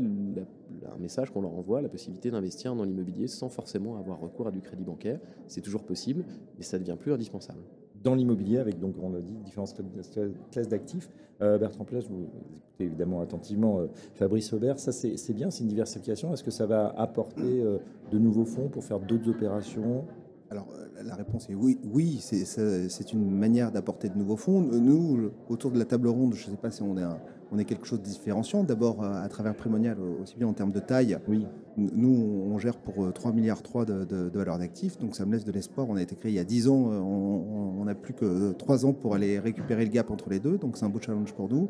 un 0.91 0.97
message 0.97 1.31
qu'on 1.31 1.41
leur 1.41 1.53
envoie, 1.53 1.81
la 1.81 1.89
possibilité 1.89 2.31
d'investir 2.31 2.75
dans 2.75 2.83
l'immobilier 2.85 3.27
sans 3.27 3.49
forcément 3.49 3.97
avoir 3.97 4.19
recours 4.19 4.47
à 4.47 4.51
du 4.51 4.61
crédit 4.61 4.83
bancaire. 4.83 5.19
C'est 5.47 5.61
toujours 5.61 5.83
possible, 5.83 6.23
mais 6.57 6.63
ça 6.63 6.79
devient 6.79 6.95
plus 6.99 7.11
indispensable. 7.13 7.61
Dans 8.03 8.15
l'immobilier, 8.15 8.57
avec 8.57 8.79
donc 8.79 8.95
on 9.01 9.09
l'a 9.11 9.21
dit 9.21 9.33
différentes 9.43 9.73
cla- 9.75 10.31
classes 10.51 10.67
d'actifs. 10.69 11.09
Euh, 11.41 11.57
Bertrand 11.57 11.83
Plage, 11.83 12.05
vous 12.09 12.23
écoutez 12.55 12.85
évidemment 12.85 13.21
attentivement 13.21 13.79
euh, 13.79 13.87
Fabrice 14.15 14.53
Aubert. 14.53 14.79
Ça, 14.79 14.91
c'est 14.91 15.33
bien, 15.33 15.49
c'est 15.51 15.63
une 15.63 15.69
diversification. 15.69 16.33
Est-ce 16.33 16.43
que 16.43 16.51
ça 16.51 16.65
va 16.65 16.93
apporter 16.97 17.41
euh, 17.61 17.77
de 18.11 18.17
nouveaux 18.17 18.45
fonds 18.45 18.69
pour 18.69 18.83
faire 18.83 18.99
d'autres 18.99 19.29
opérations? 19.29 20.05
Alors, 20.49 20.67
euh, 20.77 21.03
la 21.03 21.15
réponse 21.15 21.49
est 21.49 21.55
oui. 21.55 21.77
Oui, 21.91 22.17
c'est 22.21 23.13
une 23.13 23.29
manière 23.29 23.71
d'apporter 23.71 24.09
de 24.09 24.17
nouveaux 24.17 24.37
fonds. 24.37 24.61
Nous, 24.61 25.29
autour 25.49 25.71
de 25.71 25.77
la 25.79 25.85
table 25.85 26.07
ronde, 26.07 26.33
je 26.33 26.47
ne 26.47 26.51
sais 26.51 26.61
pas 26.61 26.71
si 26.71 26.81
on 26.83 26.97
est, 26.97 27.03
un- 27.03 27.19
on 27.51 27.57
est 27.59 27.65
quelque 27.65 27.85
chose 27.85 27.99
de 27.99 28.05
différenciant. 28.05 28.63
D'abord, 28.63 29.03
euh, 29.03 29.21
à 29.21 29.27
travers 29.29 29.55
Prémonial, 29.55 29.97
aussi 30.21 30.35
bien 30.37 30.47
en 30.47 30.53
termes 30.53 30.71
de 30.71 30.79
taille. 30.79 31.17
Oui. 31.27 31.45
Nous, 31.77 32.43
on 32.51 32.57
gère 32.57 32.77
pour 32.77 33.05
euh, 33.05 33.11
3 33.11 33.31
milliards 33.31 33.61
3 33.61 33.85
de, 33.85 34.03
de, 34.05 34.29
de 34.29 34.37
valeur 34.37 34.57
d'actifs. 34.57 34.97
Donc, 34.97 35.15
ça 35.15 35.25
me 35.25 35.33
laisse 35.33 35.45
de 35.45 35.51
l'espoir. 35.51 35.87
On 35.89 35.95
a 35.95 36.01
été 36.01 36.15
créé 36.15 36.31
il 36.31 36.35
y 36.35 36.39
a 36.39 36.43
10 36.43 36.67
ans. 36.67 36.91
euh, 36.91 36.99
On 36.99 37.83
n'a 37.85 37.95
plus 37.95 38.13
que 38.13 38.51
3 38.53 38.85
ans 38.85 38.93
pour 38.93 39.15
aller 39.15 39.39
récupérer 39.39 39.85
le 39.85 39.91
gap 39.91 40.11
entre 40.11 40.29
les 40.29 40.39
deux. 40.39 40.57
Donc, 40.57 40.77
c'est 40.77 40.85
un 40.85 40.89
beau 40.89 40.99
challenge 40.99 41.33
pour 41.33 41.49
nous. 41.49 41.69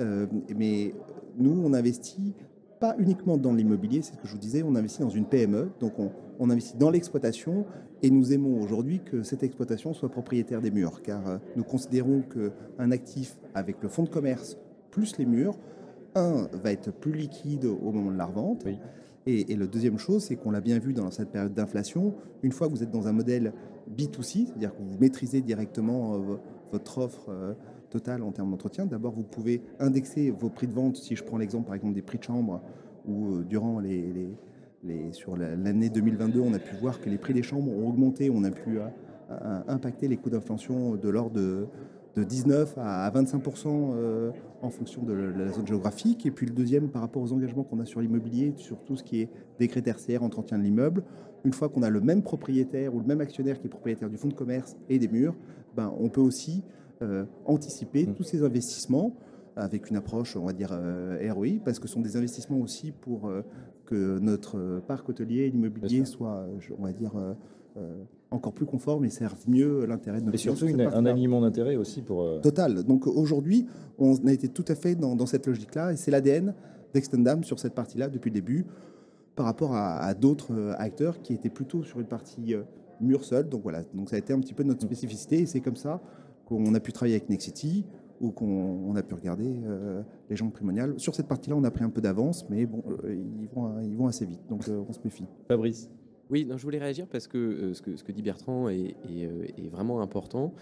Euh, 0.00 0.26
mais 0.56 0.94
nous, 1.38 1.60
on 1.64 1.72
investit 1.72 2.34
pas 2.80 2.94
uniquement 2.98 3.36
dans 3.36 3.52
l'immobilier, 3.52 4.02
c'est 4.02 4.12
ce 4.14 4.18
que 4.18 4.28
je 4.28 4.32
vous 4.34 4.38
disais, 4.38 4.62
on 4.62 4.76
investit 4.76 5.00
dans 5.00 5.10
une 5.10 5.24
PME, 5.24 5.70
donc 5.80 5.98
on, 5.98 6.12
on 6.38 6.48
investit 6.48 6.76
dans 6.76 6.90
l'exploitation 6.90 7.66
et 8.04 8.10
nous 8.10 8.32
aimons 8.32 8.60
aujourd'hui 8.62 9.00
que 9.04 9.24
cette 9.24 9.42
exploitation 9.42 9.92
soit 9.94 10.08
propriétaire 10.08 10.60
des 10.60 10.70
murs, 10.70 11.02
car 11.02 11.26
euh, 11.26 11.38
nous 11.56 11.64
considérons 11.64 12.22
qu'un 12.22 12.92
actif 12.92 13.36
avec 13.54 13.82
le 13.82 13.88
fonds 13.88 14.04
de 14.04 14.08
commerce 14.08 14.56
plus 14.98 15.16
les 15.18 15.26
murs, 15.26 15.56
un, 16.16 16.48
va 16.52 16.72
être 16.72 16.90
plus 16.92 17.12
liquide 17.12 17.64
au 17.66 17.92
moment 17.92 18.10
de 18.10 18.16
la 18.18 18.26
revente, 18.26 18.62
Oui. 18.66 18.78
et, 19.26 19.52
et 19.52 19.56
le 19.56 19.68
deuxième 19.68 19.98
chose, 19.98 20.24
c'est 20.24 20.34
qu'on 20.36 20.50
l'a 20.50 20.60
bien 20.60 20.78
vu 20.80 20.92
dans 20.92 21.10
cette 21.12 21.30
période 21.30 21.54
d'inflation, 21.54 22.14
une 22.42 22.50
fois 22.52 22.66
que 22.66 22.72
vous 22.72 22.82
êtes 22.82 22.90
dans 22.90 23.06
un 23.06 23.12
modèle 23.12 23.52
B2C, 23.96 24.46
c'est-à-dire 24.46 24.74
que 24.76 24.82
vous 24.82 24.98
maîtrisez 24.98 25.40
directement 25.40 26.14
euh, 26.14 26.18
votre 26.72 26.98
offre 26.98 27.26
euh, 27.28 27.54
totale 27.90 28.22
en 28.22 28.32
termes 28.32 28.50
d'entretien, 28.50 28.86
d'abord 28.86 29.12
vous 29.12 29.22
pouvez 29.22 29.62
indexer 29.78 30.30
vos 30.30 30.50
prix 30.50 30.66
de 30.66 30.72
vente, 30.72 30.96
si 30.96 31.14
je 31.14 31.22
prends 31.22 31.38
l'exemple 31.38 31.66
par 31.66 31.74
exemple 31.76 31.94
des 31.94 32.02
prix 32.02 32.18
de 32.18 32.24
chambre, 32.24 32.60
où 33.06 33.36
euh, 33.36 33.44
durant 33.44 33.78
les, 33.78 34.02
les- 34.12 34.34
les- 34.84 35.12
sur 35.12 35.36
la- 35.36 35.54
l'année 35.56 35.88
2022, 35.90 36.40
on 36.40 36.52
a 36.54 36.58
pu 36.58 36.74
voir 36.76 37.00
que 37.00 37.08
les 37.08 37.18
prix 37.18 37.34
des 37.34 37.42
chambres 37.44 37.70
ont 37.72 37.88
augmenté, 37.88 38.30
on 38.30 38.42
a 38.44 38.50
pu 38.50 38.78
impacter 39.66 40.08
les 40.08 40.16
coûts 40.16 40.30
d'inflation 40.30 40.94
de 40.96 41.08
l'ordre 41.08 41.36
de, 41.36 41.66
de 42.18 42.24
19 42.24 42.76
à 42.78 43.06
à 43.06 43.10
25% 43.10 43.66
euh, 43.66 44.30
en 44.62 44.70
fonction 44.70 45.02
de 45.02 45.12
la 45.12 45.52
zone 45.52 45.66
géographique. 45.66 46.26
Et 46.26 46.30
puis 46.30 46.46
le 46.46 46.52
deuxième, 46.52 46.88
par 46.88 47.02
rapport 47.02 47.22
aux 47.22 47.32
engagements 47.32 47.62
qu'on 47.62 47.78
a 47.80 47.84
sur 47.84 48.00
l'immobilier, 48.00 48.54
sur 48.56 48.82
tout 48.84 48.96
ce 48.96 49.04
qui 49.04 49.20
est 49.20 49.30
décret 49.58 49.82
tertiaire, 49.82 50.22
entretien 50.22 50.58
de 50.58 50.64
l'immeuble, 50.64 51.04
une 51.44 51.52
fois 51.52 51.68
qu'on 51.68 51.82
a 51.82 51.90
le 51.90 52.00
même 52.00 52.22
propriétaire 52.22 52.94
ou 52.94 53.00
le 53.00 53.06
même 53.06 53.20
actionnaire 53.20 53.58
qui 53.60 53.66
est 53.66 53.70
propriétaire 53.70 54.10
du 54.10 54.16
fonds 54.16 54.28
de 54.28 54.34
commerce 54.34 54.76
et 54.88 54.98
des 54.98 55.08
murs, 55.08 55.36
ben, 55.76 55.92
on 55.98 56.08
peut 56.08 56.20
aussi 56.20 56.64
euh, 57.02 57.24
anticiper 57.44 58.06
Mm. 58.06 58.14
tous 58.14 58.24
ces 58.24 58.42
investissements 58.42 59.14
avec 59.54 59.90
une 59.90 59.96
approche, 59.96 60.36
on 60.36 60.46
va 60.46 60.52
dire, 60.52 60.70
ROI, 60.70 61.58
parce 61.64 61.80
que 61.80 61.88
ce 61.88 61.94
sont 61.94 62.00
des 62.00 62.16
investissements 62.16 62.58
aussi 62.58 62.92
pour 62.92 63.28
que 63.86 64.20
notre 64.20 64.80
parc 64.86 65.08
hôtelier, 65.08 65.50
l'immobilier 65.50 66.04
soit, 66.04 66.46
on 66.78 66.84
va 66.84 66.92
dire, 66.92 67.10
encore 68.30 68.52
plus 68.52 68.66
conforme 68.66 69.04
et 69.04 69.10
serve 69.10 69.38
mieux 69.48 69.86
l'intérêt 69.86 70.20
de 70.20 70.26
notre 70.26 70.34
Et 70.34 70.38
surtout 70.38 70.66
un 70.66 71.06
alignement 71.06 71.40
d'intérêt 71.40 71.76
aussi 71.76 72.02
pour... 72.02 72.40
Total. 72.40 72.84
Donc 72.84 73.06
aujourd'hui, 73.06 73.66
on 73.98 74.14
a 74.26 74.32
été 74.32 74.48
tout 74.48 74.64
à 74.68 74.74
fait 74.74 74.94
dans, 74.94 75.16
dans 75.16 75.26
cette 75.26 75.46
logique-là 75.46 75.92
et 75.92 75.96
c'est 75.96 76.10
l'ADN 76.10 76.54
d'Extendam 76.94 77.44
sur 77.44 77.58
cette 77.58 77.74
partie-là 77.74 78.08
depuis 78.08 78.30
le 78.30 78.34
début 78.34 78.66
par 79.38 79.46
rapport 79.46 79.76
à, 79.76 80.12
d'autres 80.14 80.52
euh, 80.52 80.74
acteurs 80.78 81.22
qui 81.22 81.32
étaient 81.32 81.48
plutôt 81.48 81.84
sur 81.84 82.00
une 82.00 82.08
partie 82.08 82.54
euh, 82.54 82.62
mur 83.00 83.24
seul. 83.24 83.48
Donc 83.48 83.62
voilà, 83.62 83.84
donc 83.94 84.10
ça 84.10 84.16
a 84.16 84.18
été 84.18 84.32
un 84.32 84.40
petit 84.40 84.52
peu 84.52 84.64
notre 84.64 84.82
spécificité 84.82 85.38
et 85.38 85.46
c'est 85.46 85.60
comme 85.60 85.76
ça 85.76 86.00
qu'on 86.44 86.74
a 86.74 86.80
pu 86.80 86.92
travailler 86.92 87.14
avec 87.14 87.28
Nexity 87.28 87.84
ou 88.20 88.32
qu'on 88.32 88.96
a 88.96 89.02
pu 89.04 89.14
regarder 89.14 89.60
euh, 89.64 90.02
les 90.28 90.34
gens 90.34 90.50
primoniales. 90.50 90.98
Sur 90.98 91.14
cette 91.14 91.28
partie-là, 91.28 91.54
on 91.54 91.62
a 91.62 91.70
pris 91.70 91.84
un 91.84 91.90
peu 91.90 92.00
d'avance, 92.00 92.46
mais 92.50 92.66
bon, 92.66 92.82
ils, 93.06 93.48
vont, 93.54 93.80
ils 93.80 93.96
vont 93.96 94.08
assez 94.08 94.26
vite, 94.26 94.40
donc 94.48 94.64
on 94.68 94.92
se 94.92 94.98
méfie. 95.04 95.26
Fabrice 95.46 95.88
oui, 96.30 96.44
non, 96.44 96.56
je 96.56 96.62
voulais 96.62 96.78
réagir 96.78 97.06
parce 97.06 97.26
que, 97.26 97.72
ce, 97.72 97.82
que 97.82 97.96
ce 97.96 98.04
que 98.04 98.12
dit 98.12 98.22
Bertrand 98.22 98.68
est, 98.68 98.94
vraiment 99.70 100.00
important, 100.00 100.54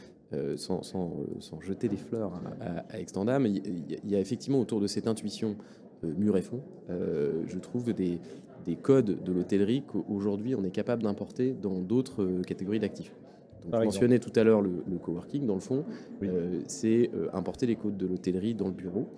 sans, 0.57 0.83
sans, 0.83 1.61
jeter 1.61 1.89
des 1.89 1.97
fleurs 1.97 2.33
à, 2.61 2.95
à 2.95 3.01
Extendam. 3.01 3.47
Il, 3.47 3.99
y 4.05 4.15
a 4.15 4.21
effectivement 4.21 4.61
autour 4.61 4.81
de 4.81 4.87
cette 4.87 5.07
intuition 5.07 5.57
mur 6.03 6.37
et 6.37 6.43
fond, 6.43 6.63
je 6.89 7.59
trouve 7.59 7.93
des, 7.93 8.21
des 8.67 8.77
codes 8.77 9.23
de 9.23 9.33
l'hôtellerie 9.33 9.83
qu'aujourd'hui 9.87 10.55
on 10.55 10.65
est 10.65 10.71
capable 10.71 11.03
d'importer 11.05 11.53
dans 11.53 11.79
d'autres 11.81 12.23
euh, 12.23 12.43
catégories 12.43 12.81
d'actifs. 12.81 13.15
Donc, 13.65 13.85
mentionné 13.85 14.21
tout 14.21 14.33
à 14.37 14.45
l'heure 14.45 14.61
le, 14.61 14.99
coworking, 15.03 15.47
dans 15.47 15.55
le 15.55 15.61
fond, 15.61 15.85
euh, 16.23 16.61
c'est 16.67 17.11
euh, 17.15 17.29
importer 17.33 17.67
les 17.67 17.75
codes 17.75 17.97
de 17.97 18.07
l'hôtellerie 18.07 18.55
dans 18.55 18.67
le 18.67 18.73
bureau. 18.73 19.09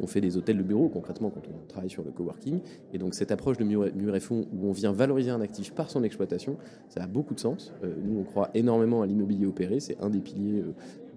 On 0.00 0.06
fait 0.06 0.20
des 0.20 0.36
hôtels 0.36 0.58
de 0.58 0.62
bureau 0.62 0.88
concrètement 0.88 1.30
quand 1.30 1.42
on 1.48 1.66
travaille 1.66 1.90
sur 1.90 2.02
le 2.02 2.10
coworking. 2.10 2.60
Et 2.92 2.98
donc, 2.98 3.14
cette 3.14 3.32
approche 3.32 3.56
de 3.56 3.64
mur 3.64 3.86
et 3.86 4.20
où 4.30 4.68
on 4.68 4.72
vient 4.72 4.92
valoriser 4.92 5.30
un 5.30 5.40
actif 5.40 5.72
par 5.72 5.90
son 5.90 6.04
exploitation, 6.04 6.56
ça 6.88 7.02
a 7.02 7.06
beaucoup 7.06 7.34
de 7.34 7.40
sens. 7.40 7.72
nous, 7.82 8.20
on 8.20 8.24
croit 8.24 8.50
énormément 8.54 9.02
à 9.02 9.06
l'immobilier 9.06 9.46
opéré. 9.46 9.80
C'est 9.80 10.00
un 10.00 10.10
des 10.10 10.20
piliers 10.20 10.62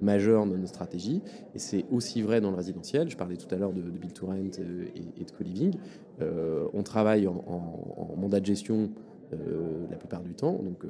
majeur 0.04 0.46
dans 0.46 0.56
notre 0.56 0.68
stratégie. 0.68 1.22
Et 1.56 1.60
c'est 1.60 1.86
aussi 1.92 2.22
vrai 2.22 2.42
dans 2.42 2.52
le 2.52 2.58
résidentiel. 2.58 3.10
Je 3.10 3.18
parlais 3.18 3.38
tout 3.38 3.54
à 3.54 3.58
l'heure 3.58 3.74
de, 3.74 3.82
de 3.82 3.90
Build 3.90 4.14
to 4.14 4.28
Rent 4.28 4.60
euh, 4.60 4.86
et, 4.96 5.24
de 5.24 5.32
co-living. 5.32 5.74
Euh, 6.22 6.66
on 6.74 6.84
travaille 6.84 7.28
en, 7.28 8.16
mandat 8.18 8.40
de 8.40 8.46
gestion 8.46 8.92
euh, 9.34 9.86
la 9.90 9.98
plupart 9.98 10.22
du 10.22 10.34
temps. 10.34 10.54
Donc, 10.54 10.84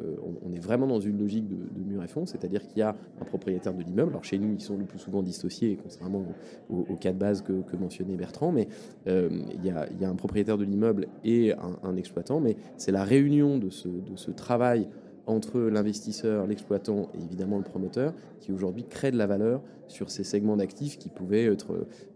on, 0.45 0.51
est 0.53 0.60
vraiment 0.60 0.88
dans 0.88 0.99
une 0.99 1.19
logique 1.19 1.47
de, 1.47 1.84
mur 1.84 2.03
et 2.03 2.08
fond, 2.08 2.25
c'est-à-dire 2.25 2.65
qu'il 2.67 2.79
y 2.79 2.82
a 2.82 2.95
un 3.21 3.25
propriétaire 3.25 3.73
de 3.73 3.82
l'immeuble. 3.82 4.12
Alors, 4.12 4.23
chez 4.23 4.38
nous, 4.38 4.53
ils 4.53 4.62
sont 4.62 4.77
le 4.77 4.86
plus 4.86 4.99
souvent 4.99 5.23
dissociés, 5.23 5.77
contrairement 5.82 6.23
au, 6.69 6.95
cas 6.95 7.12
de 7.12 7.17
base 7.17 7.41
que, 7.41 7.75
mentionnait 7.75 8.15
Bertrand, 8.15 8.51
mais 8.51 8.67
il 9.08 9.65
y, 9.65 9.69
a, 9.69 10.10
un 10.10 10.15
propriétaire 10.15 10.58
de 10.58 10.63
l'immeuble 10.63 11.08
et 11.23 11.53
un, 11.84 11.95
exploitant. 11.95 12.39
Mais 12.39 12.56
c'est 12.77 12.91
la 12.91 13.03
réunion 13.03 13.58
de 13.58 13.69
ce, 13.69 14.32
travail 14.32 14.88
entre 15.25 15.60
l'investisseur, 15.60 16.47
l'exploitant 16.47 17.10
et 17.13 17.23
évidemment 17.23 17.58
le 17.58 17.63
promoteur, 17.63 18.13
qui 18.39 18.51
aujourd'hui 18.51 18.84
crée 18.84 19.12
de 19.12 19.17
la 19.17 19.27
valeur 19.27 19.62
sur 19.88 20.10
ces 20.12 20.23
segments 20.23 20.58
d'actifs 20.58 20.97
qui 20.97 21.10
pouvaient 21.10 21.45
être 21.45 21.73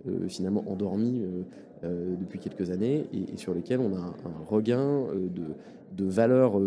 euh, 0.08 0.28
finalement 0.28 0.64
endormis 0.70 1.22
euh, 1.22 1.44
euh, 1.84 2.16
depuis 2.20 2.40
quelques 2.40 2.72
années 2.72 3.06
et, 3.14 3.38
sur 3.38 3.54
lesquels 3.54 3.80
on 3.80 3.96
a 3.96 4.00
un, 4.00 4.46
regain 4.46 5.06
de, 5.14 5.44
de, 5.96 6.06
valeur 6.06 6.60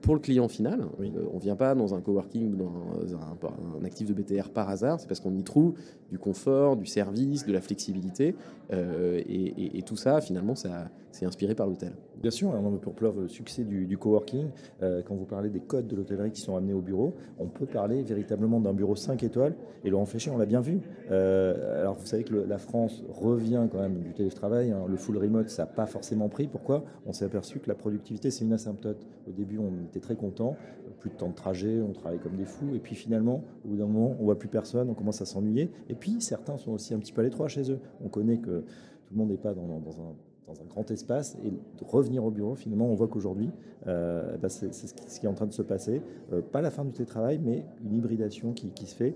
pour 0.00 0.14
le 0.14 0.20
client 0.20 0.48
final. 0.48 0.86
on 0.98 1.34
ne 1.36 1.40
vient 1.40 1.56
pas 1.56 1.74
dans 1.74 1.94
un 1.94 2.00
coworking, 2.00 2.56
dans 2.56 2.66
un, 2.66 3.80
un, 3.80 3.84
actif 3.84 4.08
de 4.08 4.14
BTR 4.14 4.50
par 4.50 4.68
hasard, 4.68 5.00
c'est 5.00 5.06
parce 5.06 5.20
qu'on 5.20 5.34
y 5.34 5.42
trouve 5.42 5.74
du 6.10 6.18
confort, 6.18 6.76
du 6.76 6.86
service, 6.86 7.46
de 7.46 7.52
la 7.52 7.60
flexibilité. 7.60 8.34
Et, 8.72 9.78
et, 9.78 9.82
tout 9.82 9.96
ça, 9.96 10.20
finalement, 10.20 10.54
ça, 10.54 10.90
c'est 11.12 11.26
inspiré 11.26 11.54
par 11.54 11.66
l'hôtel. 11.66 11.92
Bien 12.20 12.30
sûr, 12.30 12.50
on 12.50 12.70
veut 12.70 12.78
pour 12.78 12.94
preuve 12.94 13.22
le 13.22 13.28
succès 13.28 13.64
du, 13.64 13.96
coworking. 13.96 14.48
Euh, 14.82 15.02
quand 15.02 15.14
vous 15.14 15.24
parlez 15.24 15.48
des 15.48 15.60
codes 15.60 15.86
de 15.86 15.96
l'hôtellerie 15.96 16.30
qui 16.30 16.40
sont 16.40 16.56
amenés 16.56 16.74
au 16.74 16.82
bureau, 16.82 17.14
on 17.38 17.46
peut 17.46 17.66
parler 17.66 18.02
véritablement 18.02 18.60
d'un 18.60 18.74
bureau 18.74 18.94
5 18.94 19.22
étoiles. 19.22 19.54
Et 19.84 19.90
Laurent 19.90 20.04
Fléché, 20.04 20.30
on 20.30 20.36
l'a 20.36 20.46
bien 20.46 20.60
vu. 20.60 20.80
Euh, 21.10 21.80
alors 21.80 21.94
vous 21.94 22.06
savez 22.06 22.24
que 22.24 22.34
la 22.34 22.58
France 22.58 23.02
revient 23.08 23.66
quand 23.72 23.80
même 23.80 24.00
du 24.00 24.12
télétravail. 24.12 24.70
Hein. 24.70 24.84
Le 24.86 24.96
full 24.96 25.16
remote, 25.16 25.48
ça 25.48 25.62
n'a 25.62 25.66
pas 25.66 25.86
forcément 25.86 26.28
pris. 26.28 26.46
Pourquoi? 26.46 26.84
On 27.06 27.12
s'est 27.12 27.24
aperçu 27.24 27.58
que 27.58 27.68
la 27.68 27.74
productivité, 27.74 28.30
c'est 28.30 28.39
une 28.44 28.52
asymptote. 28.52 29.06
Au 29.28 29.32
début, 29.32 29.58
on 29.58 29.84
était 29.84 30.00
très 30.00 30.16
content. 30.16 30.56
Plus 30.98 31.10
de 31.10 31.14
temps 31.16 31.28
de 31.28 31.34
trajet, 31.34 31.80
on 31.80 31.92
travaille 31.92 32.18
comme 32.18 32.36
des 32.36 32.44
fous. 32.44 32.74
Et 32.74 32.78
puis 32.78 32.94
finalement, 32.94 33.42
au 33.64 33.68
bout 33.68 33.76
d'un 33.76 33.86
moment, 33.86 34.16
on 34.20 34.24
voit 34.24 34.38
plus 34.38 34.48
personne, 34.48 34.90
on 34.90 34.94
commence 34.94 35.22
à 35.22 35.24
s'ennuyer. 35.24 35.70
Et 35.88 35.94
puis 35.94 36.20
certains 36.20 36.58
sont 36.58 36.72
aussi 36.72 36.94
un 36.94 36.98
petit 36.98 37.12
peu 37.12 37.20
à 37.20 37.24
l'étroit 37.24 37.48
chez 37.48 37.70
eux. 37.70 37.80
On 38.04 38.08
connaît 38.08 38.38
que 38.38 38.60
tout 38.60 39.12
le 39.12 39.16
monde 39.16 39.30
n'est 39.30 39.36
pas 39.36 39.54
dans, 39.54 39.80
dans 39.80 40.00
un 40.00 40.14
dans 40.50 40.62
un 40.62 40.66
grand 40.66 40.90
espace 40.90 41.36
et 41.44 41.50
de 41.50 41.84
revenir 41.86 42.24
au 42.24 42.30
bureau, 42.30 42.54
finalement, 42.54 42.86
on 42.86 42.94
voit 42.94 43.08
qu'aujourd'hui, 43.08 43.50
euh, 43.86 44.36
bah, 44.36 44.48
c'est 44.48 44.72
ce, 44.72 45.20
qui 45.20 45.26
est 45.26 45.28
en 45.28 45.34
train 45.34 45.46
de 45.46 45.52
se 45.52 45.62
passer. 45.62 46.02
Euh, 46.32 46.40
pas 46.40 46.60
la 46.60 46.70
fin 46.70 46.84
du 46.84 46.92
télétravail, 46.92 47.40
mais 47.42 47.64
une 47.84 47.96
hybridation 47.96 48.52
qui, 48.52 48.86
se 48.86 48.94
fait. 48.94 49.14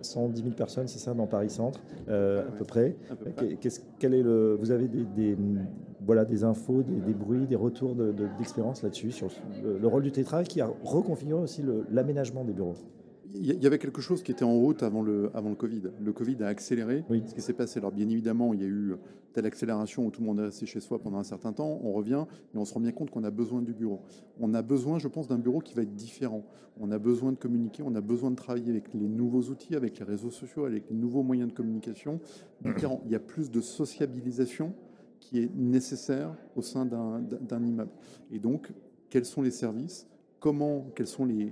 110 0.00 0.40
euh, 0.40 0.44
000 0.44 0.54
personnes, 0.54 0.88
c'est 0.88 0.98
ça, 0.98 1.12
dans 1.14 1.26
Paris 1.26 1.50
Centre, 1.50 1.80
à 2.08 2.42
peu 2.58 2.64
près. 2.64 2.96
quel 3.98 4.14
est 4.14 4.22
le, 4.22 4.56
vous 4.58 4.70
avez 4.70 4.88
des, 4.88 5.36
voilà, 6.04 6.24
des 6.24 6.44
infos, 6.44 6.82
des, 6.82 7.14
bruits, 7.14 7.46
des 7.46 7.56
retours 7.56 7.94
d'expérience 8.38 8.82
là-dessus, 8.82 9.12
sur 9.12 9.28
le, 9.62 9.86
rôle 9.86 10.02
du 10.02 10.12
télétravail 10.12 10.46
qui 10.46 10.60
a 10.60 10.70
reconfiguré 10.84 11.42
aussi 11.42 11.62
l'aménagement 11.90 12.44
des 12.44 12.52
bureaux? 12.52 12.76
Il 13.34 13.62
y 13.62 13.66
avait 13.66 13.78
quelque 13.78 14.00
chose 14.00 14.22
qui 14.22 14.32
était 14.32 14.44
en 14.44 14.54
route 14.54 14.82
avant 14.82 15.02
le, 15.02 15.30
avant 15.34 15.50
le 15.50 15.54
Covid. 15.54 15.82
Le 16.00 16.12
Covid 16.12 16.36
a 16.42 16.46
accéléré 16.46 17.04
ce 17.08 17.34
qui 17.34 17.40
s'est 17.40 17.52
passé. 17.52 17.78
Alors, 17.78 17.92
bien 17.92 18.08
évidemment, 18.08 18.52
il 18.52 18.60
y 18.60 18.64
a 18.64 18.68
eu 18.68 18.94
telle 19.32 19.46
accélération 19.46 20.06
où 20.06 20.10
tout 20.10 20.20
le 20.20 20.26
monde 20.26 20.40
est 20.40 20.44
resté 20.44 20.66
chez 20.66 20.80
soi 20.80 20.98
pendant 20.98 21.18
un 21.18 21.24
certain 21.24 21.52
temps. 21.52 21.80
On 21.82 21.92
revient, 21.92 22.24
mais 22.52 22.60
on 22.60 22.64
se 22.64 22.74
rend 22.74 22.80
bien 22.80 22.92
compte 22.92 23.10
qu'on 23.10 23.24
a 23.24 23.30
besoin 23.30 23.62
du 23.62 23.72
bureau. 23.72 24.00
On 24.38 24.54
a 24.54 24.62
besoin, 24.62 24.98
je 24.98 25.08
pense, 25.08 25.28
d'un 25.28 25.38
bureau 25.38 25.60
qui 25.60 25.74
va 25.74 25.82
être 25.82 25.94
différent. 25.94 26.44
On 26.78 26.90
a 26.90 26.98
besoin 26.98 27.32
de 27.32 27.36
communiquer, 27.36 27.82
on 27.82 27.94
a 27.94 28.00
besoin 28.00 28.30
de 28.30 28.36
travailler 28.36 28.70
avec 28.70 28.94
les 28.94 29.08
nouveaux 29.08 29.42
outils, 29.42 29.76
avec 29.76 29.98
les 29.98 30.04
réseaux 30.04 30.30
sociaux, 30.30 30.64
avec 30.64 30.88
les 30.88 30.96
nouveaux 30.96 31.22
moyens 31.22 31.50
de 31.50 31.54
communication 31.54 32.20
différents. 32.62 33.02
Il 33.04 33.12
y 33.12 33.16
a 33.16 33.20
plus 33.20 33.50
de 33.50 33.60
sociabilisation 33.60 34.72
qui 35.20 35.40
est 35.40 35.54
nécessaire 35.54 36.34
au 36.56 36.62
sein 36.62 36.86
d'un 36.86 37.64
immeuble. 37.64 37.92
Et 38.32 38.38
donc, 38.38 38.72
quels 39.10 39.26
sont 39.26 39.42
les 39.42 39.50
services? 39.50 40.06
Comment, 40.40 40.86
quelles 40.94 41.06
sont 41.06 41.26
les, 41.26 41.48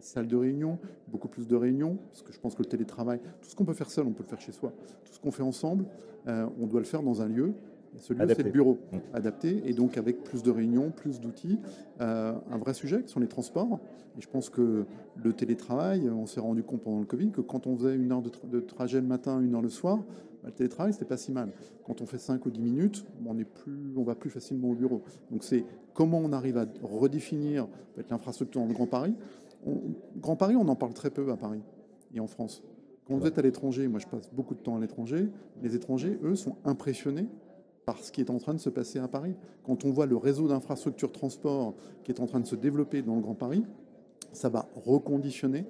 salles 0.00 0.28
de 0.28 0.36
réunion, 0.36 0.78
beaucoup 1.08 1.28
plus 1.28 1.48
de 1.48 1.56
réunions, 1.56 1.96
parce 2.12 2.22
que 2.22 2.32
je 2.32 2.38
pense 2.38 2.54
que 2.54 2.62
le 2.62 2.68
télétravail, 2.68 3.18
tout 3.40 3.48
ce 3.48 3.56
qu'on 3.56 3.64
peut 3.64 3.72
faire 3.72 3.90
seul, 3.90 4.06
on 4.06 4.12
peut 4.12 4.22
le 4.22 4.28
faire 4.28 4.40
chez 4.40 4.52
soi. 4.52 4.72
Tout 5.04 5.12
ce 5.14 5.18
qu'on 5.18 5.32
fait 5.32 5.42
ensemble, 5.42 5.86
euh, 6.28 6.46
on 6.60 6.66
doit 6.66 6.80
le 6.80 6.86
faire 6.86 7.02
dans 7.02 7.22
un 7.22 7.28
lieu. 7.28 7.54
ce 7.96 8.12
lieu, 8.12 8.26
c'est 8.28 8.42
le 8.42 8.50
bureau, 8.50 8.78
mmh. 8.92 8.98
adapté, 9.14 9.62
et 9.64 9.72
donc 9.72 9.96
avec 9.96 10.22
plus 10.22 10.42
de 10.42 10.50
réunions, 10.50 10.90
plus 10.90 11.20
d'outils. 11.20 11.58
Euh, 12.00 12.34
un 12.50 12.58
vrai 12.58 12.74
sujet 12.74 13.02
qui 13.02 13.08
sont 13.08 13.20
les 13.20 13.28
transports. 13.28 13.80
Et 14.18 14.22
je 14.22 14.28
pense 14.28 14.48
que 14.48 14.84
le 15.22 15.32
télétravail, 15.32 16.08
on 16.08 16.26
s'est 16.26 16.40
rendu 16.40 16.62
compte 16.62 16.82
pendant 16.82 17.00
le 17.00 17.06
Covid 17.06 17.30
que 17.30 17.40
quand 17.40 17.66
on 17.66 17.76
faisait 17.76 17.96
une 17.96 18.12
heure 18.12 18.22
de, 18.22 18.30
de 18.44 18.60
trajet 18.60 19.00
le 19.00 19.06
matin, 19.06 19.40
une 19.40 19.54
heure 19.54 19.62
le 19.62 19.68
soir, 19.68 19.98
le 20.46 20.52
télétravail, 20.52 20.92
c'était 20.92 21.04
pas 21.04 21.16
si 21.16 21.32
mal. 21.32 21.50
Quand 21.84 22.00
on 22.00 22.06
fait 22.06 22.18
5 22.18 22.44
ou 22.46 22.50
10 22.50 22.60
minutes, 22.60 23.04
on, 23.26 23.38
est 23.38 23.44
plus, 23.44 23.96
on 23.96 24.02
va 24.02 24.14
plus 24.14 24.30
facilement 24.30 24.70
au 24.70 24.74
bureau. 24.74 25.02
Donc 25.30 25.44
c'est 25.44 25.64
comment 25.94 26.18
on 26.18 26.32
arrive 26.32 26.58
à 26.58 26.66
redéfinir 26.82 27.68
l'infrastructure 28.10 28.60
dans 28.60 28.66
le 28.66 28.74
Grand 28.74 28.86
Paris. 28.86 29.14
Grand 30.16 30.36
Paris, 30.36 30.56
on 30.56 30.68
en 30.68 30.76
parle 30.76 30.94
très 30.94 31.10
peu 31.10 31.30
à 31.30 31.36
Paris 31.36 31.62
et 32.14 32.20
en 32.20 32.26
France. 32.26 32.62
Quand 33.06 33.16
vous 33.16 33.26
êtes 33.26 33.38
à 33.38 33.42
l'étranger, 33.42 33.86
moi 33.88 34.00
je 34.00 34.06
passe 34.06 34.30
beaucoup 34.32 34.54
de 34.54 34.60
temps 34.60 34.76
à 34.76 34.80
l'étranger, 34.80 35.28
les 35.62 35.74
étrangers, 35.74 36.18
eux, 36.22 36.34
sont 36.34 36.56
impressionnés 36.64 37.28
par 37.84 37.98
ce 37.98 38.10
qui 38.10 38.20
est 38.20 38.30
en 38.30 38.38
train 38.38 38.52
de 38.52 38.58
se 38.58 38.68
passer 38.68 38.98
à 38.98 39.06
Paris. 39.06 39.34
Quand 39.64 39.84
on 39.84 39.90
voit 39.90 40.06
le 40.06 40.16
réseau 40.16 40.48
d'infrastructures 40.48 41.12
transport 41.12 41.74
qui 42.02 42.10
est 42.10 42.20
en 42.20 42.26
train 42.26 42.40
de 42.40 42.46
se 42.46 42.56
développer 42.56 43.02
dans 43.02 43.14
le 43.14 43.20
Grand 43.20 43.34
Paris, 43.34 43.64
ça 44.32 44.48
va 44.48 44.68
reconditionner 44.74 45.66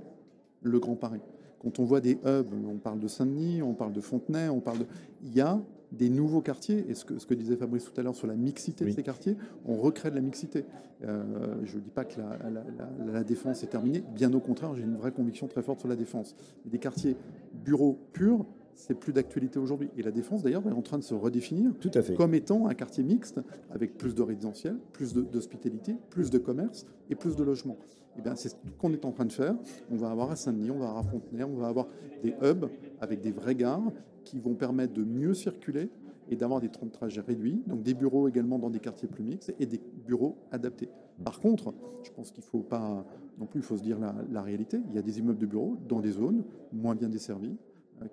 le 0.63 0.79
Grand 0.81 0.97
Paris. 0.97 1.21
Quand 1.61 1.79
on 1.79 1.85
voit 1.85 2.01
des 2.01 2.19
hubs, 2.25 2.53
on 2.69 2.79
parle 2.79 3.01
de 3.01 3.09
Saint-Denis, 3.09 3.63
on 3.63 3.75
parle 3.75 3.93
de 3.93 4.01
Fontenay, 4.01 4.49
on 4.49 4.61
parle 4.61 4.81
de... 4.81 4.87
Il 5.23 5.35
y 5.35 5.41
a 5.41 5.61
des 5.93 6.09
nouveaux 6.11 6.41
quartiers, 6.41 6.85
et 6.89 6.95
ce 6.95 7.05
que, 7.05 7.19
ce 7.19 7.27
que 7.27 7.35
disait 7.35 7.57
Fabrice 7.57 7.85
tout 7.85 7.99
à 7.99 8.03
l'heure 8.03 8.15
sur 8.15 8.27
la 8.27 8.35
mixité 8.35 8.85
de 8.85 8.91
ces 8.91 9.03
quartiers, 9.03 9.37
on 9.65 9.77
recrée 9.77 10.11
de 10.11 10.17
la 10.17 10.21
mixité. 10.21 10.65
Euh, 11.05 11.23
je 11.65 11.77
ne 11.77 11.81
dis 11.81 11.91
pas 11.91 12.05
que 12.05 12.21
la, 12.21 13.13
la, 13.13 13.25
défense 13.25 13.63
est 13.63 13.69
terminée, 13.69 14.03
bien 14.15 14.33
au 14.33 14.41
contraire, 14.41 14.75
j'ai 14.75 14.83
une 14.83 14.97
vraie 14.97 15.13
conviction 15.13 15.47
très 15.47 15.63
forte 15.63 15.81
sur 15.81 15.89
la 15.89 15.97
défense. 15.97 16.35
Des 16.65 16.79
quartiers 16.79 17.17
bureaux 17.53 17.99
purs, 18.13 18.47
c'est 18.77 18.95
plus 18.95 19.13
d'actualité 19.13 19.59
aujourd'hui. 19.59 19.89
Et 19.97 20.03
la 20.03 20.13
défense, 20.13 20.43
d'ailleurs, 20.43 20.67
est 20.69 20.73
en 20.73 20.83
train 20.83 20.99
de 20.99 21.03
se 21.03 21.15
redéfinir 21.15 21.73
Tout 21.81 21.91
à 21.95 22.03
fait. 22.03 22.15
comme 22.15 22.35
étant 22.35 22.69
un 22.69 22.75
quartier 22.75 23.03
mixte 23.03 23.41
avec 23.71 23.97
plus 23.99 24.15
de 24.15 24.23
résidentiel, 24.23 24.77
plus 24.93 25.15
d'hospitalité, 25.15 25.97
plus 26.11 26.31
de 26.31 26.39
commerce 26.39 26.87
et 27.11 27.15
plus 27.15 27.37
de 27.37 27.43
logements. 27.43 27.79
Et 28.19 28.23
bien, 28.23 28.37
c'est 28.37 28.51
ce 28.51 28.55
qu'on 28.79 28.93
est 28.93 29.05
en 29.05 29.13
train 29.13 29.25
de 29.25 29.33
faire. 29.33 29.55
On 29.91 29.97
va 29.97 30.11
avoir 30.11 30.31
à 30.31 30.37
Saint-Denis, 30.37 30.71
on 30.71 30.79
va 30.79 30.89
avoir 30.89 31.07
à 31.07 31.11
Fontenay, 31.11 31.45
on 31.45 31.57
va 31.57 31.69
avoir 31.69 31.89
des 32.23 32.35
hubs 32.43 32.67
avec 33.01 33.21
des 33.21 33.33
vraies 33.33 33.55
gares 33.55 33.93
qui 34.25 34.39
vont 34.41 34.55
permettre 34.55 34.95
de 34.95 35.05
mieux 35.05 35.35
circuler 35.35 35.91
et 36.29 36.37
d'avoir 36.37 36.61
des 36.61 36.69
temps 36.69 36.87
de 36.87 36.91
trajet 36.91 37.21
réduits. 37.21 37.63
Donc 37.67 37.83
des 37.83 37.95
bureaux 37.95 38.29
également 38.29 38.59
dans 38.59 38.71
des 38.71 38.81
quartiers 38.81 39.09
plus 39.09 39.23
mixtes 39.23 39.55
et 39.59 39.67
des 39.67 39.81
bureaux 40.07 40.37
adaptés. 40.51 40.89
Par 41.25 41.41
contre, 41.41 41.75
je 42.03 42.11
pense 42.11 42.31
qu'il 42.31 42.45
ne 42.45 42.49
faut 42.49 42.63
pas 42.63 43.05
non 43.39 43.47
plus, 43.47 43.61
il 43.61 43.63
faut 43.63 43.77
se 43.77 43.83
dire 43.83 43.99
la, 43.99 44.43
réalité. 44.43 44.81
Il 44.89 44.95
y 44.95 44.99
a 44.99 45.03
des 45.03 45.19
immeubles 45.19 45.39
de 45.39 45.47
bureaux 45.47 45.77
dans 45.89 46.01
des 46.01 46.13
zones 46.13 46.45
moins 46.73 46.95
bien 46.95 47.09
desservies, 47.09 47.57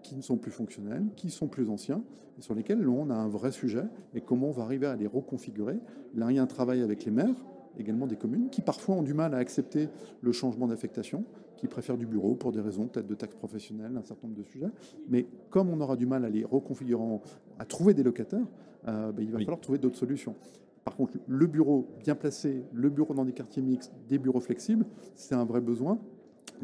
qui 0.01 0.15
ne 0.15 0.21
sont 0.21 0.37
plus 0.37 0.51
fonctionnels, 0.51 1.05
qui 1.15 1.29
sont 1.29 1.47
plus 1.47 1.69
anciens, 1.69 2.03
et 2.37 2.41
sur 2.41 2.55
lesquels 2.55 2.87
on 2.87 3.09
a 3.09 3.15
un 3.15 3.27
vrai 3.27 3.51
sujet, 3.51 3.85
et 4.13 4.21
comment 4.21 4.47
on 4.47 4.51
va 4.51 4.63
arriver 4.63 4.87
à 4.87 4.95
les 4.95 5.07
reconfigurer. 5.07 5.79
Là, 6.15 6.27
il 6.29 6.35
y 6.35 6.39
a 6.39 6.43
un 6.43 6.47
travail 6.47 6.81
avec 6.81 7.05
les 7.05 7.11
maires, 7.11 7.45
également 7.77 8.07
des 8.07 8.15
communes, 8.15 8.49
qui 8.49 8.61
parfois 8.61 8.95
ont 8.95 9.03
du 9.03 9.13
mal 9.13 9.33
à 9.33 9.37
accepter 9.37 9.89
le 10.21 10.31
changement 10.31 10.67
d'affectation, 10.67 11.25
qui 11.57 11.67
préfèrent 11.67 11.97
du 11.97 12.05
bureau 12.05 12.35
pour 12.35 12.51
des 12.51 12.61
raisons 12.61 12.87
peut-être 12.87 13.07
de 13.07 13.15
taxes 13.15 13.35
professionnelles, 13.35 13.95
un 13.97 14.03
certain 14.03 14.27
nombre 14.27 14.39
de 14.39 14.45
sujets. 14.45 14.69
Mais 15.07 15.27
comme 15.49 15.69
on 15.69 15.79
aura 15.79 15.95
du 15.95 16.05
mal 16.05 16.25
à 16.25 16.29
les 16.29 16.43
reconfigurer, 16.43 17.19
à 17.59 17.65
trouver 17.65 17.93
des 17.93 18.03
locataires, 18.03 18.45
euh, 18.87 19.11
ben, 19.11 19.23
il 19.23 19.31
va 19.31 19.39
falloir 19.39 19.61
trouver 19.61 19.77
d'autres 19.77 19.97
solutions. 19.97 20.35
Par 20.83 20.95
contre, 20.95 21.17
le 21.27 21.47
bureau 21.47 21.87
bien 21.99 22.15
placé, 22.15 22.65
le 22.73 22.89
bureau 22.89 23.13
dans 23.13 23.23
des 23.23 23.31
quartiers 23.31 23.61
mixtes, 23.61 23.93
des 24.09 24.17
bureaux 24.17 24.41
flexibles, 24.41 24.85
c'est 25.15 25.35
un 25.35 25.45
vrai 25.45 25.61
besoin. 25.61 25.97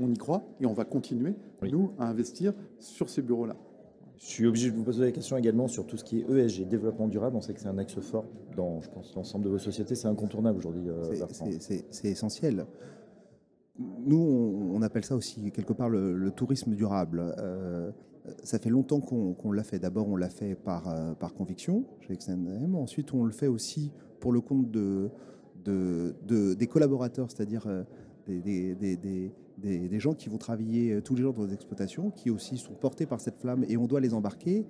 On 0.02 0.10
y 0.10 0.18
croit 0.18 0.44
et 0.60 0.66
on 0.66 0.74
va 0.74 0.86
continuer, 0.86 1.36
nous, 1.64 1.92
à 2.00 2.08
investir 2.08 2.54
sur 2.80 3.10
ces 3.10 3.22
bureaux-là. 3.22 3.56
Je 4.20 4.26
suis 4.26 4.46
obligé 4.46 4.70
de 4.70 4.76
vous 4.76 4.84
poser 4.84 5.06
la 5.06 5.12
question 5.14 5.38
également 5.38 5.70
sur 5.70 5.88
tout 5.88 5.96
ce 5.96 6.04
qui 6.04 6.20
est 6.20 6.30
ESG, 6.30 6.68
développement 6.68 7.08
durable. 7.08 7.38
On 7.38 7.42
sait 7.42 7.54
que 7.54 7.62
c'est 7.62 7.70
un 7.70 7.78
axe 7.78 7.98
fort 8.02 8.26
dans, 8.56 8.82
je 8.82 8.90
pense, 8.90 9.16
l'ensemble 9.16 9.46
de 9.46 9.50
vos 9.50 9.60
sociétés. 9.60 9.96
C'est 9.96 10.10
incontournable 10.10 10.58
aujourd'hui. 10.58 10.90
Euh, 10.90 11.14
c'est 11.90 12.10
essentiel. 12.10 12.66
Nous, 13.78 14.72
on, 14.74 14.82
appelle 14.82 15.06
ça 15.06 15.16
aussi 15.16 15.52
quelque 15.52 15.72
part 15.72 15.90
le, 15.90 16.32
tourisme 16.32 16.76
durable. 16.76 17.34
Euh, 17.38 17.92
ça 18.44 18.60
fait 18.60 18.70
longtemps 18.70 19.00
qu'on 19.00 19.52
l'a 19.54 19.64
fait. 19.64 19.80
D'abord, 19.80 20.10
on 20.10 20.18
l'a 20.18 20.30
fait 20.30 20.54
par, 20.54 20.90
euh, 20.90 21.14
par 21.14 21.34
conviction 21.34 21.86
chez 22.02 22.18
XNM. 22.18 22.76
Ensuite, 22.76 23.14
on 23.14 23.24
le 23.24 23.32
fait 23.32 23.48
aussi 23.48 23.94
pour 24.20 24.34
le 24.34 24.42
compte 24.42 24.70
de, 24.70 25.10
de, 25.64 26.54
des 26.56 26.68
collaborateurs, 26.68 27.32
c'est-à-dire 27.32 27.66
des, 28.28 28.42
des, 28.42 28.98
des, 28.98 29.32
gens 30.00 30.14
qui 30.14 30.30
vont 30.30 30.38
travailler 30.38 30.94
euh, 30.94 31.02
tous 31.02 31.16
les 31.16 31.22
jours 31.22 31.34
dans 31.34 31.44
nos 31.44 31.54
exploitations, 31.54 32.12
qui 32.12 32.30
aussi 32.30 32.58
sont 32.58 32.74
portés 32.74 33.06
par 33.06 33.20
cette 33.20 33.38
flamme 33.38 33.66
et 33.68 33.78
on 33.78 33.88
doit 33.88 34.00
les 34.00 34.14
embarquer. 34.14 34.66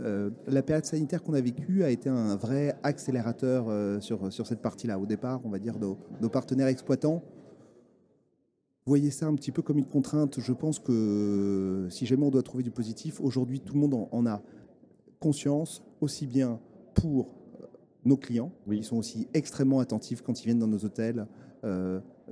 Euh, 0.00 0.30
la 0.46 0.62
période 0.62 0.84
sanitaire 0.84 1.22
qu'on 1.22 1.34
a 1.34 1.40
vécue 1.40 1.84
a 1.84 1.90
été 1.90 2.08
un 2.08 2.34
vrai 2.36 2.76
accélérateur 2.82 3.66
euh, 3.68 4.00
sur, 4.00 4.32
sur 4.32 4.46
cette 4.46 4.60
partie-là. 4.60 4.98
Au 4.98 5.06
départ, 5.06 5.40
on 5.44 5.50
va 5.50 5.58
dire 5.58 5.78
nos, 5.78 5.98
nos 6.20 6.28
partenaires 6.28 6.68
exploitants 6.68 7.22
voyez 8.86 9.10
ça 9.10 9.26
un 9.26 9.34
petit 9.34 9.52
peu 9.52 9.62
comme 9.62 9.78
une 9.78 9.86
contrainte. 9.86 10.40
Je 10.40 10.52
pense 10.52 10.78
que 10.78 11.86
si 11.90 12.06
jamais 12.06 12.24
on 12.24 12.30
doit 12.30 12.42
trouver 12.42 12.62
du 12.62 12.70
positif, 12.70 13.20
aujourd'hui 13.20 13.60
tout 13.60 13.74
le 13.74 13.80
monde 13.80 14.08
en, 14.10 14.26
a 14.26 14.42
conscience, 15.20 15.82
aussi 16.00 16.26
bien 16.26 16.60
pour 16.94 17.34
nos 18.04 18.16
clients, 18.16 18.52
oui. 18.66 18.78
ils 18.78 18.84
sont 18.84 18.98
aussi 18.98 19.26
extrêmement 19.32 19.80
attentifs 19.80 20.20
quand 20.20 20.42
ils 20.42 20.44
viennent 20.44 20.58
dans 20.58 20.66
nos 20.66 20.84
hôtels 20.84 21.26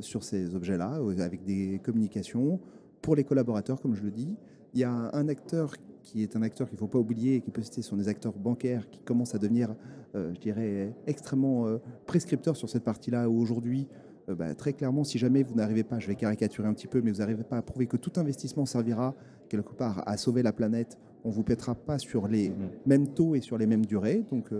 sur 0.00 0.22
ces 0.24 0.54
objets-là, 0.54 0.98
euh, 1.00 1.18
avec 1.20 1.44
des 1.44 1.80
communications. 1.82 2.60
Pour 3.00 3.16
les 3.16 3.24
collaborateurs, 3.24 3.80
comme 3.80 3.94
je 3.94 4.02
le 4.02 4.10
dis, 4.10 4.36
il 4.74 4.80
y 4.80 4.84
a 4.84 4.90
un 4.90 5.28
acteur 5.28 5.74
qui 6.02 6.22
est 6.22 6.34
un 6.36 6.42
acteur 6.42 6.68
qu'il 6.68 6.76
ne 6.76 6.80
faut 6.80 6.88
pas 6.88 6.98
oublier 6.98 7.36
et 7.36 7.40
qui 7.40 7.50
peut 7.50 7.62
citer 7.62 7.82
sont 7.82 7.96
des 7.96 8.08
acteurs 8.08 8.32
bancaires 8.32 8.88
qui 8.90 8.98
commencent 9.00 9.34
à 9.34 9.38
devenir, 9.38 9.74
euh, 10.14 10.32
je 10.34 10.40
dirais, 10.40 10.92
extrêmement 11.06 11.66
euh, 11.66 11.78
prescripteurs 12.06 12.56
sur 12.56 12.68
cette 12.68 12.84
partie-là, 12.84 13.28
aujourd'hui, 13.28 13.88
bah, 14.28 14.54
très 14.54 14.72
clairement, 14.72 15.02
si 15.02 15.18
jamais 15.18 15.42
vous 15.42 15.56
n'arrivez 15.56 15.82
pas, 15.82 15.98
je 15.98 16.06
vais 16.06 16.14
caricaturer 16.14 16.68
un 16.68 16.74
petit 16.74 16.86
peu, 16.86 17.02
mais 17.02 17.10
vous 17.10 17.18
n'arrivez 17.18 17.42
pas 17.42 17.58
à 17.58 17.62
prouver 17.62 17.86
que 17.86 17.96
tout 17.96 18.12
investissement 18.16 18.64
servira 18.66 19.14
quelque 19.48 19.74
part 19.74 20.04
à 20.06 20.16
sauver 20.16 20.42
la 20.42 20.52
planète, 20.52 20.96
on 21.24 21.28
ne 21.28 21.34
vous 21.34 21.42
pètera 21.42 21.74
pas 21.74 21.98
sur 21.98 22.28
les 22.28 22.50
mmh. 22.50 22.54
mêmes 22.86 23.08
taux 23.08 23.34
et 23.34 23.40
sur 23.40 23.58
les 23.58 23.66
mêmes 23.66 23.86
durées. 23.86 24.24
Donc 24.30 24.50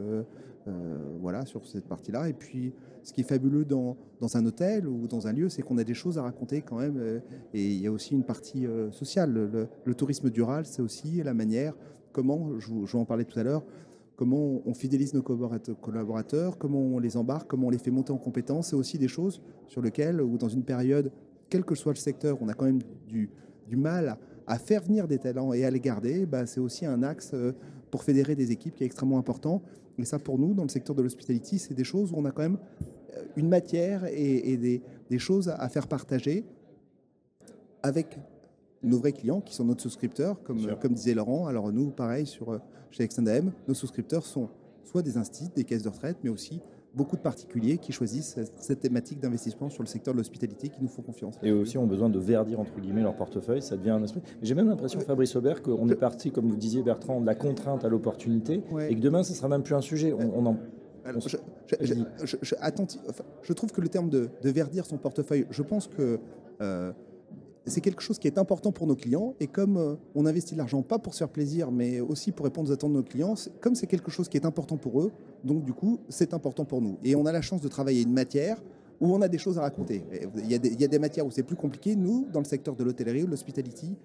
voilà, 1.21 1.45
sur 1.45 1.67
cette 1.67 1.87
partie-là. 1.87 2.29
Et 2.29 2.33
puis, 2.33 2.73
ce 3.03 3.13
qui 3.13 3.23
est 3.23 3.25
fabuleux 3.25 3.65
dans, 3.65 3.97
dans 4.21 4.37
un 4.37 4.47
hôtel 4.47 4.87
ou 4.87 5.07
dans 5.07 5.27
un 5.27 5.33
lieu, 5.33 5.49
c'est 5.49 5.63
qu'on 5.63 5.79
a 5.79 5.85
des 5.85 5.95
choses 5.95 6.19
à 6.19 6.23
raconter 6.23 6.63
quand 6.63 6.79
même. 6.79 6.97
Euh, 6.99 7.21
et 7.53 7.67
il 7.67 7.81
y 7.81 7.87
a 7.87 7.93
aussi 7.93 8.15
une 8.15 8.25
partie 8.25 8.67
euh, 8.67 8.91
sociale. 8.93 9.33
Le, 9.85 9.95
tourisme 9.95 10.31
durable, 10.31 10.67
c'est 10.67 10.83
aussi 10.83 11.23
la 11.23 11.35
manière, 11.35 11.75
comment, 12.13 12.59
je, 12.59 12.71
je 12.85 12.97
en 12.97 13.05
parler 13.05 13.25
tout 13.25 13.39
à 13.39 13.43
l'heure, 13.43 13.65
comment 14.17 14.63
on 14.65 14.75
fidélise 14.75 15.15
nos 15.15 15.23
collaborateurs, 15.23 16.59
comment 16.59 16.81
on 16.81 16.99
les 16.99 17.17
embarque, 17.17 17.49
comment 17.49 17.67
on 17.67 17.71
les 17.71 17.79
fait 17.79 17.91
monter 17.91 18.13
en 18.13 18.19
compétences. 18.19 18.69
C'est 18.69 18.77
aussi 18.77 18.99
des 18.99 19.09
choses 19.09 19.43
sur 19.67 19.83
lesquelles, 19.83 20.21
ou 20.21 20.39
dans 20.39 20.49
une 20.49 20.65
période, 20.65 21.11
quel 21.49 21.65
que 21.65 21.75
soit 21.75 21.93
le 21.93 21.99
secteur, 21.99 22.39
on 22.41 22.49
a 22.49 22.55
quand 22.55 22.65
même 22.65 22.83
du, 23.09 23.31
du 23.69 23.77
mal 23.77 24.09
à, 24.09 24.19
faire 24.59 24.83
venir 24.83 25.09
des 25.09 25.19
talents 25.19 25.53
et 25.53 25.65
à 25.65 25.71
les 25.71 25.81
garder. 25.81 26.27
Bah, 26.27 26.47
c'est 26.47 26.61
aussi 26.61 26.87
un 26.87 27.03
axe 27.03 27.31
euh, 27.35 27.53
pour 27.91 28.03
fédérer 28.03 28.35
des 28.35 28.53
équipes 28.53 28.75
qui 28.75 28.83
est 28.83 28.87
extrêmement 28.87 29.19
important. 29.19 29.63
Et 29.99 30.05
ça, 30.05 30.19
pour 30.19 30.39
nous, 30.39 30.55
dans 30.55 30.63
le 30.63 30.69
secteur 30.69 30.97
de 30.97 31.03
l'hospitality, 31.03 31.59
c'est 31.59 31.75
des 31.75 31.85
choses 31.85 32.13
où 32.13 32.17
on 32.17 32.25
a 32.25 32.31
quand 32.31 32.43
même 32.43 32.59
euh, 33.17 33.23
une 33.37 33.49
matière 33.49 34.05
et, 34.07 34.57
des, 34.57 35.19
choses 35.19 35.49
à 35.49 35.69
faire 35.69 35.87
partager 35.87 36.45
avec 37.83 38.19
nos 38.83 38.99
vrais 38.99 39.13
clients 39.13 39.41
qui 39.41 39.55
sont 39.55 39.65
notre 39.65 39.83
souscripteurs, 39.83 40.43
comme, 40.43 40.75
comme 40.81 40.95
disait 40.95 41.15
Laurent. 41.15 41.47
Alors 41.47 41.71
nous, 41.71 41.91
pareil, 41.91 42.27
sur, 42.27 42.51
euh, 42.51 42.59
chez 42.91 43.05
Extendam, 43.05 43.53
nos 43.69 43.75
souscripteurs 43.75 44.25
sont 44.25 44.49
soit 44.85 45.03
des 45.03 45.17
instituts, 45.17 45.53
des 45.55 45.65
caisses 45.65 45.83
de 45.83 45.89
retraite, 45.89 46.17
mais 46.25 46.31
aussi 46.31 46.61
beaucoup 46.95 47.17
de 47.17 47.23
particuliers 47.23 47.79
qui 47.79 47.93
choisissent 47.93 48.39
cette 48.57 48.81
thématique 48.81 49.19
d'investissement 49.19 49.71
sur 49.71 49.83
le 49.83 49.89
secteur 49.89 50.15
de 50.15 50.19
l'hospitalité 50.19 50.69
qui 50.69 50.83
nous 50.83 50.89
font 50.89 51.03
confiance. 51.03 51.37
Et 51.43 51.51
aussi 51.51 51.79
ont 51.79 51.87
besoin 51.87 52.11
de 52.11 52.19
verdir 52.19 52.61
entre 52.61 52.79
guillemets 52.81 53.03
leur 53.03 53.17
portefeuille, 53.17 53.63
ça 53.63 53.77
devient 53.77 53.91
un 53.91 54.03
esprit. 54.03 54.23
J'ai 54.43 54.55
même 54.55 54.69
l'impression, 54.69 55.01
Fabrice 55.01 55.35
Aubert, 55.37 55.63
qu'on 55.63 55.89
est 55.89 55.97
parti, 55.97 56.31
comme 56.31 56.49
vous 56.49 56.57
disiez 56.57 56.83
Bertrand, 56.83 57.21
de 57.21 57.27
la 57.27 57.35
contrainte 57.35 57.85
à 57.85 57.89
l'opportunité, 57.89 58.63
et 58.89 58.95
que 58.95 59.01
demain, 59.01 59.23
ce 59.23 59.35
sera 59.35 59.49
même 59.49 59.63
plus 59.63 59.75
un 59.75 59.81
sujet. 59.81 60.13
On, 60.13 60.47
en 60.47 60.57
je, 61.29 62.37
je, 63.43 63.53
trouve 63.53 63.73
que 63.73 63.81
le 63.81 63.89
terme 63.89 64.09
de, 64.09 64.29
verdir 64.45 64.87
son 64.87 64.99
portefeuille, 64.99 65.47
je 65.51 65.63
pense 65.63 65.89
que 65.89 66.21
euh, 66.61 66.93
c'est 67.67 67.81
quelque 67.81 68.03
chose 68.03 68.19
qui 68.19 68.27
est 68.27 68.39
important 68.39 68.73
pour 68.73 68.87
nos 68.87 68.97
clients. 68.97 69.35
Et 69.41 69.47
comme 69.47 69.77
euh, 69.77 69.95
on 70.15 70.27
investit 70.27 70.55
de 70.55 70.59
l'argent 70.59 70.83
pas 70.83 70.99
pour 70.99 71.15
se 71.15 71.19
faire 71.19 71.29
plaisir, 71.29 71.71
mais 71.71 72.01
aussi 72.01 72.33
pour 72.33 72.45
répondre 72.45 72.71
aux 72.71 72.73
attentes 72.73 72.93
de 72.93 72.97
nos 72.97 73.03
clients, 73.03 73.35
comme 73.61 73.75
c'est 73.75 73.87
quelque 73.87 74.11
chose 74.11 74.29
qui 74.29 74.37
est 74.37 74.47
important 74.47 74.77
pour 74.77 75.01
eux, 75.01 75.13
donc 75.45 75.65
du 75.65 75.73
coup, 75.73 76.01
c'est 76.09 76.35
important 76.35 76.65
pour 76.65 76.81
nous. 76.81 76.99
Et 77.03 77.15
on 77.15 77.27
a 77.27 77.33
la 77.33 77.43
chance 77.43 77.61
de 77.61 77.69
travailler 77.69 78.03
une 78.03 78.13
matière 78.13 78.63
où 79.01 79.13
on 79.13 79.21
a 79.21 79.29
des 79.29 79.39
choses 79.39 79.59
à 79.59 79.63
raconter. 79.63 80.05
Il 80.37 80.51
y 80.51 80.55
a 80.85 80.89
des, 80.89 80.99
matières 80.99 81.27
où 81.27 81.31
c'est 81.31 81.43
plus 81.43 81.57
compliqué. 81.57 81.97
Nous, 81.97 82.29
dans 82.33 82.39
le 82.39 82.45
secteur 82.45 82.77
de 82.77 82.85
l'hôtellerie 82.85 83.25
ou 83.25 83.27
de 83.27 83.33
l'hospitality, 83.33 83.97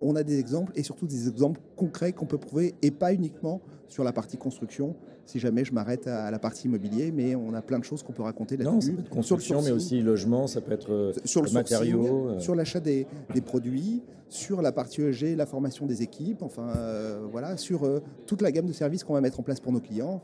on 0.00 0.16
a 0.16 0.22
des 0.22 0.38
exemples 0.38 0.72
et 0.76 0.82
surtout 0.82 1.06
des 1.06 1.28
exemples 1.28 1.60
concrets 1.76 2.12
qu'on 2.12 2.26
peut 2.26 2.38
prouver 2.38 2.74
et 2.82 2.90
pas 2.90 3.12
uniquement 3.12 3.60
sur 3.88 4.04
la 4.04 4.12
partie 4.12 4.36
construction. 4.36 4.94
Si 5.24 5.38
jamais 5.38 5.64
je 5.64 5.74
m'arrête 5.74 6.06
à 6.06 6.30
la 6.30 6.38
partie 6.38 6.68
immobilier, 6.68 7.10
mais 7.12 7.34
on 7.34 7.52
a 7.52 7.60
plein 7.60 7.78
de 7.78 7.84
choses 7.84 8.02
qu'on 8.02 8.12
peut 8.12 8.22
raconter 8.22 8.56
là-dessus. 8.56 8.96
Construction, 9.10 9.60
mais 9.62 9.70
aussi 9.70 10.00
logement, 10.00 10.46
ça 10.46 10.60
peut 10.60 10.72
être 10.72 10.92
euh, 10.92 11.12
sur 11.24 11.42
le 11.42 11.50
matériaux, 11.50 12.28
euh. 12.28 12.38
sur 12.38 12.54
l'achat 12.54 12.80
des, 12.80 13.06
produits, 13.44 14.02
sur 14.28 14.62
la 14.62 14.72
partie 14.72 15.02
EG, 15.02 15.36
la 15.36 15.46
formation 15.46 15.86
des 15.86 16.02
équipes, 16.02 16.42
enfin 16.42 16.68
euh, 16.76 17.26
voilà, 17.30 17.56
sur 17.56 17.86
toute 18.26 18.40
la 18.40 18.52
gamme 18.52 18.66
de 18.66 18.72
services 18.72 19.04
qu'on 19.04 19.14
va 19.14 19.20
mettre 19.20 19.40
en 19.40 19.42
place 19.42 19.60
pour 19.60 19.72
nos 19.72 19.80
clients. 19.80 20.22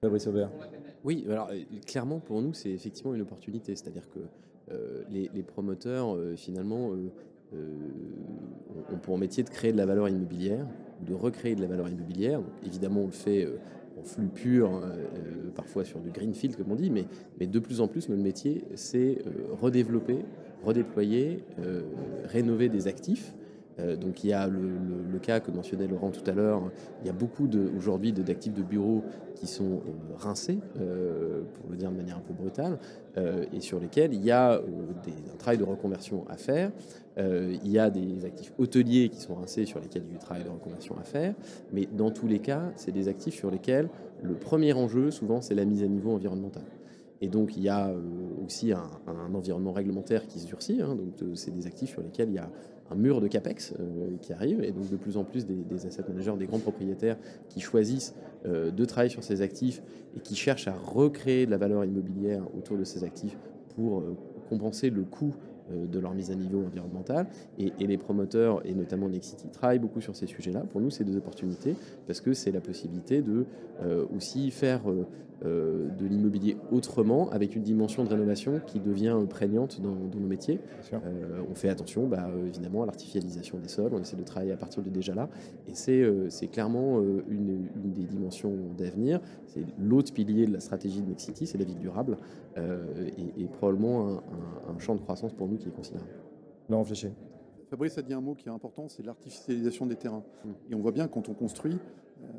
Fabrice 0.00 0.26
Aubert. 0.26 0.50
Oui, 1.04 1.24
alors 1.28 1.50
clairement 1.86 2.18
pour 2.20 2.42
nous 2.42 2.54
c'est 2.54 2.70
effectivement 2.70 3.14
une 3.14 3.22
opportunité, 3.22 3.74
c'est-à-dire 3.74 4.08
que 4.10 4.20
les, 5.10 5.30
les, 5.34 5.42
promoteurs 5.42 6.16
finalement 6.36 6.92
ont 7.52 8.98
pour 8.98 9.18
métier 9.18 9.42
de 9.42 9.50
créer 9.50 9.72
de 9.72 9.76
la 9.76 9.86
valeur 9.86 10.08
immobilière, 10.08 10.66
de 11.06 11.14
recréer 11.14 11.54
de 11.54 11.60
la 11.60 11.66
valeur 11.66 11.88
immobilière. 11.88 12.40
évidemment, 12.64 13.02
on 13.02 13.06
le 13.06 13.12
fait 13.12 13.44
euh, 13.44 13.58
en 14.00 14.04
flux 14.04 14.28
pur, 14.28 14.70
hein, 14.70 14.82
euh, 14.84 15.50
parfois 15.54 15.84
sur 15.84 16.00
du 16.00 16.10
greenfield, 16.10 16.56
comme 16.56 16.72
on 16.72 16.76
dit, 16.76 16.90
mais, 16.90 17.04
mais 17.40 17.46
de 17.46 17.58
plus 17.58 17.80
en 17.80 17.88
plus, 17.88 18.08
notre 18.08 18.22
métier, 18.22 18.64
c'est 18.74 19.18
euh, 19.26 19.54
redévelopper, 19.60 20.24
redéployer, 20.64 21.44
rénover 22.24 22.68
des 22.68 22.86
actifs 22.86 23.34
euh, 23.78 23.96
donc 23.96 24.24
il 24.24 24.30
y 24.30 24.32
a 24.32 24.46
le, 24.48 25.18
cas 25.20 25.40
que 25.40 25.50
mentionnait 25.50 25.86
Laurent 25.86 26.10
tout 26.10 26.28
à 26.28 26.34
l'heure, 26.34 26.62
il 27.00 27.06
y 27.06 27.10
a 27.10 27.12
beaucoup 27.12 27.48
aujourd'hui 27.76 28.12
d'actifs 28.12 28.54
de 28.54 28.62
bureaux 28.62 29.04
qui 29.36 29.46
sont 29.46 29.74
euh, 29.74 30.16
rincés, 30.16 30.58
euh, 30.80 31.42
pour 31.54 31.70
le 31.70 31.76
dire 31.76 31.92
de 31.92 31.96
manière 31.96 32.16
un 32.16 32.22
peu 32.22 32.34
brutale, 32.34 32.78
et 33.52 33.60
sur 33.60 33.78
lesquels 33.78 34.14
il 34.14 34.24
y 34.24 34.30
a 34.30 34.54
un 34.54 35.31
travail 35.42 35.58
de 35.58 35.64
reconversion 35.64 36.24
à 36.28 36.36
faire. 36.36 36.70
il 37.18 37.68
y 37.68 37.78
a 37.78 37.90
des 37.90 38.24
actifs 38.24 38.52
hôteliers 38.58 39.08
qui 39.08 39.20
sont 39.20 39.34
rincés 39.34 39.66
sur 39.66 39.80
lesquels 39.80 40.02
il 40.06 40.12
y 40.12 40.14
a 40.14 40.18
du 40.18 40.24
travail 40.24 40.44
de 40.44 40.48
reconversion 40.48 40.96
à 40.98 41.04
faire, 41.04 41.34
mais 41.72 41.86
dans 41.92 42.10
tous 42.10 42.26
les 42.26 42.38
cas, 42.38 42.72
c'est 42.76 42.92
des 42.92 43.08
actifs 43.08 43.34
sur 43.34 43.50
lesquels 43.50 43.88
le 44.22 44.34
premier 44.34 44.72
enjeu, 44.72 45.10
souvent, 45.10 45.40
c'est 45.40 45.54
la 45.54 45.64
mise 45.64 45.82
à 45.82 45.86
niveau 45.86 46.12
environnementale. 46.12 46.64
Et 47.20 47.28
donc, 47.28 47.56
il 47.56 47.62
y 47.62 47.68
a 47.68 47.92
aussi 48.44 48.72
un, 48.72 49.34
environnement 49.34 49.72
réglementaire 49.72 50.26
qui 50.26 50.40
se 50.40 50.46
durcit. 50.46 50.80
Hein. 50.82 50.96
donc, 50.96 51.36
c'est 51.36 51.52
des 51.52 51.66
actifs 51.66 51.90
sur 51.90 52.02
lesquels 52.02 52.28
il 52.30 52.34
y 52.34 52.38
a 52.38 52.50
un 52.92 52.94
mur 52.94 53.20
de 53.20 53.28
capex 53.28 53.74
euh, 53.78 54.16
qui 54.20 54.32
arrive, 54.32 54.62
et 54.62 54.70
donc 54.70 54.88
de 54.90 54.96
plus 54.96 55.16
en 55.16 55.24
plus 55.24 55.46
des, 55.46 55.86
asset 55.86 56.02
managers, 56.06 56.34
des 56.38 56.46
grands 56.46 56.58
propriétaires 56.58 57.16
qui 57.48 57.60
choisissent 57.60 58.14
euh, 58.44 58.70
de 58.70 58.84
travailler 58.84 59.10
sur 59.10 59.24
ces 59.24 59.40
actifs 59.40 59.82
et 60.16 60.20
qui 60.20 60.34
cherchent 60.34 60.68
à 60.68 60.74
recréer 60.74 61.46
de 61.46 61.50
la 61.50 61.56
valeur 61.56 61.84
immobilière 61.84 62.42
autour 62.56 62.76
de 62.76 62.84
ces 62.84 63.04
actifs 63.04 63.36
pour 63.74 64.00
euh, 64.00 64.16
compenser 64.48 64.90
le 64.90 65.02
coût 65.02 65.34
de 65.72 65.98
leur 65.98 66.14
mise 66.14 66.30
à 66.30 66.34
niveau 66.34 66.64
environnementale. 66.64 67.26
Et, 67.58 67.72
les 67.78 67.98
promoteurs, 67.98 68.64
et 68.66 68.74
notamment 68.74 69.08
Nexity, 69.08 69.48
travaillent 69.48 69.78
beaucoup 69.78 70.00
sur 70.00 70.16
ces 70.16 70.26
sujets-là. 70.26 70.60
Pour 70.60 70.80
nous, 70.80 70.90
c'est 70.90 71.04
des 71.04 71.16
opportunités 71.16 71.74
parce 72.06 72.20
que 72.20 72.32
c'est 72.32 72.52
la 72.52 72.60
possibilité 72.60 73.22
de 73.22 73.46
aussi 74.14 74.50
faire 74.50 74.82
euh, 75.44 75.88
de 75.98 76.06
l'immobilier 76.06 76.56
autrement, 76.70 77.28
avec 77.30 77.56
une 77.56 77.62
dimension 77.62 78.04
de 78.04 78.08
rénovation 78.08 78.60
qui 78.64 78.78
devient 78.78 79.16
prégnante 79.28 79.80
dans, 79.80 79.90
nos 79.90 80.26
métiers. 80.26 80.60
Euh, 80.92 81.42
on 81.50 81.54
fait 81.56 81.68
attention 81.68 82.06
bah, 82.06 82.28
euh, 82.28 82.46
évidemment 82.46 82.84
à 82.84 82.86
l'artificialisation 82.86 83.58
des 83.58 83.66
sols, 83.66 83.90
on 83.92 84.00
essaie 84.00 84.16
de 84.16 84.22
travailler 84.22 84.52
à 84.52 84.56
partir 84.56 84.84
de 84.84 84.90
déjà 84.90 85.14
là, 85.14 85.28
et 85.66 85.74
c'est 85.74 86.46
clairement 86.48 87.00
une, 87.28 87.66
des 87.74 88.04
dimensions 88.04 88.52
d'avenir. 88.78 89.20
C'est 89.46 89.64
l'autre 89.80 90.12
pilier 90.12 90.46
de 90.46 90.52
la 90.52 90.60
stratégie 90.60 91.02
de 91.02 91.08
Nexity, 91.08 91.46
c'est 91.46 91.58
la 91.58 91.64
ville 91.64 91.80
durable, 91.80 92.18
et, 92.56 93.44
probablement 93.46 94.22
un, 94.68 94.78
champ 94.78 94.94
de 94.94 95.00
croissance 95.00 95.32
pour 95.32 95.48
nous 95.48 95.56
qui 95.62 95.68
est 95.68 95.72
considérable. 95.72 96.10
Non, 96.68 96.84
Fléché. 96.84 97.12
Fabrice 97.70 97.96
a 97.96 98.02
dit 98.02 98.12
un 98.12 98.20
mot 98.20 98.34
qui 98.34 98.48
est 98.48 98.52
important, 98.52 98.88
c'est 98.88 99.02
l'artificialisation 99.02 99.86
des 99.86 99.96
terrains. 99.96 100.22
Et 100.70 100.74
on 100.74 100.80
voit 100.80 100.92
bien 100.92 101.08
quand 101.08 101.30
on 101.30 101.34
construit, 101.34 101.78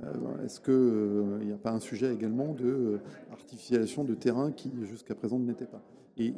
euh, 0.03 0.45
est-ce 0.45 0.59
qu'il 0.59 0.73
euh, 0.73 1.43
n'y 1.43 1.51
a 1.51 1.57
pas 1.57 1.71
un 1.71 1.79
sujet 1.79 2.13
également 2.13 2.53
de 2.53 2.65
euh, 2.65 3.01
artificialisation 3.31 4.03
de 4.03 4.13
terrain 4.13 4.51
qui 4.51 4.71
jusqu'à 4.83 5.15
présent 5.15 5.39
ne 5.39 5.51
pas? 5.53 5.81
Et, 6.15 6.31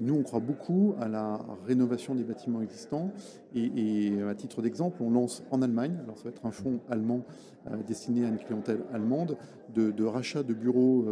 nous, 0.00 0.16
on 0.16 0.24
croit 0.24 0.40
beaucoup 0.40 0.94
à 0.98 1.06
la 1.06 1.38
rénovation 1.64 2.16
des 2.16 2.24
bâtiments 2.24 2.60
existants. 2.60 3.12
Et, 3.54 4.20
à 4.28 4.34
titre 4.34 4.60
d'exemple, 4.60 5.00
on 5.00 5.10
lance 5.10 5.44
en 5.52 5.62
Allemagne, 5.62 5.96
alors 6.02 6.18
ça 6.18 6.24
va 6.24 6.30
être 6.30 6.44
un 6.44 6.50
fonds 6.50 6.80
allemand 6.90 7.20
destiné 7.86 8.24
à 8.24 8.28
une 8.28 8.38
clientèle 8.38 8.80
allemande, 8.92 9.36
de, 9.72 10.04
rachat 10.04 10.42
de 10.42 10.52
bureaux 10.52 11.04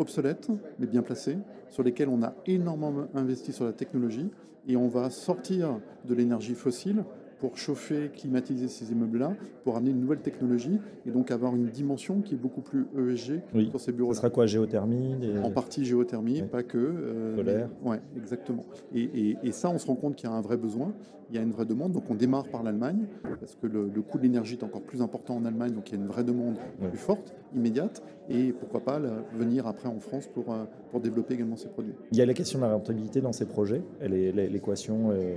obsolètes, 0.00 0.48
mais 0.78 0.86
bien 0.86 1.02
placés, 1.02 1.38
sur 1.68 1.82
lesquels 1.82 2.08
on 2.08 2.22
a 2.22 2.34
énormément 2.46 3.06
investi 3.14 3.52
sur 3.52 3.64
la 3.64 3.72
technologie. 3.72 4.30
Et 4.68 4.76
on 4.76 4.88
va 4.88 5.10
sortir 5.10 5.80
de 6.04 6.14
l'énergie 6.14 6.54
fossile 6.54 7.04
pour 7.40 7.56
chauffer, 7.56 8.10
climatiser 8.14 8.68
ces 8.68 8.92
immeubles-là, 8.92 9.34
pour 9.64 9.76
amener 9.76 9.90
une 9.90 10.00
nouvelle 10.00 10.20
technologie 10.20 10.78
et 11.06 11.10
donc 11.10 11.30
avoir 11.30 11.56
une 11.56 11.66
dimension 11.66 12.20
qui 12.20 12.34
est 12.34 12.38
beaucoup 12.38 12.60
plus 12.60 12.86
ESG 12.96 13.40
sur 13.70 13.80
ces 13.80 13.92
bureaux-là. 13.92 14.14
Ce 14.14 14.20
sera 14.20 14.30
quoi 14.30 14.46
Géothermie 14.46 15.16
En 15.42 15.50
partie 15.50 15.84
géothermie, 15.84 16.42
pas 16.42 16.62
que. 16.62 16.78
Euh, 16.78 17.36
Solaire 17.36 17.68
Oui, 17.82 17.96
exactement. 18.16 18.64
Et, 18.94 19.36
ça, 19.52 19.70
on 19.70 19.78
se 19.78 19.86
rend 19.86 19.96
compte 19.96 20.16
qu'il 20.16 20.28
y 20.28 20.32
a 20.32 20.36
un 20.36 20.40
vrai 20.40 20.56
besoin, 20.56 20.92
il 21.30 21.36
y 21.36 21.38
a 21.38 21.42
une 21.42 21.50
vraie 21.50 21.64
demande. 21.64 21.92
Donc 21.92 22.04
on 22.10 22.14
démarre 22.14 22.48
par 22.48 22.62
l'Allemagne, 22.62 23.06
parce 23.40 23.54
que 23.54 23.66
le, 23.66 23.88
coût 24.02 24.18
de 24.18 24.24
l'énergie 24.24 24.54
est 24.54 24.64
encore 24.64 24.82
plus 24.82 25.02
important 25.02 25.36
en 25.36 25.44
Allemagne, 25.44 25.72
donc 25.72 25.90
il 25.90 25.96
y 25.96 25.98
a 25.98 26.00
une 26.00 26.08
vraie 26.08 26.24
demande 26.24 26.56
plus 26.88 26.98
forte, 26.98 27.34
immédiate, 27.54 28.02
et 28.28 28.52
pourquoi 28.52 28.80
pas 28.80 29.00
venir 29.34 29.66
après 29.66 29.88
en 29.88 29.98
France 29.98 30.26
pour, 30.26 30.52
euh, 30.52 30.64
pour 30.90 31.00
développer 31.00 31.34
également 31.34 31.56
ces 31.56 31.68
produits. 31.68 31.94
Il 32.12 32.18
y 32.18 32.22
a 32.22 32.26
la 32.26 32.34
question 32.34 32.58
de 32.58 32.64
la 32.64 32.72
rentabilité 32.72 33.20
dans 33.20 33.32
ces 33.32 33.46
projets, 33.46 33.82
l'équation. 34.00 35.10
Euh, 35.10 35.14
euh, 35.14 35.36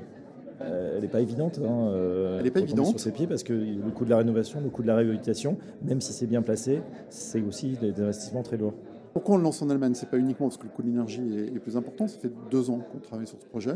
elle 0.60 1.02
n'est 1.02 1.08
pas 1.08 1.22
évidente. 1.22 1.60
Hein, 1.64 1.88
euh, 1.88 2.38
elle 2.38 2.46
n'est 2.46 2.52
pas 2.52 2.62
évidente. 2.62 2.88
Sur 2.88 3.00
ses 3.00 3.12
pieds 3.12 3.28
parce 3.28 3.44
que 3.44 3.54
le 3.54 3.92
coût 3.92 4.06
de 4.06 4.10
la 4.10 4.18
rénovation, 4.18 4.62
le 4.62 4.70
coût 4.70 4.82
de 4.82 4.88
la 4.88 4.96
réhabilitation, 4.96 5.58
même 5.82 6.02
si 6.02 6.14
c'est 6.14 6.28
bien 6.28 6.42
placé, 6.42 6.82
c'est 7.10 7.42
aussi 7.42 7.78
des 7.82 8.02
investissements 8.02 8.44
très 8.44 8.58
lourds. 8.58 8.74
Pourquoi 9.14 9.36
on 9.36 9.38
le 9.38 9.44
lance 9.44 9.62
en 9.62 9.70
Allemagne? 9.70 9.94
C'est 9.94 10.10
pas 10.10 10.18
uniquement 10.18 10.48
parce 10.48 10.58
que 10.58 10.64
le 10.64 10.70
coût 10.70 10.82
de 10.82 10.88
l'énergie 10.88 11.22
est, 11.38 11.60
plus 11.60 11.78
important. 11.78 12.08
Ça 12.08 12.18
fait 12.18 12.32
deux 12.50 12.72
ans 12.72 12.80
qu'on 12.80 12.98
travaille 12.98 13.28
sur 13.28 13.40
ce 13.40 13.46
projet, 13.46 13.76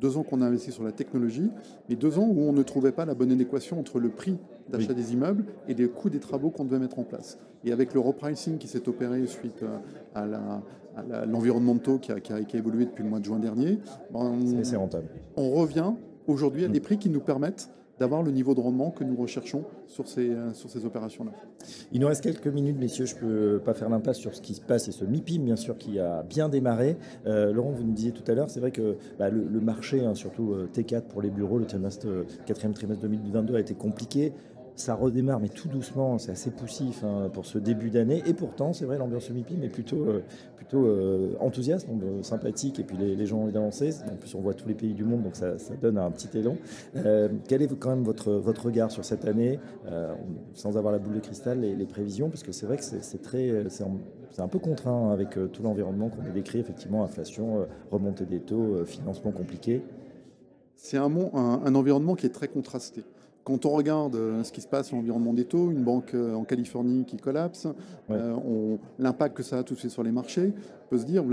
deux 0.00 0.16
ans 0.16 0.22
qu'on 0.22 0.40
a 0.40 0.46
investi 0.46 0.72
sur 0.72 0.82
la 0.82 0.92
technologie, 0.92 1.50
mais 1.90 1.94
deux 1.94 2.18
ans 2.18 2.26
où 2.26 2.40
on 2.40 2.54
ne 2.54 2.62
trouvait 2.62 2.92
pas 2.92 3.04
la 3.04 3.14
bonne 3.14 3.30
adéquation 3.30 3.78
entre 3.78 4.00
le 4.00 4.08
prix 4.08 4.38
d'achat 4.70 4.94
des 4.94 5.12
immeubles 5.12 5.44
et 5.68 5.74
les 5.74 5.88
coûts 5.88 6.08
des 6.08 6.20
travaux 6.20 6.48
qu'on 6.48 6.64
devait 6.64 6.78
mettre 6.78 6.98
en 6.98 7.04
place. 7.04 7.38
Et 7.64 7.72
avec 7.72 7.92
le 7.92 8.00
repricing 8.00 8.56
qui 8.56 8.66
s'est 8.66 8.88
opéré 8.88 9.26
suite 9.26 9.62
à 10.14 10.26
l'environnement 11.26 11.76
qui, 12.00 12.10
a, 12.10 12.20
qui, 12.20 12.32
a, 12.32 12.58
évolué 12.58 12.86
depuis 12.86 13.04
le 13.04 13.10
mois 13.10 13.20
de 13.20 13.26
juin 13.26 13.38
dernier, 13.38 13.78
ben, 14.10 14.38
c'est 14.62 14.76
rentable. 14.76 15.08
On 15.36 15.50
revient 15.50 15.92
aujourd'hui 16.28 16.64
à 16.64 16.68
des 16.68 16.80
prix 16.80 16.98
qui 16.98 17.10
nous 17.10 17.20
permettent 17.20 17.70
d'avoir 17.98 18.22
le 18.22 18.30
niveau 18.30 18.54
de 18.54 18.60
rendement 18.60 18.90
que 18.90 19.04
nous 19.04 19.16
recherchons 19.16 19.64
sur 19.86 20.06
ces, 20.08 20.30
euh, 20.30 20.52
opérations-là. 20.84 21.32
Il 21.92 22.00
nous 22.00 22.06
reste 22.06 22.22
quelques 22.22 22.46
minutes, 22.46 22.78
messieurs. 22.78 23.06
Je 23.06 23.16
ne 23.16 23.20
peux 23.20 23.58
pas 23.58 23.74
faire 23.74 23.88
l'impasse 23.88 24.18
sur 24.18 24.34
ce 24.34 24.40
qui 24.40 24.54
se 24.54 24.60
passe 24.60 24.88
et 24.88 24.92
ce 24.92 25.04
MIPIM, 25.04 25.42
bien 25.42 25.56
sûr, 25.56 25.76
qui 25.76 25.98
a 25.98 26.22
bien 26.22 26.48
démarré. 26.48 26.96
Euh, 27.26 27.52
Laurent, 27.52 27.72
vous 27.72 27.82
nous 27.82 27.92
disiez 27.92 28.12
tout 28.12 28.22
à 28.30 28.34
l'heure, 28.34 28.50
c'est 28.50 28.60
vrai 28.60 28.70
que 28.70 28.96
bah, 29.18 29.30
le, 29.30 29.60
marché, 29.60 30.04
hein, 30.04 30.14
surtout 30.14 30.52
euh, 30.52 30.68
T4 30.72 31.02
pour 31.02 31.22
les 31.22 31.30
bureaux, 31.30 31.58
le 31.58 31.66
trimestre, 31.66 32.06
quatrième 32.46 32.72
trimestre 32.72 33.02
2022 33.02 33.56
a 33.56 33.60
été 33.60 33.74
compliqué 33.74 34.32
ça 34.80 34.94
redémarre, 34.94 35.40
mais 35.40 35.48
tout 35.48 35.68
doucement. 35.68 36.18
C'est 36.18 36.32
assez 36.32 36.50
poussif 36.50 37.02
hein, 37.04 37.30
pour 37.32 37.46
ce 37.46 37.58
début 37.58 37.90
d'année. 37.90 38.22
Et 38.26 38.34
pourtant, 38.34 38.72
c'est 38.72 38.84
vrai, 38.84 38.98
l'ambiance 38.98 39.30
MIPI, 39.30 39.56
mais 39.58 39.68
plutôt, 39.68 40.04
euh, 40.04 40.22
plutôt 40.56 40.86
euh, 40.86 41.34
enthousiaste, 41.40 41.88
euh, 41.88 42.22
sympathique. 42.22 42.78
Et 42.78 42.84
puis 42.84 42.96
les, 42.96 43.26
gens 43.26 43.38
ont 43.38 43.42
envie 43.44 43.52
d'avancer. 43.52 43.90
En 44.10 44.16
plus, 44.16 44.34
on 44.34 44.40
voit 44.40 44.54
tous 44.54 44.68
les 44.68 44.74
pays 44.74 44.94
du 44.94 45.04
monde, 45.04 45.22
donc 45.22 45.36
ça, 45.36 45.56
donne 45.80 45.98
un 45.98 46.10
petit 46.10 46.36
élan. 46.38 46.56
quel 47.46 47.62
est 47.62 47.78
quand 47.78 47.90
même 47.90 48.04
votre, 48.04 48.32
votre 48.32 48.66
regard 48.66 48.90
sur 48.90 49.04
cette 49.04 49.24
année, 49.24 49.58
sans 50.54 50.76
avoir 50.76 50.92
la 50.92 50.98
boule 50.98 51.14
de 51.14 51.20
cristal, 51.20 51.60
les, 51.60 51.74
les 51.74 51.86
prévisions? 51.86 52.28
Parce 52.28 52.42
que 52.42 52.52
c'est 52.52 52.66
vrai 52.66 52.76
que 52.76 52.82
c'est 52.82 54.40
un 54.40 54.48
peu 54.48 54.58
contraint 54.58 55.10
avec 55.12 55.30
tout 55.52 55.62
l'environnement 55.62 56.08
qu'on 56.08 56.24
a 56.24 56.30
décrit, 56.30 56.60
effectivement, 56.60 57.02
inflation, 57.04 57.66
remontée 57.90 58.24
des 58.24 58.40
taux, 58.40 58.84
financement 58.84 59.32
compliqué. 59.32 59.82
C'est 60.76 60.96
un 60.96 61.74
environnement 61.74 62.14
qui 62.14 62.26
est 62.26 62.30
très 62.30 62.48
contrasté. 62.48 63.02
Quand 63.48 63.64
on 63.64 63.70
regarde 63.70 64.14
euh, 64.14 64.44
ce 64.44 64.52
qui 64.52 64.60
se 64.60 64.68
passe 64.68 64.90
dans 64.90 64.98
l'environnement 64.98 65.32
des 65.32 65.46
taux, 65.46 65.70
une 65.70 65.82
banque 65.82 66.12
euh, 66.12 66.34
en 66.34 66.44
Californie 66.44 67.06
qui 67.06 67.16
collapse, 67.16 67.66
euh, 68.10 68.76
l'impact 68.98 69.34
que 69.34 69.42
ça 69.42 69.56
a 69.56 69.62
tout 69.62 69.72
de 69.72 69.78
suite 69.78 69.90
sur 69.90 70.02
les 70.02 70.12
marchés, 70.12 70.52
on 70.84 70.88
peut 70.90 70.98
se 70.98 71.06
dire, 71.06 71.24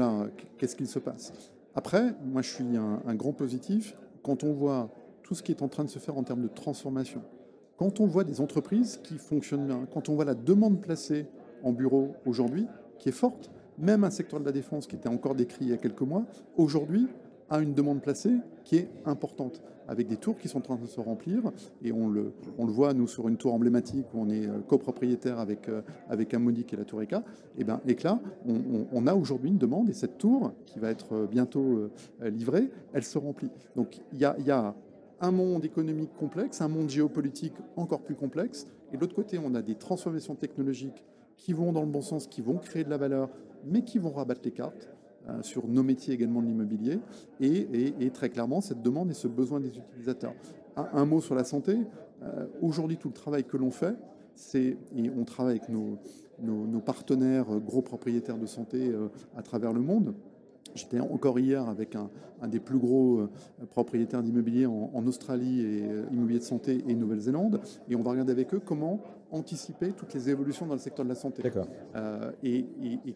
qu'est-ce 0.58 0.78
qu'il 0.78 0.88
se 0.88 0.99
passe? 0.99 1.34
Après, 1.75 2.15
moi 2.23 2.41
je 2.41 2.51
suis 2.51 2.63
un, 2.78 3.15
grand 3.15 3.34
positif, 3.34 3.97
quand 4.23 4.45
on 4.45 4.54
voit 4.54 4.89
tout 5.23 5.36
ce 5.36 5.43
qui 5.43 5.51
est 5.51 5.62
en 5.62 5.67
train 5.67 5.84
de 5.84 5.89
se 5.89 5.99
faire 5.99 6.17
en 6.17 6.23
termes 6.23 6.41
de 6.41 6.47
transformation, 6.47 7.21
quand 7.75 7.99
on 7.99 8.06
voit 8.06 8.23
des 8.23 8.39
entreprises 8.39 8.97
qui 9.04 9.17
fonctionnent 9.17 9.65
bien, 9.65 9.86
quand 9.93 10.08
on 10.08 10.15
voit 10.15 10.23
la 10.23 10.36
demande 10.36 10.80
placée 10.80 11.28
en 11.63 11.73
bureau 11.73 12.13
aujourd'hui, 12.25 12.65
qui 12.97 13.10
est 13.10 13.12
forte, 13.12 13.51
même 13.78 14.06
un 14.06 14.10
secteur 14.10 14.39
de 14.39 14.45
la 14.45 14.54
défense 14.54 14.88
qui 14.88 14.95
était 14.95 15.10
encore 15.10 15.36
décrit 15.36 15.65
il 15.65 15.71
y 15.71 15.73
a 15.73 15.78
quelques 15.78 15.99
mois, 15.99 16.23
aujourd'hui 16.56 17.10
a 17.49 17.60
une 17.60 17.73
demande 17.73 18.01
placée 18.01 18.38
qui 18.63 18.77
est 18.77 18.89
importante 19.05 19.62
avec 19.88 20.08
des 20.08 20.17
tours 20.17 20.38
qui 20.38 20.47
sont 20.47 20.58
en 20.60 20.62
train 20.62 20.75
de 20.77 20.88
se 20.88 20.99
remplir. 20.99 21.51
Et 21.84 21.91
on 21.91 22.10
le, 22.10 22.34
on 22.58 22.65
le 22.65 22.71
voit, 22.71 22.93
nous, 22.93 23.08
sur 23.08 23.27
une 23.27 23.38
tour 23.38 23.53
emblématique 23.53 24.05
où 24.13 24.21
on 24.21 24.29
est 24.29 24.47
euh, 24.47 24.60
copropriétaire 24.67 25.39
avec, 25.39 25.69
euh, 25.69 25.81
avec 26.10 26.34
Ammonique 26.34 26.73
et 26.73 26.77
la 26.77 26.86
Tour 26.86 27.01
Eka. 27.01 27.23
Et, 27.58 27.63
ben, 27.63 27.81
et 27.86 27.95
que 27.95 28.03
là, 28.03 28.19
on, 28.91 29.08
a 29.08 29.13
aujourd'hui 29.13 29.49
une 29.49 29.58
demande 29.58 29.89
et 29.89 29.93
cette 29.93 30.17
tour, 30.17 30.53
qui 30.65 30.79
va 30.79 30.89
être 30.89 31.13
euh, 31.13 31.27
bientôt 31.27 31.89
livrée, 32.21 32.71
elle 32.93 33.03
se 33.03 33.17
remplit. 33.17 33.49
Donc 33.75 33.99
il 34.13 34.19
y 34.19 34.25
a, 34.25 34.36
y 34.39 34.51
a 34.51 34.73
un 35.21 35.31
monde 35.31 35.65
économique 35.65 36.13
complexe, 36.17 36.62
un 36.62 36.67
monde 36.67 36.89
géopolitique 36.89 37.53
encore 37.75 38.01
plus 38.01 38.15
complexe. 38.15 38.67
Et 38.91 38.95
de 38.95 39.01
l'autre 39.01 39.15
côté, 39.15 39.39
on 39.39 39.53
a 39.55 39.62
des 39.62 39.75
transformations 39.75 40.36
technologiques 40.36 41.03
qui 41.38 41.53
vont 41.53 41.71
dans 41.71 41.81
le 41.81 41.88
bon 41.88 42.01
sens, 42.01 42.27
qui 42.27 42.41
vont 42.41 42.58
créer 42.58 42.84
de 42.84 42.89
la 42.89 42.97
valeur, 42.97 43.29
mais 43.65 43.84
qui 43.84 43.99
vont 43.99 44.12
rabattre 44.12 44.41
les 44.43 44.51
cartes. 44.51 44.89
Euh, 45.28 45.42
sur 45.42 45.68
nos 45.68 45.82
métiers 45.82 46.14
également 46.14 46.40
de 46.40 46.46
l'immobilier, 46.46 47.00
et, 47.40 48.12
très 48.14 48.30
clairement 48.30 48.62
cette 48.62 48.84
demande 48.84 49.10
et 49.10 49.16
ce 49.16 49.28
besoin 49.28 49.60
des 49.60 49.76
utilisateurs. 49.76 50.36
Un, 50.76 51.06
mot 51.06 51.20
sur 51.20 51.34
la 51.34 51.44
santé. 51.44 51.80
Euh, 52.22 52.46
aujourd'hui, 52.62 52.98
tout 52.98 53.08
le 53.08 53.14
travail 53.14 53.44
que 53.44 53.58
l'on 53.58 53.72
fait, 53.72 53.96
c'est, 54.36 54.78
et 54.96 55.10
on 55.18 55.24
travaille 55.24 55.58
avec 55.58 55.70
nos, 55.70 56.80
partenaires 56.82 57.60
gros 57.60 57.82
propriétaires 57.82 58.38
de 58.38 58.46
santé 58.46 58.90
euh, 58.90 59.08
à 59.36 59.42
travers 59.42 59.74
le 59.74 59.82
monde, 59.82 60.14
J'étais 60.76 61.00
encore 61.00 61.40
hier 61.40 61.68
avec 61.70 61.96
un, 61.96 62.10
des 62.48 62.60
plus 62.60 62.78
gros 62.78 63.20
euh, 63.20 63.30
propriétaires 63.72 64.22
d'immobilier 64.22 64.66
en, 64.66 65.08
Australie 65.08 65.62
et 65.62 65.84
euh, 65.84 66.04
immobilier 66.12 66.40
de 66.40 66.44
santé 66.44 66.84
et 66.88 66.94
Nouvelle-Zélande, 66.94 67.62
et 67.90 67.96
on 67.96 68.04
va 68.04 68.12
regarder 68.12 68.34
avec 68.34 68.54
eux 68.54 68.62
comment 68.64 69.00
anticiper 69.32 69.94
toutes 69.94 70.14
les 70.14 70.30
évolutions 70.30 70.66
dans 70.66 70.74
le 70.74 70.80
secteur 70.80 71.06
de 71.06 71.10
la 71.10 71.16
santé. 71.16 71.42
D'accord. 71.42 71.68
Euh, 71.96 72.32
et, 72.44 72.66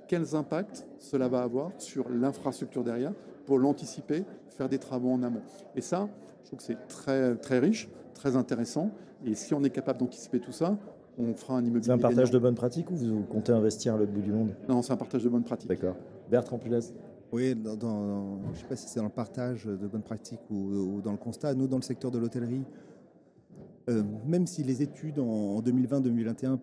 quels 0.08 0.36
impacts 0.36 0.88
cela 1.00 1.28
va 1.28 1.42
avoir 1.42 1.72
sur 1.78 2.10
l'infrastructure 2.10 2.84
derrière 2.84 3.14
pour 3.46 3.60
l'anticiper, 3.60 4.24
faire 4.50 4.70
des 4.70 4.80
travaux 4.80 5.12
en 5.12 5.22
amont. 5.22 5.42
Et 5.76 5.82
ça, 5.82 6.08
je 6.44 6.48
trouve 6.48 6.60
que 6.60 6.66
c'est 6.66 6.88
très, 6.88 7.36
très 7.36 7.60
riche, 7.60 7.90
très 8.14 8.36
intéressant. 8.36 8.92
Et 9.26 9.36
si 9.36 9.54
on 9.54 9.64
est 9.64 9.70
capable 9.70 10.00
d'anticiper 10.00 10.40
tout 10.40 10.52
ça, 10.52 10.78
on 11.18 11.34
fera 11.34 11.56
un 11.56 11.62
immobilier. 11.66 11.84
C'est 11.84 11.92
un 11.92 11.98
partage 11.98 12.32
de 12.32 12.40
bonnes 12.40 12.56
pratiques 12.56 12.90
ou 12.90 12.96
vous 12.96 13.24
comptez 13.24 13.52
investir 13.52 13.96
à 13.96 13.98
l'autre 13.98 14.12
bout 14.12 14.22
du 14.22 14.32
monde? 14.32 14.56
Non, 14.70 14.82
c'est 14.82 14.94
un 14.94 14.98
partage 14.98 15.24
de 15.24 15.30
bonnes 15.30 15.44
pratiques. 15.44 15.70
D'accord. 15.70 15.96
Bertrand 16.30 16.58
Pulas 16.58 16.94
oui, 17.32 17.56
dans, 17.56 18.40
je 18.46 18.50
ne 18.50 18.56
sais 18.56 18.66
pas 18.66 18.76
si 18.76 18.88
c'est 18.88 19.00
dans 19.00 19.06
le 19.06 19.12
partage 19.12 19.66
de 19.66 19.88
bonnes 19.88 20.02
pratiques 20.02 20.42
ou, 20.50 21.02
dans 21.02 21.12
le 21.12 21.18
constat. 21.18 21.54
Nous, 21.54 21.68
dans 21.68 21.78
le 21.78 21.84
secteur 21.84 22.12
de 22.12 22.18
l'hôtellerie, 22.18 22.64
euh, 23.90 24.04
même 24.26 24.48
si 24.48 24.64
les 24.64 24.82
études 24.82 25.20
en, 25.20 25.62
2020-2021 25.62 26.60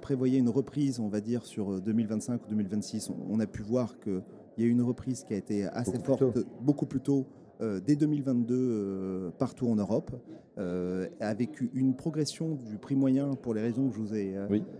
prévoyaient 0.00 0.38
une 0.38 0.48
reprise, 0.48 1.00
on 1.00 1.08
va 1.08 1.20
dire, 1.20 1.44
sur 1.44 1.80
2025 1.80 2.42
ou 2.46 2.50
2026, 2.50 3.10
on, 3.30 3.38
a 3.40 3.46
pu 3.46 3.62
voir 3.62 3.98
qu'il 4.00 4.22
y 4.58 4.62
a 4.62 4.66
eu 4.66 4.70
une 4.70 4.82
reprise 4.82 5.22
qui 5.22 5.34
a 5.34 5.36
été 5.36 5.66
assez 5.66 5.98
forte, 5.98 6.38
beaucoup 6.60 6.86
plus 6.86 7.00
tôt 7.00 7.26
euh, 7.26 7.39
dès 7.84 7.96
2022 7.96 8.54
euh, 8.54 9.30
partout 9.38 9.68
en 9.68 9.76
Europe, 9.76 10.10
euh, 10.58 11.08
avec 11.20 11.60
une 11.74 11.94
progression 11.94 12.54
du 12.54 12.78
prix 12.78 12.96
moyen 12.96 13.34
pour 13.34 13.54
les 13.54 13.60
raisons 13.60 13.88
que 13.88 13.94
je 13.94 14.00
vous 14.00 14.14
ai 14.14 14.34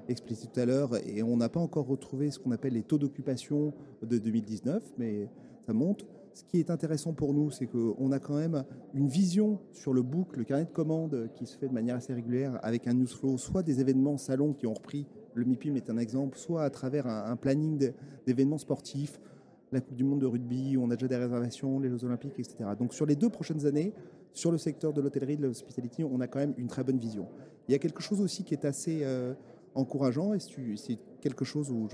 expliquées 0.09 0.47
tout 0.53 0.61
à 0.61 0.65
l'heure. 0.65 0.91
Et 1.07 1.23
on 1.23 1.37
n'a 1.37 1.49
pas 1.49 1.61
encore 1.61 1.87
retrouvé 1.87 2.31
ce 2.31 2.39
qu'on 2.39 2.53
appelle 2.53 2.75
les 2.75 2.83
taux 2.83 2.99
d'occupation 2.99 3.73
de 4.03 4.19
2019, 4.19 4.83
mais 4.99 5.29
ça 5.67 5.73
monte. 5.73 6.07
ce 6.33 6.45
qui 6.45 6.59
est 6.59 6.71
intéressant 6.71 7.13
pour 7.13 7.35
nous, 7.35 7.51
c'est 7.51 7.67
qu'on 7.67 8.13
a 8.13 8.19
quand 8.19 8.37
même 8.37 8.65
une 8.95 9.09
vision 9.09 9.59
sur 9.73 9.93
le 9.93 10.03
book, 10.03 10.37
le 10.37 10.45
carnet 10.45 10.65
de 10.65 10.71
commandes 10.71 11.29
qui 11.35 11.47
se 11.47 11.59
fait 11.59 11.69
de 11.69 11.75
manière 11.75 11.97
assez 11.97 12.15
régulière 12.15 12.59
avec 12.63 12.87
un 12.87 12.95
newsflow, 12.95 13.37
soit 13.37 13.63
des 13.63 13.81
événements 13.81 14.17
salons 14.17 14.53
qui 14.53 14.67
ont 14.67 14.75
repris, 14.75 15.07
le 15.35 15.45
MIPIM 15.45 15.77
est 15.77 15.91
un 15.91 15.99
exemple, 15.99 16.39
soit 16.39 16.63
à 16.63 16.71
travers 16.71 17.07
un, 17.07 17.37
planning 17.37 17.93
d'événements 18.27 18.59
sportifs, 18.59 19.21
la 19.73 19.81
Coupe 19.81 19.97
du 19.97 20.05
Monde 20.05 20.21
de 20.21 20.27
rugby, 20.27 20.77
on 20.79 20.91
a 20.91 20.97
déjà 20.97 21.09
des 21.09 21.17
réservations, 21.17 21.79
les 21.79 21.89
Jeux 21.89 22.05
Olympiques, 22.05 22.39
etc. 22.39 22.57
Donc 22.79 22.95
sur 22.95 23.07
les 23.07 23.17
deux 23.17 23.29
prochaines 23.29 23.67
années, 23.67 23.93
sur 24.33 24.53
le 24.53 24.59
secteur 24.59 24.93
de 24.93 25.01
l'hôtellerie, 25.01 25.37
de 25.37 25.47
l'hospitality, 25.47 26.05
on 26.05 26.21
a 26.21 26.27
quand 26.27 26.39
même 26.39 26.55
une 26.57 26.69
très 26.69 26.85
bonne 26.85 26.99
vision. 26.99 27.29
Il 27.69 27.73
y 27.73 27.75
a 27.75 27.79
quelque 27.79 28.03
chose 28.03 28.21
aussi 28.21 28.45
qui 28.45 28.55
est 28.55 28.65
assez 28.65 29.01
euh, 29.03 29.35
encourageant, 29.75 30.35
et 30.35 30.39
c'est 30.41 30.99
quelque 31.21 31.45
chose 31.45 31.71
où 31.71 31.89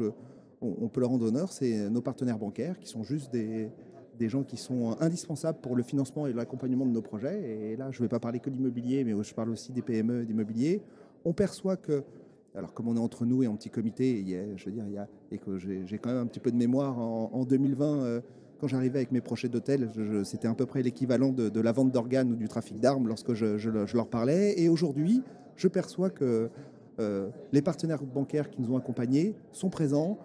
on, 0.61 0.89
peut 0.89 1.01
leur 1.01 1.11
rendre 1.11 1.27
honneur, 1.27 1.53
c'est 1.53 1.91
nos 1.91 2.01
partenaires 2.01 2.39
bancaires 2.39 2.79
qui 2.79 2.89
sont 2.89 3.03
juste 3.03 3.33
des, 3.33 3.71
des 4.19 4.29
gens 4.29 4.43
qui 4.43 4.57
sont 4.57 4.97
indispensables 5.01 5.61
pour 5.61 5.77
le 5.77 5.83
financement 5.83 6.27
et 6.27 6.33
l'accompagnement 6.33 6.87
de 6.87 6.91
nos 6.91 7.03
projets. 7.03 7.73
Et 7.73 7.77
là, 7.77 7.91
je 7.91 8.01
ne 8.01 8.05
vais 8.05 8.09
pas 8.09 8.21
parler 8.21 8.41
que 8.41 8.51
d'immobilier, 8.51 9.05
mais 9.05 9.13
je 9.23 9.35
parle 9.35 9.51
aussi 9.51 9.73
des 9.73 9.83
PME 9.83 10.25
d'immobilier. 10.25 10.83
On 11.25 11.33
perçoit 11.33 11.77
que, 11.77 12.05
alors 12.57 12.73
comme 12.73 12.89
on 12.89 12.97
est 12.97 13.01
entre 13.01 13.27
nous 13.27 13.43
et 13.43 13.47
en 13.47 13.55
petit 13.55 13.69
comité, 13.69 14.25
je 14.57 14.65
veux 14.65 14.73
dire, 14.73 14.85
il 14.87 14.95
y 14.95 14.99
a, 14.99 15.07
et 15.31 15.39
que 15.39 15.59
j'ai 15.59 15.99
quand 15.99 16.09
même 16.09 16.23
un 16.23 16.27
petit 16.27 16.41
peu 16.41 16.51
de 16.51 16.57
mémoire, 16.57 16.99
en, 16.99 17.45
2020, 17.45 17.99
euh, 18.01 18.21
quand 18.59 18.67
j'arrivais 18.67 18.99
avec 18.99 19.13
mes 19.13 19.21
projets 19.21 19.49
d'hôtel, 19.49 19.91
c'était 20.25 20.49
à 20.49 20.55
peu 20.55 20.65
près 20.65 20.83
l'équivalent 20.83 21.33
de, 21.33 21.61
la 21.61 21.73
vente 21.73 21.93
d'organes 21.93 22.33
ou 22.33 22.37
du 22.37 22.49
trafic 22.49 22.81
d'armes 22.81 23.09
lorsque 23.09 23.35
je, 23.35 23.95
leur 23.95 24.09
parlais. 24.09 24.59
Et 24.59 24.71
aujourd'hui, 24.71 25.23
je 25.57 25.69
perçois 25.69 26.09
que 26.09 26.49
euh, 26.99 27.29
les 27.53 27.61
partenaires 27.61 28.03
bancaires 28.03 28.49
qui 28.49 28.63
nous 28.63 28.73
ont 28.73 28.79
accompagnés 28.79 29.35
sont 29.53 29.69
présents, 29.69 30.19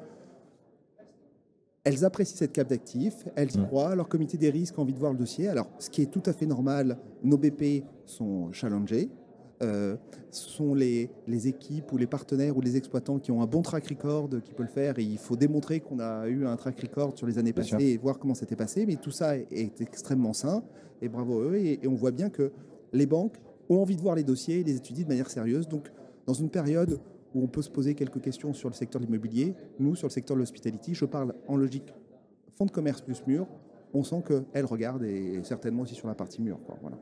elles 1.84 2.06
apprécient 2.06 2.38
cette 2.38 2.54
cap 2.54 2.70
d'actifs, 2.70 3.26
elles 3.36 3.54
y 3.54 3.62
croient, 3.66 3.96
leur 3.96 4.08
comité 4.08 4.38
des 4.38 4.52
risques 4.52 4.76
a 4.78 4.82
envie 4.82 4.94
de 4.94 5.00
voir 5.00 5.12
le 5.12 5.18
dossier. 5.18 5.50
Alors, 5.50 5.68
ce 5.80 5.90
qui 5.90 6.04
est 6.04 6.12
tout 6.12 6.24
à 6.28 6.32
fait 6.32 6.46
normal, 6.46 6.98
nos 7.24 7.38
BP 7.38 7.84
sont 8.06 8.54
challengés. 8.54 9.10
Euh, 9.62 9.96
ce 10.32 10.50
sont 10.50 10.74
les, 10.74 11.10
les, 11.28 11.48
équipes 11.48 11.92
ou 11.92 11.98
les 11.98 12.08
partenaires 12.08 12.58
ou 12.58 12.62
les 12.62 12.78
exploitants 12.78 13.20
qui 13.20 13.32
ont 13.32 13.42
un 13.42 13.46
bon 13.46 13.62
track 13.62 13.88
record 13.88 14.30
qui 14.44 14.54
peuvent 14.54 14.66
le 14.66 14.72
faire. 14.72 14.98
Et 14.98 15.04
il 15.04 15.18
faut 15.18 15.36
démontrer 15.36 15.82
qu'on 15.82 16.00
a 16.00 16.28
eu 16.28 16.46
un 16.46 16.56
track 16.56 16.80
record 16.82 17.18
sur 17.18 17.28
les 17.28 17.38
années 17.38 17.54
passées 17.54 17.76
et 17.80 17.98
voir 17.98 18.18
comment 18.18 18.34
c'était 18.34 18.56
passé. 18.56 18.86
Mais 18.86 18.96
tout 18.96 19.12
ça 19.12 19.38
est, 19.38 19.82
extrêmement 19.82 20.34
sain 20.34 20.64
et 21.02 21.10
bravo 21.10 21.42
à 21.42 21.46
eux. 21.46 21.56
Et, 21.58 21.80
et, 21.84 21.88
on 21.88 21.96
voit 21.96 22.12
bien 22.12 22.30
que 22.30 22.52
les 22.94 23.06
banques 23.06 23.38
ont 23.70 23.82
envie 23.82 23.96
de 23.96 24.02
voir 24.02 24.16
les 24.16 24.24
dossiers 24.24 24.62
et 24.62 24.64
les 24.64 24.76
étudier 24.78 25.04
de 25.04 25.10
manière 25.10 25.30
sérieuse. 25.30 25.68
Donc, 25.68 25.92
dans 26.26 26.34
une 26.34 26.50
période 26.50 27.00
où 27.34 27.44
on 27.44 27.48
peut 27.48 27.62
se 27.62 27.70
poser 27.70 27.96
quelques 27.96 28.22
questions 28.22 28.54
sur 28.54 28.70
le 28.70 28.76
secteur 28.76 29.00
de 29.00 29.06
l'immobilier. 29.06 29.56
Nous, 29.80 29.96
sur 29.96 30.08
le 30.08 30.12
secteur 30.12 30.36
de 30.36 30.42
l'hospitality, 30.42 30.94
je 30.94 31.06
parle 31.06 31.34
en 31.48 31.56
logique 31.56 31.94
fonds 32.58 32.66
de 32.66 32.72
commerce 32.72 33.02
plus 33.02 33.26
mur. 33.26 33.48
On 33.94 34.04
sent 34.04 34.24
qu'elle 34.28 34.66
regarde 34.66 35.04
et 35.04 35.42
certainement 35.44 35.84
aussi 35.84 35.96
sur 35.96 36.08
la 36.08 36.16
partie 36.16 36.42
mur. 36.42 36.60
Voilà. 36.82 36.98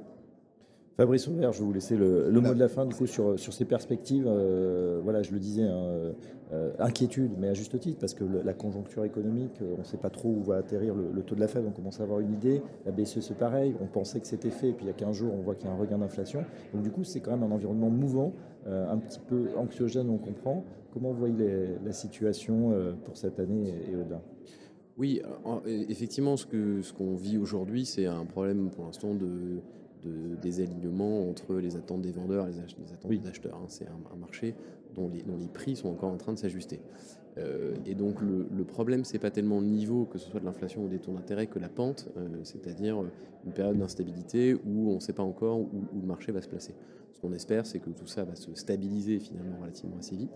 Fabrice 1.00 1.30
Auvert, 1.30 1.54
je 1.54 1.60
vais 1.60 1.64
vous 1.66 1.72
laisser 1.72 1.96
le, 1.96 2.30
mot 2.30 2.54
de 2.54 2.60
la 2.60 2.68
fin 2.68 2.86
du 2.86 2.94
coup 2.94 3.08
sur, 3.08 3.40
sur 3.40 3.54
ces 3.54 3.64
perspectives. 3.64 4.26
Euh, 4.28 5.00
voilà, 5.02 5.24
je 5.24 5.32
le 5.32 5.40
disais, 5.40 5.64
hein, 5.64 6.12
euh, 6.52 6.74
inquiétude, 6.78 7.32
mais 7.40 7.48
à 7.48 7.54
juste 7.54 7.80
titre, 7.80 8.00
parce 8.02 8.14
que 8.14 8.26
la 8.26 8.54
conjoncture 8.54 9.06
économique, 9.06 9.62
euh, 9.62 9.76
on 9.78 9.80
ne 9.80 9.86
sait 9.86 9.96
pas 9.96 10.10
trop 10.10 10.28
où 10.28 10.44
va 10.44 10.58
atterrir 10.58 10.94
le, 10.96 11.24
taux 11.24 11.36
de 11.36 11.40
la 11.40 11.48
Fed, 11.48 11.64
on 11.66 11.72
commence 11.72 12.02
à 12.02 12.04
avoir 12.04 12.20
une 12.20 12.34
idée. 12.34 12.62
La 12.86 12.92
BCE, 12.92 13.22
c'est 13.22 13.38
pareil, 13.38 13.74
on 13.82 13.86
pensait 13.86 14.20
que 14.20 14.28
c'était 14.28 14.50
fait, 14.50 14.72
et 14.72 14.74
puis 14.74 14.84
il 14.84 14.88
y 14.88 14.92
a 14.92 14.94
15 14.94 15.16
jours, 15.16 15.34
on 15.34 15.42
voit 15.42 15.56
qu'il 15.56 15.68
y 15.68 15.72
a 15.72 15.74
un 15.74 15.78
regain 15.78 16.00
d'inflation. 16.00 16.44
Donc 16.74 16.84
du 16.84 16.92
coup, 16.92 17.06
c'est 17.06 17.22
quand 17.22 17.32
même 17.32 17.50
un 17.50 17.56
environnement 17.56 17.90
mouvant, 17.90 18.34
un 18.68 18.98
petit 18.98 19.22
peu 19.22 19.52
anxiogène, 19.56 20.10
on 20.10 20.18
comprend. 20.18 20.66
Comment 20.92 21.14
vous 21.14 21.20
voyez 21.20 21.78
la 21.86 21.94
situation 21.94 22.74
pour 23.06 23.16
cette 23.16 23.40
année 23.40 23.74
et, 23.90 23.96
au-delà 23.96 24.22
oui, 24.98 25.22
effectivement, 25.66 26.36
ce 26.36 26.46
qu'on 26.46 26.84
ce 26.84 26.92
qu'on 26.92 27.16
vit 27.16 27.38
aujourd'hui, 27.38 27.86
c'est 27.86 28.06
un 28.06 28.26
problème 28.26 28.70
pour 28.70 28.84
l'instant 28.84 29.14
de, 29.14 29.62
des 30.04 30.62
alignements 30.62 31.30
entre 31.30 31.56
les 31.56 31.76
attentes 31.76 32.02
des 32.02 32.12
vendeurs 32.12 32.48
et 32.48 32.52
les, 32.52 32.94
attentes 32.94 33.12
des 33.12 33.28
acheteurs. 33.28 33.56
Hein. 33.56 33.66
C'est 33.68 33.88
un, 33.88 34.18
marché 34.18 34.56
dont 34.96 35.10
les, 35.10 35.22
dont 35.24 35.38
les, 35.38 35.48
prix 35.48 35.76
sont 35.76 35.90
encore 35.90 36.12
en 36.12 36.18
train 36.18 36.34
de 36.34 36.40
s'ajuster. 36.40 36.80
Euh, 37.38 37.76
et 37.86 37.96
donc 37.96 38.22
le, 38.22 38.48
le 38.52 38.64
problème, 38.64 39.06
c'est 39.06 39.20
pas 39.20 39.32
tellement 39.32 39.60
le 39.60 39.68
niveau, 39.68 40.06
que 40.06 40.18
ce 40.18 40.30
soit 40.30 40.40
de 40.40 40.46
l'inflation 40.46 40.84
ou 40.84 40.88
des 40.88 41.00
taux 41.00 41.12
d'intérêt, 41.12 41.48
que 41.48 41.60
la 41.60 41.70
pente, 41.70 42.10
euh, 42.18 42.28
c'est-à-dire 42.44 43.04
une 43.46 43.52
période 43.52 43.78
d'instabilité 43.78 44.54
où 44.54 44.92
on 44.92 44.96
ne 44.96 45.00
sait 45.00 45.14
pas 45.14 45.24
encore 45.24 45.60
où, 45.60 45.70
le 45.94 46.08
marché 46.08 46.32
va 46.32 46.42
se 46.42 46.50
placer. 46.50 46.74
Ce 47.14 47.20
qu'on 47.20 47.34
espère, 47.34 47.66
c'est 47.66 47.80
que 47.80 47.90
tout 47.90 48.08
ça 48.08 48.24
va 48.24 48.36
se 48.36 48.54
stabiliser 48.56 49.20
finalement 49.20 49.60
relativement 49.62 49.98
assez 49.98 50.16
vite. 50.16 50.32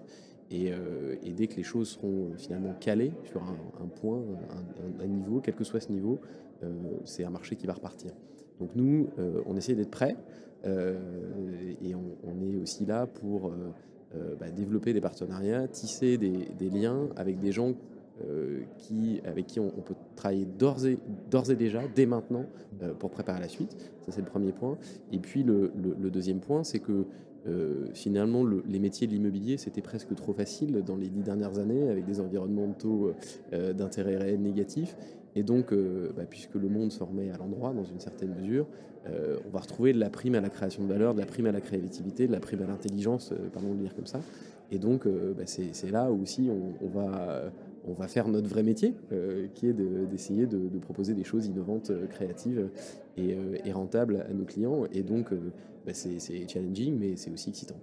Et, 0.51 0.72
euh, 0.72 1.16
et 1.24 1.32
dès 1.32 1.47
que 1.47 1.55
les 1.55 1.64
choses 1.64 1.89
seront 1.89 2.32
finalement 2.38 2.74
calées 2.80 3.14
sur 3.24 3.41
un, 3.41 3.57
un 3.82 3.88
point, 3.88 4.20
un, 4.20 5.03
un, 5.03 5.07
niveau, 5.07 5.39
quel 5.39 5.55
que 5.55 5.64
soit 5.64 5.80
ce 5.80 5.91
niveau, 5.91 6.20
c'est 7.03 7.26
un 7.26 7.30
marché 7.30 7.57
qui 7.57 7.68
va 7.68 7.74
repartir. 7.74 8.14
Donc 8.60 8.70
nous, 8.76 9.10
euh, 9.20 9.41
on 9.45 9.56
essaie 9.56 9.76
d'être 9.76 9.91
prêts 9.91 10.16
euh, 10.66 10.97
et 11.84 11.93
on, 11.95 12.41
est 12.41 12.56
aussi 12.58 12.86
là 12.86 13.08
pour 13.08 13.51
euh, 14.16 14.36
bah, 14.39 14.49
développer 14.49 14.93
des 14.93 15.01
partenariats, 15.01 15.68
tisser 15.68 16.18
des, 16.18 16.70
liens 16.70 17.10
avec 17.16 17.39
des 17.39 17.51
gens 17.51 17.74
avec 19.26 19.47
qui 19.47 19.60
on, 19.60 19.70
peut 19.70 19.95
travailler 20.16 20.45
d'ores 20.45 20.86
et, 20.86 21.56
déjà, 21.56 21.82
dès 21.93 22.06
maintenant, 22.06 22.45
pour 22.99 23.10
préparer 23.10 23.41
la 23.41 23.49
suite. 23.49 23.76
Ça, 24.06 24.12
c'est 24.12 24.22
le 24.22 24.28
premier 24.28 24.54
point. 24.54 24.78
Et 25.12 25.18
puis, 25.18 25.43
le, 25.43 25.72
deuxième 26.10 26.39
point, 26.39 26.64
c'est 26.64 26.80
que 26.80 27.06
finalement, 27.93 28.45
les 28.45 28.80
métiers 28.80 29.08
de 29.08 29.12
l'immobilier, 29.12 29.58
c'était 29.58 29.82
presque 29.82 30.16
trop 30.16 30.32
facile 30.32 30.84
dans 30.86 30.95
les 30.95 31.10
dix 31.10 31.24
dernières 31.24 31.58
années, 31.58 31.89
avec 31.89 32.06
des 32.06 32.22
environnements 32.22 32.68
de 32.68 32.76
taux 32.76 33.12
d'intérêt 33.51 34.16
réel 34.16 34.41
négatifs. 34.41 34.95
Et 35.36 35.44
donc, 35.44 35.72
euh, 35.72 36.12
bah, 36.16 36.24
puisque 36.30 36.56
le 36.56 36.70
monde 36.70 36.92
se 36.92 37.04
remet 37.04 37.32
à 37.32 37.38
l'endroit 37.38 37.74
dans 37.74 37.84
une 37.84 38.00
certaine 38.00 38.36
mesure, 38.36 38.68
euh, 39.08 39.38
on 39.46 39.50
va 39.50 39.60
retrouver 39.60 39.94
de 39.94 40.00
la 40.00 40.10
prime 40.10 40.36
à 40.36 40.42
la 40.42 40.50
création 40.50 40.84
de 40.84 40.88
valeur, 40.88 41.14
de 41.14 41.20
la 41.20 41.26
prime 41.26 41.48
à 41.48 41.52
la 41.52 41.62
créativité, 41.62 42.28
de 42.28 42.32
la 42.32 42.40
prime 42.40 42.62
à 42.62 42.68
l'intelligence, 42.68 43.32
euh, 43.32 43.50
pardon 43.52 43.70
de 43.70 43.74
le 43.76 43.82
dire 43.82 43.96
comme 43.96 44.06
ça. 44.06 44.22
Et 44.72 44.80
donc, 44.80 45.06
bah, 45.06 45.44
c'est 45.46 45.92
là 45.92 46.12
aussi 46.12 46.50
on, 46.50 46.88
va, 46.88 47.52
on 47.86 47.94
va 47.94 48.08
faire 48.08 48.28
notre 48.28 48.48
vrai 48.48 48.64
métier, 48.64 48.96
qui 49.54 49.68
est 49.68 49.74
d'essayer 49.74 50.48
de, 50.48 50.80
proposer 50.80 51.14
des 51.14 51.24
choses 51.24 51.46
innovantes, 51.46 51.92
créatives 52.10 52.70
et, 53.18 53.72
rentables 53.72 54.26
à 54.28 54.34
nos 54.34 54.46
clients. 54.46 54.86
Et 54.92 55.04
donc, 55.04 55.32
bah, 55.86 55.94
c'est 55.94 56.18
challenging, 56.48 56.98
mais 56.98 57.18
c'est 57.18 57.30
aussi 57.30 57.50
excitant. 57.50 57.76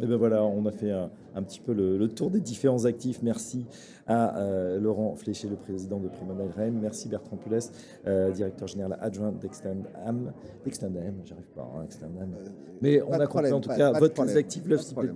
Et 0.00 0.06
ben 0.06 0.16
voilà, 0.16 0.44
on 0.44 0.64
a 0.66 0.70
fait 0.70 0.92
un, 0.92 1.42
petit 1.42 1.60
peu 1.60 1.72
le, 1.72 2.08
tour 2.08 2.30
des 2.30 2.40
différents 2.40 2.84
actifs. 2.84 3.20
Merci 3.22 3.66
à 4.06 4.38
euh, 4.38 4.80
Laurent 4.80 5.14
Fléché, 5.16 5.48
le 5.48 5.56
président 5.56 5.98
de 5.98 6.08
Promenade 6.08 6.50
Rennes. 6.56 6.78
Merci 6.80 7.08
Bertrand 7.08 7.36
Pulès, 7.36 7.70
euh, 8.06 8.30
directeur 8.30 8.68
général 8.68 8.98
adjoint 9.00 9.32
d'Extendam. 9.32 10.32
D'Extendam, 10.64 11.14
j'arrive 11.24 11.48
pas, 11.54 11.70
hein, 11.76 11.82
Extendam. 11.84 12.34
Euh, 12.34 12.48
Mais 12.80 13.02
on 13.02 13.12
a 13.12 13.26
compris 13.26 13.52
en 13.52 13.60
tout 13.60 13.68
cas 13.68 13.92
votre 13.92 14.36
actif, 14.36 14.62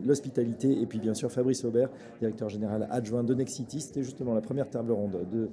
l'hospitalité. 0.04 0.80
Et 0.80 0.86
puis 0.86 0.98
bien 0.98 1.14
sûr 1.14 1.30
Fabrice 1.30 1.64
Aubert, 1.64 1.88
directeur 2.18 2.48
général 2.48 2.86
adjoint 2.90 3.24
de 3.24 3.34
Nexity. 3.34 3.80
C'était 3.80 4.02
justement 4.02 4.34
la 4.34 4.42
première 4.42 4.68
table 4.68 4.92
ronde 4.92 5.18
de, 5.30 5.48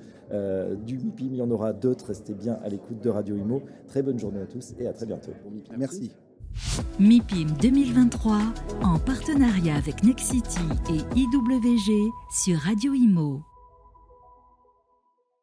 du 0.86 0.98
MIPIM. 0.98 1.30
Il 1.32 1.38
y 1.38 1.42
en 1.42 1.52
aura 1.52 1.72
d'autres. 1.72 2.08
Restez 2.08 2.34
bien 2.34 2.60
à 2.64 2.70
l'écoute 2.70 3.00
de 3.02 3.10
Radio 3.10 3.36
Imo. 3.36 3.62
Très 3.88 4.02
bonne 4.02 4.20
journée 4.20 4.42
à 4.42 4.46
tous 4.46 4.74
et 4.80 4.88
à 4.88 4.94
très 4.94 5.06
bientôt. 5.06 5.32
Merci. 5.78 6.12
MIPIM 7.00 7.52
2023 7.62 8.40
en 8.84 9.00
partenariat 9.00 9.76
avec 9.76 10.04
Nexity 10.04 10.60
et 10.90 11.20
IWG 11.20 12.12
sur 12.32 12.60
Radio 12.60 12.94
Imo. 12.94 13.49